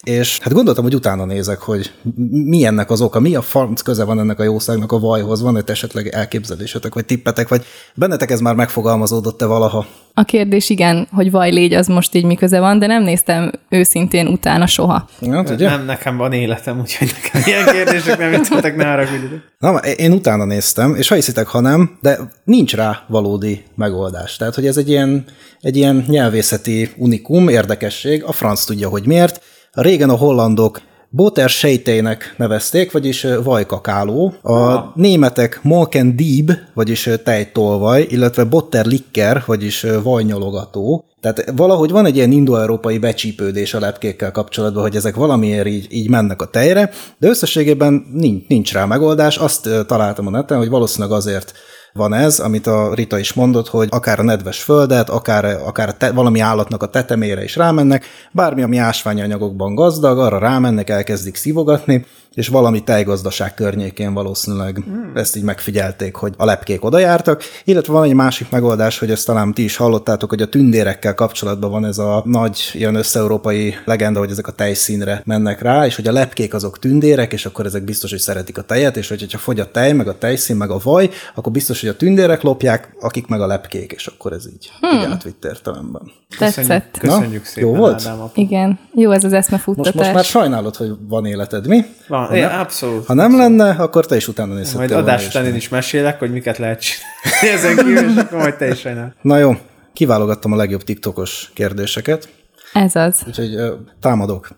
És 0.03 0.39
hát 0.39 0.53
gondoltam, 0.53 0.85
hogy 0.85 0.95
utána 0.95 1.25
nézek, 1.25 1.59
hogy 1.59 1.93
mi 2.31 2.65
ennek 2.65 2.91
az 2.91 3.01
oka, 3.01 3.21
mi 3.21 3.35
a 3.35 3.43
farc 3.43 3.83
köze 3.83 4.05
van 4.05 4.19
ennek 4.19 4.39
a 4.39 4.43
jószágnak 4.43 4.93
a 4.93 4.99
vajhoz, 4.99 5.43
van 5.43 5.57
egy 5.57 5.71
esetleg 5.71 6.09
elképzelésetek, 6.09 6.95
vagy 6.95 7.05
tippetek, 7.05 7.49
vagy 7.49 7.65
bennetek 7.95 8.31
ez 8.31 8.41
már 8.41 8.55
megfogalmazódott-e 8.55 9.47
valaha? 9.47 9.87
A 10.15 10.25
kérdés 10.25 10.71
igen, 10.71 11.09
hogy 11.13 11.31
vaj 11.31 11.51
légy, 11.51 11.75
az 11.75 11.87
most 11.87 12.15
így 12.15 12.25
mi 12.25 12.35
köze 12.35 12.61
van, 12.61 12.79
de 12.79 12.87
nem 12.87 13.03
néztem 13.03 13.50
őszintén 13.69 14.27
utána 14.27 14.67
soha. 14.67 15.09
Ja, 15.21 15.43
ugye? 15.43 15.69
Nem, 15.69 15.85
nekem 15.85 16.17
van 16.17 16.33
életem, 16.33 16.81
úgyhogy 16.81 17.15
nekem 17.23 17.43
ilyen 17.47 17.65
kérdések 17.65 18.19
nem 18.19 18.33
jutottak, 18.33 18.77
ne 18.77 18.85
haragudjatok. 18.85 19.39
Na, 19.59 19.77
én 19.77 20.13
utána 20.13 20.45
néztem, 20.45 20.95
és 20.95 21.09
ha 21.09 21.15
hiszitek, 21.15 21.47
ha 21.47 21.61
nem, 21.61 21.99
de 22.01 22.19
nincs 22.45 22.75
rá 22.75 23.05
valódi 23.09 23.65
megoldás. 23.75 24.37
Tehát, 24.37 24.55
hogy 24.55 24.67
ez 24.67 24.77
egy 24.77 24.89
ilyen, 24.89 25.25
egy 25.61 25.77
ilyen 25.77 26.05
nyelvészeti 26.09 26.91
unikum, 26.97 27.49
érdekesség, 27.49 28.25
a 28.25 28.33
franc 28.33 28.65
tudja, 28.65 28.89
hogy 28.89 29.07
miért. 29.07 29.43
Régen 29.73 30.11
a 30.11 30.17
hollandok 30.17 30.81
Boter 31.13 31.49
sejtének 31.49 32.35
nevezték, 32.37 32.93
vagyis 32.93 33.27
vajkakáló. 33.43 34.35
A 34.43 34.93
németek 34.95 35.61
Molken 35.63 36.17
Dieb, 36.17 36.51
vagyis 36.75 37.09
tejtolvaj, 37.25 38.07
illetve 38.09 38.45
Botter 38.45 38.87
Licker, 38.87 39.43
vagyis 39.47 39.83
ö, 39.83 40.03
vajnyalogató. 40.03 41.05
Tehát 41.21 41.53
valahogy 41.57 41.91
van 41.91 42.07
egy 42.07 42.17
ilyen 42.17 42.33
indoeurópai 42.33 42.99
becsípődés 42.99 43.75
a 43.75 43.81
lepkékkel 43.81 44.31
kapcsolatban, 44.31 44.83
hogy 44.83 44.97
ezek 44.97 45.15
valamiért 45.15 45.67
így, 45.67 45.87
így 45.91 46.09
mennek 46.09 46.43
a 46.43 46.47
tejre, 46.47 46.91
de 47.19 47.29
összességében 47.29 48.07
nincs, 48.13 48.47
nincs 48.49 48.73
rá 48.73 48.85
megoldás. 48.85 49.37
Azt 49.37 49.69
találtam 49.87 50.27
a 50.27 50.31
neten, 50.31 50.59
hogy 50.59 50.69
valószínűleg 50.69 51.17
azért 51.17 51.53
van 51.93 52.15
ez, 52.15 52.39
amit 52.39 52.67
a 52.67 52.95
Rita 52.95 53.19
is 53.19 53.33
mondott, 53.33 53.69
hogy 53.69 53.89
akár 53.91 54.19
a 54.19 54.23
nedves 54.23 54.63
földet, 54.63 55.09
akár, 55.09 55.45
akár 55.45 55.95
te, 55.95 56.13
valami 56.13 56.41
állatnak 56.41 56.83
a 56.83 56.87
tetemére 56.87 57.45
is 57.45 57.57
rámennek, 57.57 58.05
bármi, 58.33 58.63
ami 58.63 58.77
ásványi 58.77 59.21
anyagokban 59.21 59.75
gazdag, 59.75 60.19
arra 60.19 60.39
rámennek, 60.39 60.91
elkezdik 60.91 61.37
szívogatni, 61.37 62.07
és 62.35 62.49
valami 62.49 62.83
tejgazdaság 62.83 63.55
környékén 63.55 64.15
valószínűleg 64.15 64.83
hmm. 64.85 65.11
ezt 65.15 65.37
így 65.37 65.43
megfigyelték, 65.43 66.15
hogy 66.15 66.35
a 66.37 66.45
lepkék 66.45 66.85
oda 66.85 66.99
jártak, 66.99 67.43
illetve 67.65 67.93
van 67.93 68.05
egy 68.05 68.15
másik 68.15 68.51
megoldás, 68.51 68.99
hogy 68.99 69.11
ezt 69.11 69.27
talán 69.27 69.55
ti 69.55 69.65
is 69.65 69.77
hallottátok, 69.77 70.29
hogy 70.31 70.43
a 70.43 70.49
tündérekkel 70.49 71.15
kapcsolatban 71.15 71.71
van 71.71 71.85
ez 71.85 71.99
a 71.99 72.23
nagy 72.25 72.71
ilyen 72.73 72.95
összeurópai 72.95 73.75
legenda, 73.85 74.19
hogy 74.19 74.31
ezek 74.31 74.47
a 74.47 74.53
tejszínre 74.53 75.23
mennek 75.25 75.63
rá, 75.63 75.87
és 75.87 75.97
hogy 75.97 76.09
a 76.09 76.13
lepkék 76.13 76.55
azok 76.55 76.79
tündérek, 76.79 77.33
és 77.33 77.47
akkor 77.47 77.67
ezek 77.67 77.85
biztos, 77.85 78.11
hogy 78.11 78.19
szeretik 78.19 78.59
a 78.59 78.63
tejet, 78.63 78.97
és 78.97 79.09
hogy, 79.09 79.21
hogyha 79.21 79.39
fogy 79.39 79.61
a 79.61 79.71
tej, 79.71 79.93
meg 79.93 80.09
a 80.09 80.19
tejszín, 80.19 80.57
meg 80.57 80.71
a 80.71 80.79
vaj, 80.83 81.11
akkor 81.35 81.53
biztos, 81.53 81.81
hogy 81.81 81.89
a 81.89 81.97
tündérek 81.97 82.43
lopják, 82.43 82.97
akik 83.01 83.27
meg 83.27 83.41
a 83.41 83.47
lepkék, 83.47 83.93
és 83.93 84.07
akkor 84.07 84.33
ez 84.33 84.47
így, 84.47 84.73
hmm. 84.81 84.99
így 84.99 85.05
átvitt 85.05 85.45
értelemben. 85.45 86.03
Tetszett. 86.39 86.97
Köszönjük 86.99 87.43
Na, 87.43 87.49
szépen, 87.49 87.71
jó 87.71 87.77
volt? 87.77 88.01
Ádám, 88.01 88.21
apa. 88.21 88.33
Igen, 88.35 88.79
jó 88.95 89.11
ez 89.11 89.25
az 89.25 89.33
eszmefuttatás. 89.33 89.93
Most, 89.95 90.05
most 90.07 90.15
már 90.15 90.25
sajnálod, 90.25 90.77
hogy 90.77 90.93
van 91.09 91.27
életed, 91.27 91.67
mi? 91.67 91.85
Van, 92.09 92.20
Ha 92.27 92.37
é, 92.37 92.41
nem- 92.41 92.61
abszolút. 92.61 93.07
Ha 93.07 93.15
nem 93.15 93.37
lenne, 93.37 93.71
akkor 93.71 94.07
te 94.07 94.17
is 94.17 94.29
utána 94.29 94.55
nézhettél 94.55 94.79
Majd 94.79 94.91
adás 94.91 95.27
után 95.27 95.47
én 95.47 95.55
is 95.55 95.69
mesélek, 95.69 96.19
hogy 96.19 96.33
miket 96.33 96.59
lehet 96.59 96.81
csinálni 96.81 97.49
ezen 97.57 97.77
kívül, 97.77 98.11
és 98.11 98.17
akkor 98.17 98.39
majd 98.39 98.57
te 98.57 98.69
is 98.69 98.79
sajnál. 98.79 99.15
Na 99.23 99.39
jó, 99.39 99.53
kiválogattam 99.93 100.53
a 100.53 100.57
legjobb 100.57 100.83
TikTokos 100.83 101.51
kérdéseket, 101.55 102.29
Ez 102.73 102.95
az. 102.95 103.23
úgyhogy 103.27 103.55
támadok. 104.01 104.49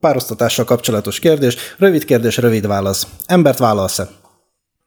Párosztatással 0.00 0.64
kapcsolatos 0.64 1.18
kérdés. 1.18 1.56
Rövid 1.78 2.04
kérdés, 2.04 2.36
rövid 2.36 2.66
válasz. 2.66 3.06
Embert 3.26 3.58
vállalsz-e? 3.58 4.08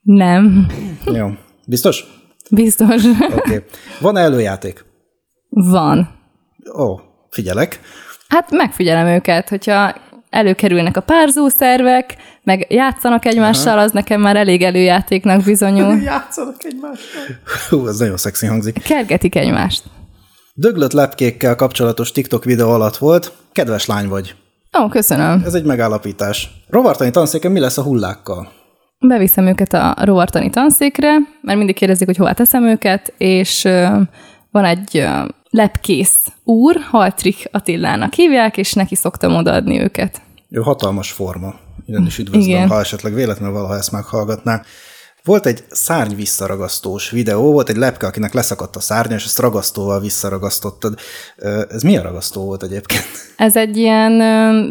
Nem. 0.02 0.68
Jó. 1.06 1.28
Biztos? 1.68 2.04
Biztos. 2.50 3.04
Oké. 3.06 3.34
Okay. 3.36 3.64
Van 4.00 4.18
előjáték? 4.18 4.86
Van. 5.50 6.10
Ó, 6.78 7.00
figyelek. 7.30 7.80
Hát 8.28 8.52
megfigyelem 8.52 9.08
őket, 9.08 9.50
hogyha 9.50 9.96
előkerülnek 10.30 10.98
a 10.98 11.02
párzószervek, 11.02 12.16
meg 12.44 12.66
játszanak 12.70 13.26
egymással, 13.26 13.80
az 13.80 13.92
nekem 13.92 14.22
már 14.22 14.36
elég 14.36 14.62
előjátéknak 14.62 15.44
bizonyul. 15.44 15.96
Játszanak 16.04 16.64
egymással. 16.64 17.22
Hú, 17.70 17.88
ez 17.88 18.00
nagyon 18.00 18.18
szexi 18.18 18.46
hangzik. 18.46 18.84
Kergetik 18.84 19.36
egymást. 19.36 19.84
Döglött 20.54 20.92
lepkékkel 20.92 21.56
kapcsolatos 21.56 22.12
TikTok 22.12 22.44
videó 22.44 22.70
alatt 22.70 22.98
volt. 22.98 23.32
Kedves 23.52 23.86
lány 23.86 24.08
vagy. 24.08 24.36
Ó, 24.80 24.88
köszönöm. 24.88 25.42
Ez 25.46 25.54
egy 25.54 25.64
megállapítás. 25.64 26.50
Rovartani 26.70 27.12
tanszéken 27.12 27.52
mi 27.52 27.60
lesz 27.60 27.78
a 27.78 27.82
hullákkal? 27.82 28.52
Beviszem 29.00 29.48
őket 29.48 29.74
a 29.74 29.96
rovartani 30.02 30.50
tanszékre, 30.50 31.18
mert 31.42 31.58
mindig 31.58 31.76
kérdezik, 31.76 32.08
hogy 32.08 32.18
hová 32.18 32.32
teszem 32.32 32.64
őket, 32.64 33.14
és 33.18 33.68
van 34.52 34.66
egy 34.66 35.08
lepkész 35.50 36.28
úr, 36.44 36.76
Haltrik 36.90 37.50
Attilának 37.52 38.14
hívják, 38.14 38.58
és 38.58 38.74
neki 38.74 38.96
szoktam 38.96 39.36
odaadni 39.36 39.82
őket. 39.82 40.22
Ő 40.50 40.62
hatalmas 40.62 41.12
forma. 41.12 41.54
Innen 41.86 42.06
is 42.06 42.18
üdvözlöm, 42.18 42.50
Igen. 42.50 42.68
ha 42.68 42.80
esetleg 42.80 43.14
véletlenül 43.14 43.54
valaha 43.54 43.76
ezt 43.76 43.92
meghallgatná. 43.92 44.62
Volt 45.24 45.46
egy 45.46 45.64
szárny 45.70 46.16
visszaragasztós 46.16 47.10
videó, 47.10 47.52
volt 47.52 47.70
egy 47.70 47.76
lepke, 47.76 48.08
akinek 48.08 48.34
leszakadt 48.34 48.76
a 48.76 48.80
szárnya, 48.80 49.16
és 49.16 49.26
ezt 49.26 49.40
ragasztóval 49.40 50.00
visszaragasztottad. 50.00 51.00
Ez 51.70 51.82
milyen 51.82 52.04
ragasztó 52.04 52.46
volt 52.46 52.64
egyébként? 52.64 53.04
Ez 53.38 53.56
egy 53.56 53.78
ilyen 53.78 54.12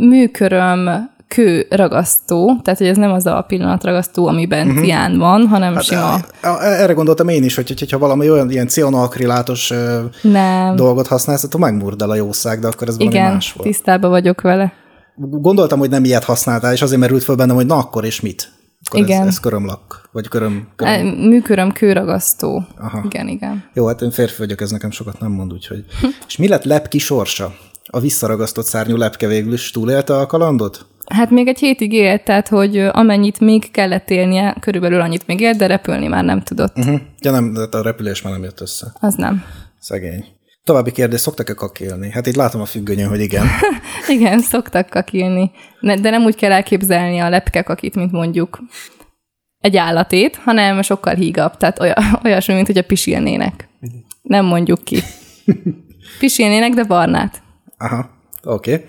műköröm 0.00 1.10
kő 1.28 1.66
ragasztó, 1.70 2.60
tehát 2.62 2.78
hogy 2.78 2.88
ez 2.88 2.96
nem 2.96 3.12
az 3.12 3.26
a 3.26 3.44
pillanatragasztó, 3.46 4.26
amiben 4.26 4.66
uh-huh. 4.68 4.82
cián 4.84 5.18
van, 5.18 5.46
hanem 5.46 5.74
hát, 5.74 5.82
sima. 5.84 6.14
A- 6.14 6.24
a- 6.42 6.64
Erre 6.64 6.92
gondoltam 6.92 7.28
én 7.28 7.42
is, 7.44 7.54
hogy 7.54 7.78
hogyha 7.78 7.98
valami 7.98 8.30
olyan 8.30 8.50
ilyen 8.50 8.68
cianalkrilátos 8.68 9.70
ö, 9.70 10.00
Nem. 10.22 10.76
dolgot 10.76 11.06
használsz, 11.06 11.44
akkor 11.44 11.60
megmurd 11.60 12.02
el 12.02 12.10
a 12.10 12.14
jószág, 12.14 12.60
de 12.60 12.66
akkor 12.66 12.88
ez 12.88 12.96
valami 12.96 13.14
Igen, 13.14 13.32
más 13.32 13.52
volt. 13.52 13.68
tisztában 13.68 14.10
vagyok 14.10 14.40
vele. 14.40 14.72
Gondoltam, 15.16 15.78
hogy 15.78 15.90
nem 15.90 16.04
ilyet 16.04 16.24
használtál, 16.24 16.72
és 16.72 16.82
azért 16.82 17.00
merült 17.00 17.22
föl 17.22 17.36
bennem, 17.36 17.56
hogy 17.56 17.66
na 17.66 17.76
akkor 17.76 18.04
és 18.04 18.20
mit? 18.20 18.52
Akkor 18.84 19.00
Igen. 19.00 19.20
Ez, 19.20 19.26
ez 19.26 19.40
körömlak, 19.40 20.08
vagy 20.12 20.28
köröm, 20.28 20.68
köröm. 20.76 20.92
E, 20.92 21.02
Műköröm 21.28 21.72
kőragasztó. 21.72 22.64
Aha. 22.78 23.02
Igen, 23.04 23.28
igen. 23.28 23.64
Jó, 23.74 23.86
hát 23.86 24.02
én 24.02 24.10
férfi 24.10 24.38
vagyok, 24.38 24.60
ez 24.60 24.70
nekem 24.70 24.90
sokat 24.90 25.20
nem 25.20 25.30
mond, 25.30 25.52
úgyhogy. 25.52 25.84
és 26.26 26.36
mi 26.36 26.48
lett 26.48 26.64
lepki 26.64 26.98
sorsa? 26.98 27.54
A 27.90 28.00
visszaragasztott 28.00 28.64
szárnyú 28.66 28.96
lepke 28.96 29.26
végül 29.26 29.52
is 29.52 29.70
túlélte 29.70 30.16
a 30.16 30.26
kalandot? 30.26 30.86
Hát 31.14 31.30
még 31.30 31.48
egy 31.48 31.58
hétig 31.58 31.92
élt, 31.92 32.24
tehát 32.24 32.48
hogy 32.48 32.78
amennyit 32.78 33.40
még 33.40 33.70
kellett 33.70 34.10
élnie, 34.10 34.56
körülbelül 34.60 35.00
annyit 35.00 35.26
még 35.26 35.40
élt, 35.40 35.56
de 35.56 35.66
repülni 35.66 36.06
már 36.06 36.24
nem 36.24 36.42
tudott. 36.42 36.78
Uh-huh. 36.78 37.00
Ja 37.20 37.30
nem, 37.30 37.52
de 37.52 37.78
a 37.78 37.82
repülés 37.82 38.22
már 38.22 38.32
nem 38.32 38.42
jött 38.42 38.60
össze. 38.60 38.92
Az 39.00 39.14
nem. 39.14 39.44
Szegény. 39.80 40.24
További 40.64 40.92
kérdés, 40.92 41.20
szoktak-e 41.20 41.54
kakélni? 41.54 42.10
Hát 42.10 42.26
itt 42.26 42.34
látom 42.34 42.60
a 42.60 42.64
függönyön, 42.64 43.08
hogy 43.08 43.20
igen. 43.20 43.46
Igen, 44.16 44.40
szoktak 44.40 44.88
kakilni. 44.88 45.50
De 45.80 46.10
nem 46.10 46.24
úgy 46.24 46.34
kell 46.34 46.52
elképzelni 46.52 47.18
a 47.18 47.28
lepkekakit, 47.28 47.94
mint 47.94 48.12
mondjuk 48.12 48.60
egy 49.58 49.76
állatét, 49.76 50.36
hanem 50.36 50.82
sokkal 50.82 51.14
hígabb. 51.14 51.56
Tehát 51.56 51.80
olyasmi, 52.24 52.54
mint 52.54 52.66
hogy 52.66 52.78
a 52.78 52.82
pisilnének. 52.82 53.68
Nem 54.22 54.44
mondjuk 54.44 54.84
ki. 54.84 55.02
Pisilnének, 56.20 56.72
de 56.72 56.84
barnát. 56.84 57.42
Aha, 57.78 58.10
oké. 58.42 58.72
Okay. 58.72 58.86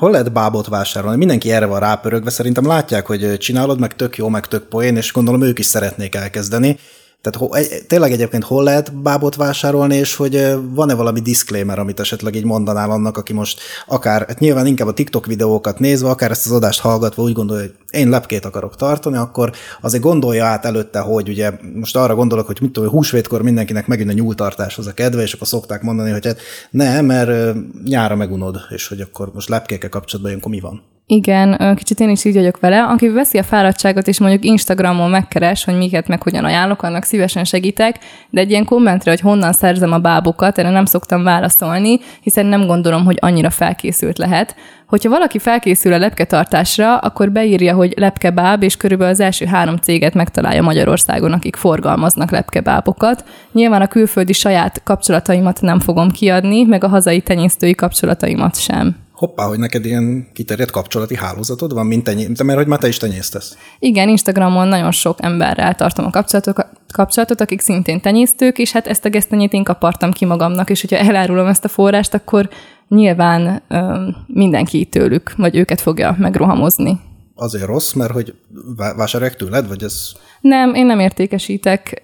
Hol 0.00 0.10
lehet 0.10 0.32
bábot 0.32 0.66
vásárolni? 0.66 1.16
Mindenki 1.16 1.52
erre 1.52 1.66
van 1.66 1.80
rápörögve, 1.80 2.30
szerintem 2.30 2.66
látják, 2.66 3.06
hogy 3.06 3.38
csinálod, 3.38 3.80
meg 3.80 3.94
tök 3.94 4.16
jó, 4.16 4.28
meg 4.28 4.46
tök 4.46 4.62
poén, 4.62 4.96
és 4.96 5.12
gondolom 5.12 5.42
ők 5.42 5.58
is 5.58 5.66
szeretnék 5.66 6.14
elkezdeni. 6.14 6.78
Tehát 7.22 7.86
tényleg 7.86 8.12
egyébként 8.12 8.44
hol 8.44 8.64
lehet 8.64 8.94
bábot 8.94 9.36
vásárolni, 9.36 9.96
és 9.96 10.16
hogy 10.16 10.54
van-e 10.74 10.94
valami 10.94 11.20
disclaimer, 11.20 11.78
amit 11.78 12.00
esetleg 12.00 12.34
így 12.34 12.44
mondanál 12.44 12.90
annak, 12.90 13.16
aki 13.16 13.32
most 13.32 13.60
akár, 13.86 14.24
hát 14.28 14.38
nyilván 14.38 14.66
inkább 14.66 14.88
a 14.88 14.92
TikTok 14.92 15.26
videókat 15.26 15.78
nézve, 15.78 16.08
akár 16.08 16.30
ezt 16.30 16.46
az 16.46 16.52
adást 16.52 16.80
hallgatva 16.80 17.22
úgy 17.22 17.32
gondolja, 17.32 17.62
hogy 17.62 17.74
én 17.90 18.08
lepkét 18.08 18.44
akarok 18.44 18.76
tartani, 18.76 19.16
akkor 19.16 19.52
azért 19.80 20.02
gondolja 20.02 20.44
át 20.44 20.64
előtte, 20.64 20.98
hogy 20.98 21.28
ugye 21.28 21.52
most 21.74 21.96
arra 21.96 22.14
gondolok, 22.14 22.46
hogy 22.46 22.58
mit 22.60 22.72
tudom, 22.72 22.88
hogy 22.88 22.98
húsvétkor 22.98 23.42
mindenkinek 23.42 23.86
megint 23.86 24.10
a 24.10 24.12
nyúltartáshoz 24.12 24.86
a 24.86 24.92
kedve, 24.92 25.22
és 25.22 25.32
akkor 25.32 25.46
szokták 25.46 25.82
mondani, 25.82 26.10
hogy 26.10 26.26
hát 26.26 26.40
ne, 26.70 27.00
mert 27.00 27.56
nyára 27.84 28.16
megunod, 28.16 28.56
és 28.70 28.88
hogy 28.88 29.00
akkor 29.00 29.30
most 29.34 29.48
lepkékkel 29.48 29.88
kapcsolatban 29.88 30.30
ilyenkor 30.30 30.52
mi 30.52 30.60
van? 30.60 30.82
Igen, 31.12 31.76
kicsit 31.76 32.00
én 32.00 32.08
is 32.08 32.24
így 32.24 32.34
vagyok 32.34 32.60
vele. 32.60 32.82
Aki 32.82 33.08
veszi 33.08 33.38
a 33.38 33.42
fáradtságot, 33.42 34.08
és 34.08 34.18
mondjuk 34.18 34.44
Instagramon 34.44 35.10
megkeres, 35.10 35.64
hogy 35.64 35.76
miket 35.76 36.08
meg 36.08 36.22
hogyan 36.22 36.44
ajánlok, 36.44 36.82
annak 36.82 37.04
szívesen 37.04 37.44
segítek, 37.44 37.98
de 38.30 38.40
egy 38.40 38.50
ilyen 38.50 38.64
kommentre, 38.64 39.10
hogy 39.10 39.20
honnan 39.20 39.52
szerzem 39.52 39.92
a 39.92 39.98
bábokat, 39.98 40.58
erre 40.58 40.70
nem 40.70 40.84
szoktam 40.84 41.22
válaszolni, 41.22 42.00
hiszen 42.20 42.46
nem 42.46 42.66
gondolom, 42.66 43.04
hogy 43.04 43.16
annyira 43.20 43.50
felkészült 43.50 44.18
lehet. 44.18 44.56
Hogyha 44.86 45.10
valaki 45.10 45.38
felkészül 45.38 45.92
a 45.92 45.98
lepketartásra, 45.98 46.98
akkor 46.98 47.32
beírja, 47.32 47.74
hogy 47.74 47.94
lepkebáb, 47.96 48.62
és 48.62 48.76
körülbelül 48.76 49.12
az 49.12 49.20
első 49.20 49.44
három 49.46 49.76
céget 49.76 50.14
megtalálja 50.14 50.62
Magyarországon, 50.62 51.32
akik 51.32 51.56
forgalmaznak 51.56 52.30
lepkebábokat. 52.30 53.24
Nyilván 53.52 53.82
a 53.82 53.88
külföldi 53.88 54.32
saját 54.32 54.82
kapcsolataimat 54.82 55.60
nem 55.60 55.80
fogom 55.80 56.10
kiadni, 56.10 56.62
meg 56.62 56.84
a 56.84 56.88
hazai 56.88 57.20
tenyésztői 57.20 57.74
kapcsolataimat 57.74 58.60
sem. 58.60 58.96
Hoppá, 59.20 59.46
hogy 59.46 59.58
neked 59.58 59.84
ilyen 59.84 60.26
kiterjedt 60.32 60.70
kapcsolati 60.70 61.16
hálózatod 61.16 61.72
van, 61.72 61.86
mint 61.86 62.04
tenyé... 62.04 62.28
mert 62.44 62.58
hogy 62.58 62.66
már 62.66 62.78
te 62.78 62.88
is 62.88 62.96
tenyésztesz. 62.96 63.56
Igen, 63.78 64.08
Instagramon 64.08 64.68
nagyon 64.68 64.90
sok 64.90 65.18
emberrel 65.20 65.74
tartom 65.74 66.04
a 66.04 66.10
kapcsolatot, 66.10 66.66
kapcsolatot, 66.92 67.40
akik 67.40 67.60
szintén 67.60 68.00
tenyésztők, 68.00 68.58
és 68.58 68.72
hát 68.72 68.86
ezt 68.86 69.04
a 69.04 69.08
gesztenyét 69.08 69.52
én 69.52 69.64
kapartam 69.64 70.12
ki 70.12 70.24
magamnak, 70.24 70.70
és 70.70 70.80
hogyha 70.80 70.96
elárulom 70.96 71.46
ezt 71.46 71.64
a 71.64 71.68
forrást, 71.68 72.14
akkor 72.14 72.48
nyilván 72.88 73.62
öm, 73.68 74.16
mindenki 74.26 74.84
tőlük, 74.84 75.32
vagy 75.36 75.56
őket 75.56 75.80
fogja 75.80 76.16
megrohamozni. 76.18 77.00
Azért 77.40 77.64
rossz, 77.64 77.92
mert 77.92 78.12
hogy 78.12 78.34
vá- 78.76 78.96
vásárolják 78.96 79.36
tőled, 79.36 79.68
vagy 79.68 79.82
ez... 79.82 80.12
Nem, 80.40 80.74
én 80.74 80.86
nem 80.86 80.98
értékesítek, 80.98 82.02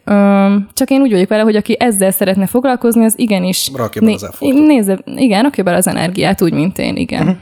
csak 0.72 0.90
én 0.90 1.00
úgy 1.00 1.10
vagyok 1.10 1.28
vele, 1.28 1.42
hogy 1.42 1.56
aki 1.56 1.76
ezzel 1.78 2.10
szeretne 2.10 2.46
foglalkozni, 2.46 3.04
az 3.04 3.18
igenis... 3.18 3.70
Rakja 3.74 4.00
bele 4.00 4.14
az 4.14 4.24
effortot. 4.24 4.66
nézze, 4.66 4.98
igen, 5.04 5.42
rakja 5.42 5.64
bele 5.64 5.76
az 5.76 5.86
energiát, 5.86 6.42
úgy, 6.42 6.52
mint 6.52 6.78
én, 6.78 6.96
igen. 6.96 7.22
Uh-huh. 7.22 7.36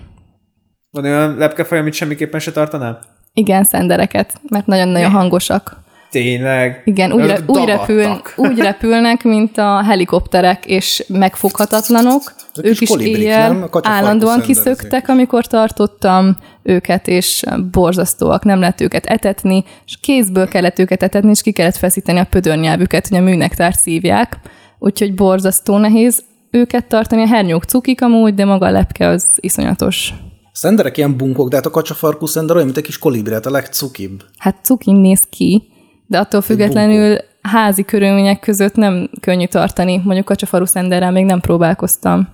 Van 0.91 1.05
olyan 1.05 1.37
lepkefaj, 1.37 1.79
amit 1.79 1.95
semmiképpen 1.95 2.41
se 2.41 2.53
tartanál? 2.53 3.01
Igen, 3.33 3.65
szendereket, 3.65 4.41
mert 4.49 4.67
nagyon-nagyon 4.67 5.11
hangosak. 5.11 5.83
Tényleg? 6.11 6.83
Igen, 6.85 7.13
úgy, 7.13 7.27
re, 7.27 7.39
úgy, 7.47 7.65
repül, 7.65 8.21
úgy 8.37 8.59
repülnek, 8.59 9.23
mint 9.23 9.59
a 9.59 9.83
helikopterek, 9.83 10.67
és 10.67 11.05
megfoghatatlanok. 11.09 12.23
Ezek 12.55 12.71
ők 12.71 12.81
is 12.81 12.89
kolibrik, 12.89 13.17
éjjel 13.17 13.53
nem? 13.53 13.69
A 13.71 13.81
állandóan 13.83 14.41
kiszöktek, 14.41 15.09
amikor 15.09 15.47
tartottam 15.47 16.37
őket, 16.63 17.09
és 17.09 17.43
borzasztóak, 17.71 18.45
nem 18.45 18.61
lehet 18.61 18.81
őket 18.81 19.07
etetni, 19.07 19.65
és 19.87 19.99
kézből 20.01 20.49
kellett 20.49 20.79
őket 20.79 21.03
etetni, 21.03 21.31
és 21.31 21.43
ki 21.43 21.53
kellett 21.53 21.77
feszíteni 21.77 22.19
a 22.19 22.25
pödörnyelvüket, 22.25 23.09
hogy 23.09 23.19
a 23.19 23.21
műnektárt 23.21 23.79
szívják, 23.79 24.39
úgyhogy 24.79 25.15
borzasztó 25.15 25.77
nehéz 25.77 26.25
őket 26.51 26.87
tartani. 26.87 27.23
A 27.23 27.27
hernyók 27.27 27.65
cukik 27.65 28.03
amúgy, 28.03 28.35
de 28.35 28.45
maga 28.45 28.67
a 28.67 28.71
lepke 28.71 29.09
az 29.09 29.39
iszonyatos. 29.41 30.15
Szenderek 30.53 30.97
ilyen 30.97 31.17
bunkok, 31.17 31.49
de 31.49 31.57
hát 31.57 31.67
a 31.67 31.71
kacsafarkú 31.71 32.27
szender 32.27 32.55
olyan, 32.55 32.67
mint 32.67 32.79
egy 32.79 32.85
kis 32.85 32.99
kolibri, 32.99 33.33
hát 33.33 33.47
a 33.47 33.51
legcukibb. 33.51 34.23
Hát 34.39 34.57
cukin 34.63 34.97
néz 34.97 35.27
ki, 35.31 35.63
de 36.07 36.19
attól 36.19 36.41
függetlenül 36.41 37.17
házi 37.43 37.85
körülmények 37.85 38.41
között 38.41 38.75
nem 38.75 39.11
könnyű 39.21 39.47
tartani. 39.47 40.01
Mondjuk 40.05 40.31
a 40.31 40.35
csafaru 40.35 40.65
szenderrel 40.65 41.11
még 41.11 41.25
nem 41.25 41.41
próbálkoztam. 41.41 42.29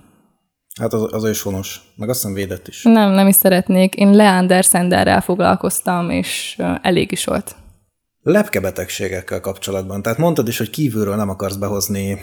Hát 0.79 0.93
az, 0.93 1.13
az 1.13 1.29
is 1.29 1.41
vonos. 1.41 1.81
Meg 1.95 2.09
azt 2.09 2.19
hiszem 2.19 2.35
védett 2.35 2.67
is. 2.67 2.83
Nem, 2.83 3.11
nem 3.11 3.27
is 3.27 3.35
szeretnék. 3.35 3.95
Én 3.95 4.15
Leander 4.15 4.65
szenderrel 4.65 5.21
foglalkoztam, 5.21 6.09
és 6.09 6.61
elég 6.81 7.11
is 7.11 7.25
volt. 7.25 7.55
Lepkebetegségekkel 8.21 9.39
kapcsolatban. 9.39 10.01
Tehát 10.01 10.17
mondtad 10.17 10.47
is, 10.47 10.57
hogy 10.57 10.69
kívülről 10.69 11.15
nem 11.15 11.29
akarsz 11.29 11.55
behozni 11.55 12.21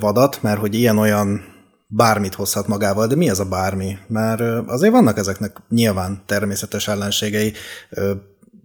vadat, 0.00 0.42
mert 0.42 0.60
hogy 0.60 0.74
ilyen-olyan 0.74 1.40
bármit 1.86 2.34
hozhat 2.34 2.66
magával, 2.66 3.06
de 3.06 3.16
mi 3.16 3.30
az 3.30 3.40
a 3.40 3.48
bármi? 3.48 3.96
Mert 4.06 4.40
azért 4.66 4.92
vannak 4.92 5.18
ezeknek 5.18 5.56
nyilván 5.68 6.22
természetes 6.26 6.88
ellenségei, 6.88 7.52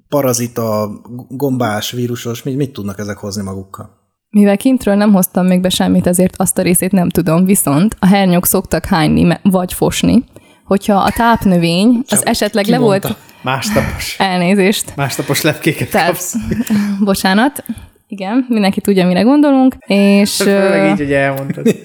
parazita, 0.09 0.89
gombás, 1.29 1.91
vírusos, 1.91 2.43
mit, 2.43 2.55
mit 2.55 2.73
tudnak 2.73 2.99
ezek 2.99 3.17
hozni 3.17 3.43
magukkal? 3.43 3.96
Mivel 4.37 4.57
kintről 4.57 4.95
nem 4.95 5.13
hoztam 5.13 5.45
még 5.45 5.61
be 5.61 5.69
semmit, 5.69 6.07
ezért 6.07 6.33
azt 6.37 6.57
a 6.57 6.61
részét 6.61 6.91
nem 6.91 7.09
tudom, 7.09 7.45
viszont 7.45 7.95
a 7.99 8.05
hernyók 8.05 8.45
szoktak 8.45 8.85
hányni 8.85 9.37
vagy 9.41 9.73
fosni. 9.73 10.23
Hogyha 10.63 10.95
a 10.95 11.11
tápnövény 11.11 12.03
az 12.07 12.25
esetleg 12.25 12.65
le 12.65 12.77
volt? 12.77 13.15
Másnapos. 13.41 14.15
elnézést, 14.19 14.95
Másnapos 14.95 15.41
lepkéket 15.41 15.89
tehát, 15.89 16.07
kapsz. 16.07 16.35
bocsánat, 16.99 17.63
igen, 18.07 18.45
mindenki 18.49 18.81
tudja, 18.81 19.07
mire 19.07 19.21
gondolunk, 19.21 19.75
és... 19.85 20.35
Főleg 20.35 20.89
így, 20.89 20.97
hogy 20.97 21.13
elmondtad. 21.13 21.67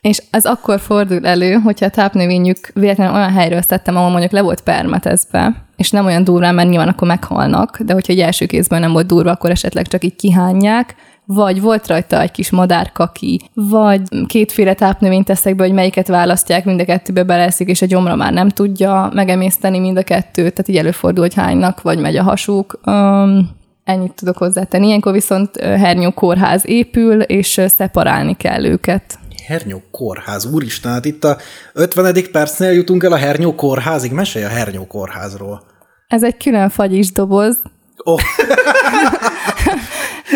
És 0.00 0.22
ez 0.30 0.44
akkor 0.44 0.80
fordul 0.80 1.26
elő, 1.26 1.52
hogyha 1.52 1.86
a 1.86 1.90
tápnövényük 1.90 2.70
véletlenül 2.74 3.14
olyan 3.14 3.32
helyről 3.32 3.62
szedtem, 3.62 3.96
ahol 3.96 4.10
mondjuk 4.10 4.32
le 4.32 4.40
volt 4.40 4.60
permetezve, 4.60 5.66
és 5.76 5.90
nem 5.90 6.06
olyan 6.06 6.24
durván, 6.24 6.54
mert 6.54 6.68
nyilván 6.68 6.88
akkor 6.88 7.08
meghalnak, 7.08 7.80
de 7.80 7.92
hogyha 7.92 8.12
egy 8.12 8.20
első 8.20 8.46
kézből 8.46 8.78
nem 8.78 8.92
volt 8.92 9.06
durva, 9.06 9.30
akkor 9.30 9.50
esetleg 9.50 9.86
csak 9.86 10.04
így 10.04 10.16
kihányják, 10.16 10.94
vagy 11.26 11.60
volt 11.60 11.86
rajta 11.86 12.20
egy 12.20 12.30
kis 12.30 12.50
madárkaki, 12.50 13.40
vagy 13.54 14.02
kétféle 14.26 14.74
tápnövényt 14.74 15.24
teszek 15.24 15.56
be, 15.56 15.64
hogy 15.64 15.72
melyiket 15.72 16.08
választják, 16.08 16.64
mind 16.64 16.80
a 16.80 16.84
kettőbe 16.84 17.22
beleszik, 17.22 17.68
és 17.68 17.82
a 17.82 17.86
gyomra 17.86 18.14
már 18.14 18.32
nem 18.32 18.48
tudja 18.48 19.10
megemészteni 19.14 19.78
mind 19.78 19.96
a 19.96 20.02
kettőt, 20.02 20.52
tehát 20.52 20.68
így 20.68 20.76
előfordul, 20.76 21.22
hogy 21.22 21.34
hánynak, 21.34 21.82
vagy 21.82 21.98
megy 21.98 22.16
a 22.16 22.22
hasuk. 22.22 22.80
Um, 22.86 23.50
ennyit 23.84 24.12
tudok 24.12 24.36
hozzátenni. 24.36 24.86
Ilyenkor 24.86 25.12
viszont 25.12 25.56
hernyó 25.56 26.10
kórház 26.10 26.62
épül, 26.66 27.20
és 27.20 27.60
szeparálni 27.66 28.36
kell 28.36 28.64
őket. 28.64 29.18
Hernyó 29.46 29.82
kórház, 29.90 30.44
úristen, 30.52 30.92
hát 30.92 31.04
itt 31.04 31.24
a 31.24 31.36
50. 31.72 32.14
percnél 32.32 32.72
jutunk 32.72 33.04
el 33.04 33.12
a 33.12 33.16
Hernyó 33.16 33.54
kórházig. 33.54 34.12
Mesélj 34.12 34.44
a 34.44 34.48
Hernyó 34.48 34.86
kórházról. 34.86 35.62
Ez 36.06 36.24
egy 36.24 36.36
külön 36.36 36.68
fagyis 36.68 37.12
doboz. 37.12 37.62
Oh, 37.96 38.20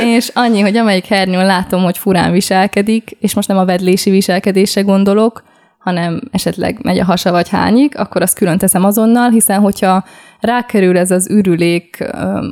és 0.07 0.31
annyi, 0.35 0.61
hogy 0.61 0.77
amelyik 0.77 1.05
hernyón 1.05 1.47
látom, 1.47 1.83
hogy 1.83 1.99
furán 1.99 2.33
viselkedik, 2.33 3.17
és 3.21 3.35
most 3.35 3.49
nem 3.49 3.59
a 3.59 3.65
vedlési 3.65 4.11
viselkedésre 4.11 4.81
gondolok, 4.81 5.43
hanem 5.79 6.21
esetleg 6.31 6.79
megy 6.83 6.99
a 6.99 7.05
hasa 7.05 7.31
vagy 7.31 7.49
hányik, 7.49 7.99
akkor 7.99 8.23
azt 8.23 8.37
külön 8.37 8.59
teszem 8.59 8.85
azonnal, 8.85 9.31
hiszen 9.31 9.61
hogyha 9.61 10.05
rákerül 10.41 10.99
ez 10.99 11.11
az 11.11 11.31
ürülék 11.31 12.05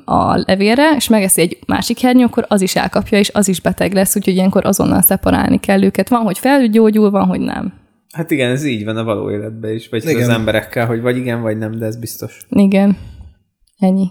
a 0.04 0.42
levélre, 0.46 0.94
és 0.96 1.08
megeszi 1.08 1.40
egy 1.40 1.58
másik 1.66 1.98
hernyó, 1.98 2.24
akkor 2.24 2.44
az 2.48 2.60
is 2.60 2.76
elkapja, 2.76 3.18
és 3.18 3.30
az 3.32 3.48
is 3.48 3.60
beteg 3.60 3.92
lesz, 3.92 4.16
úgyhogy 4.16 4.34
ilyenkor 4.34 4.66
azonnal 4.66 5.02
szeparálni 5.02 5.60
kell 5.60 5.82
őket. 5.82 6.08
Van, 6.08 6.22
hogy 6.22 6.38
felgyógyul, 6.38 7.10
van, 7.10 7.26
hogy 7.26 7.40
nem. 7.40 7.72
Hát 8.12 8.30
igen, 8.30 8.50
ez 8.50 8.64
így 8.64 8.84
van 8.84 8.96
a 8.96 9.04
való 9.04 9.30
életben 9.30 9.74
is, 9.74 9.88
vagy 9.88 10.04
Igen. 10.04 10.22
az 10.22 10.28
emberekkel, 10.28 10.86
hogy 10.86 11.00
vagy 11.00 11.16
igen, 11.16 11.42
vagy 11.42 11.58
nem, 11.58 11.78
de 11.78 11.86
ez 11.86 11.98
biztos. 11.98 12.46
Igen. 12.48 12.96
Ennyi. 13.78 14.10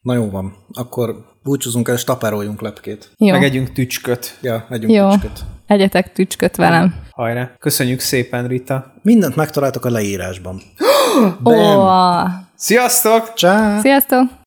Na 0.00 0.14
jó 0.14 0.30
van, 0.30 0.52
akkor 0.72 1.14
búcsúzunk 1.42 1.88
el, 1.88 1.94
és 1.94 2.04
taperoljunk 2.04 2.60
lepkét. 2.60 3.10
Jó. 3.16 3.32
Meg 3.32 3.44
együnk 3.44 3.72
tücsköt. 3.72 4.38
Ja, 4.40 4.66
együnk 4.70 4.92
Jó. 4.92 5.10
tücsköt. 5.10 5.44
Egyetek 5.66 6.12
tücsköt 6.12 6.56
velem. 6.56 6.94
Hajrá. 7.10 7.50
Köszönjük 7.58 8.00
szépen, 8.00 8.46
Rita. 8.46 8.94
Mindent 9.02 9.36
megtaláltok 9.36 9.84
a 9.84 9.90
leírásban. 9.90 10.62
Ó, 11.44 11.52
Sziasztok! 12.54 13.32
Csá! 13.34 13.80
sziasztok! 13.80 14.30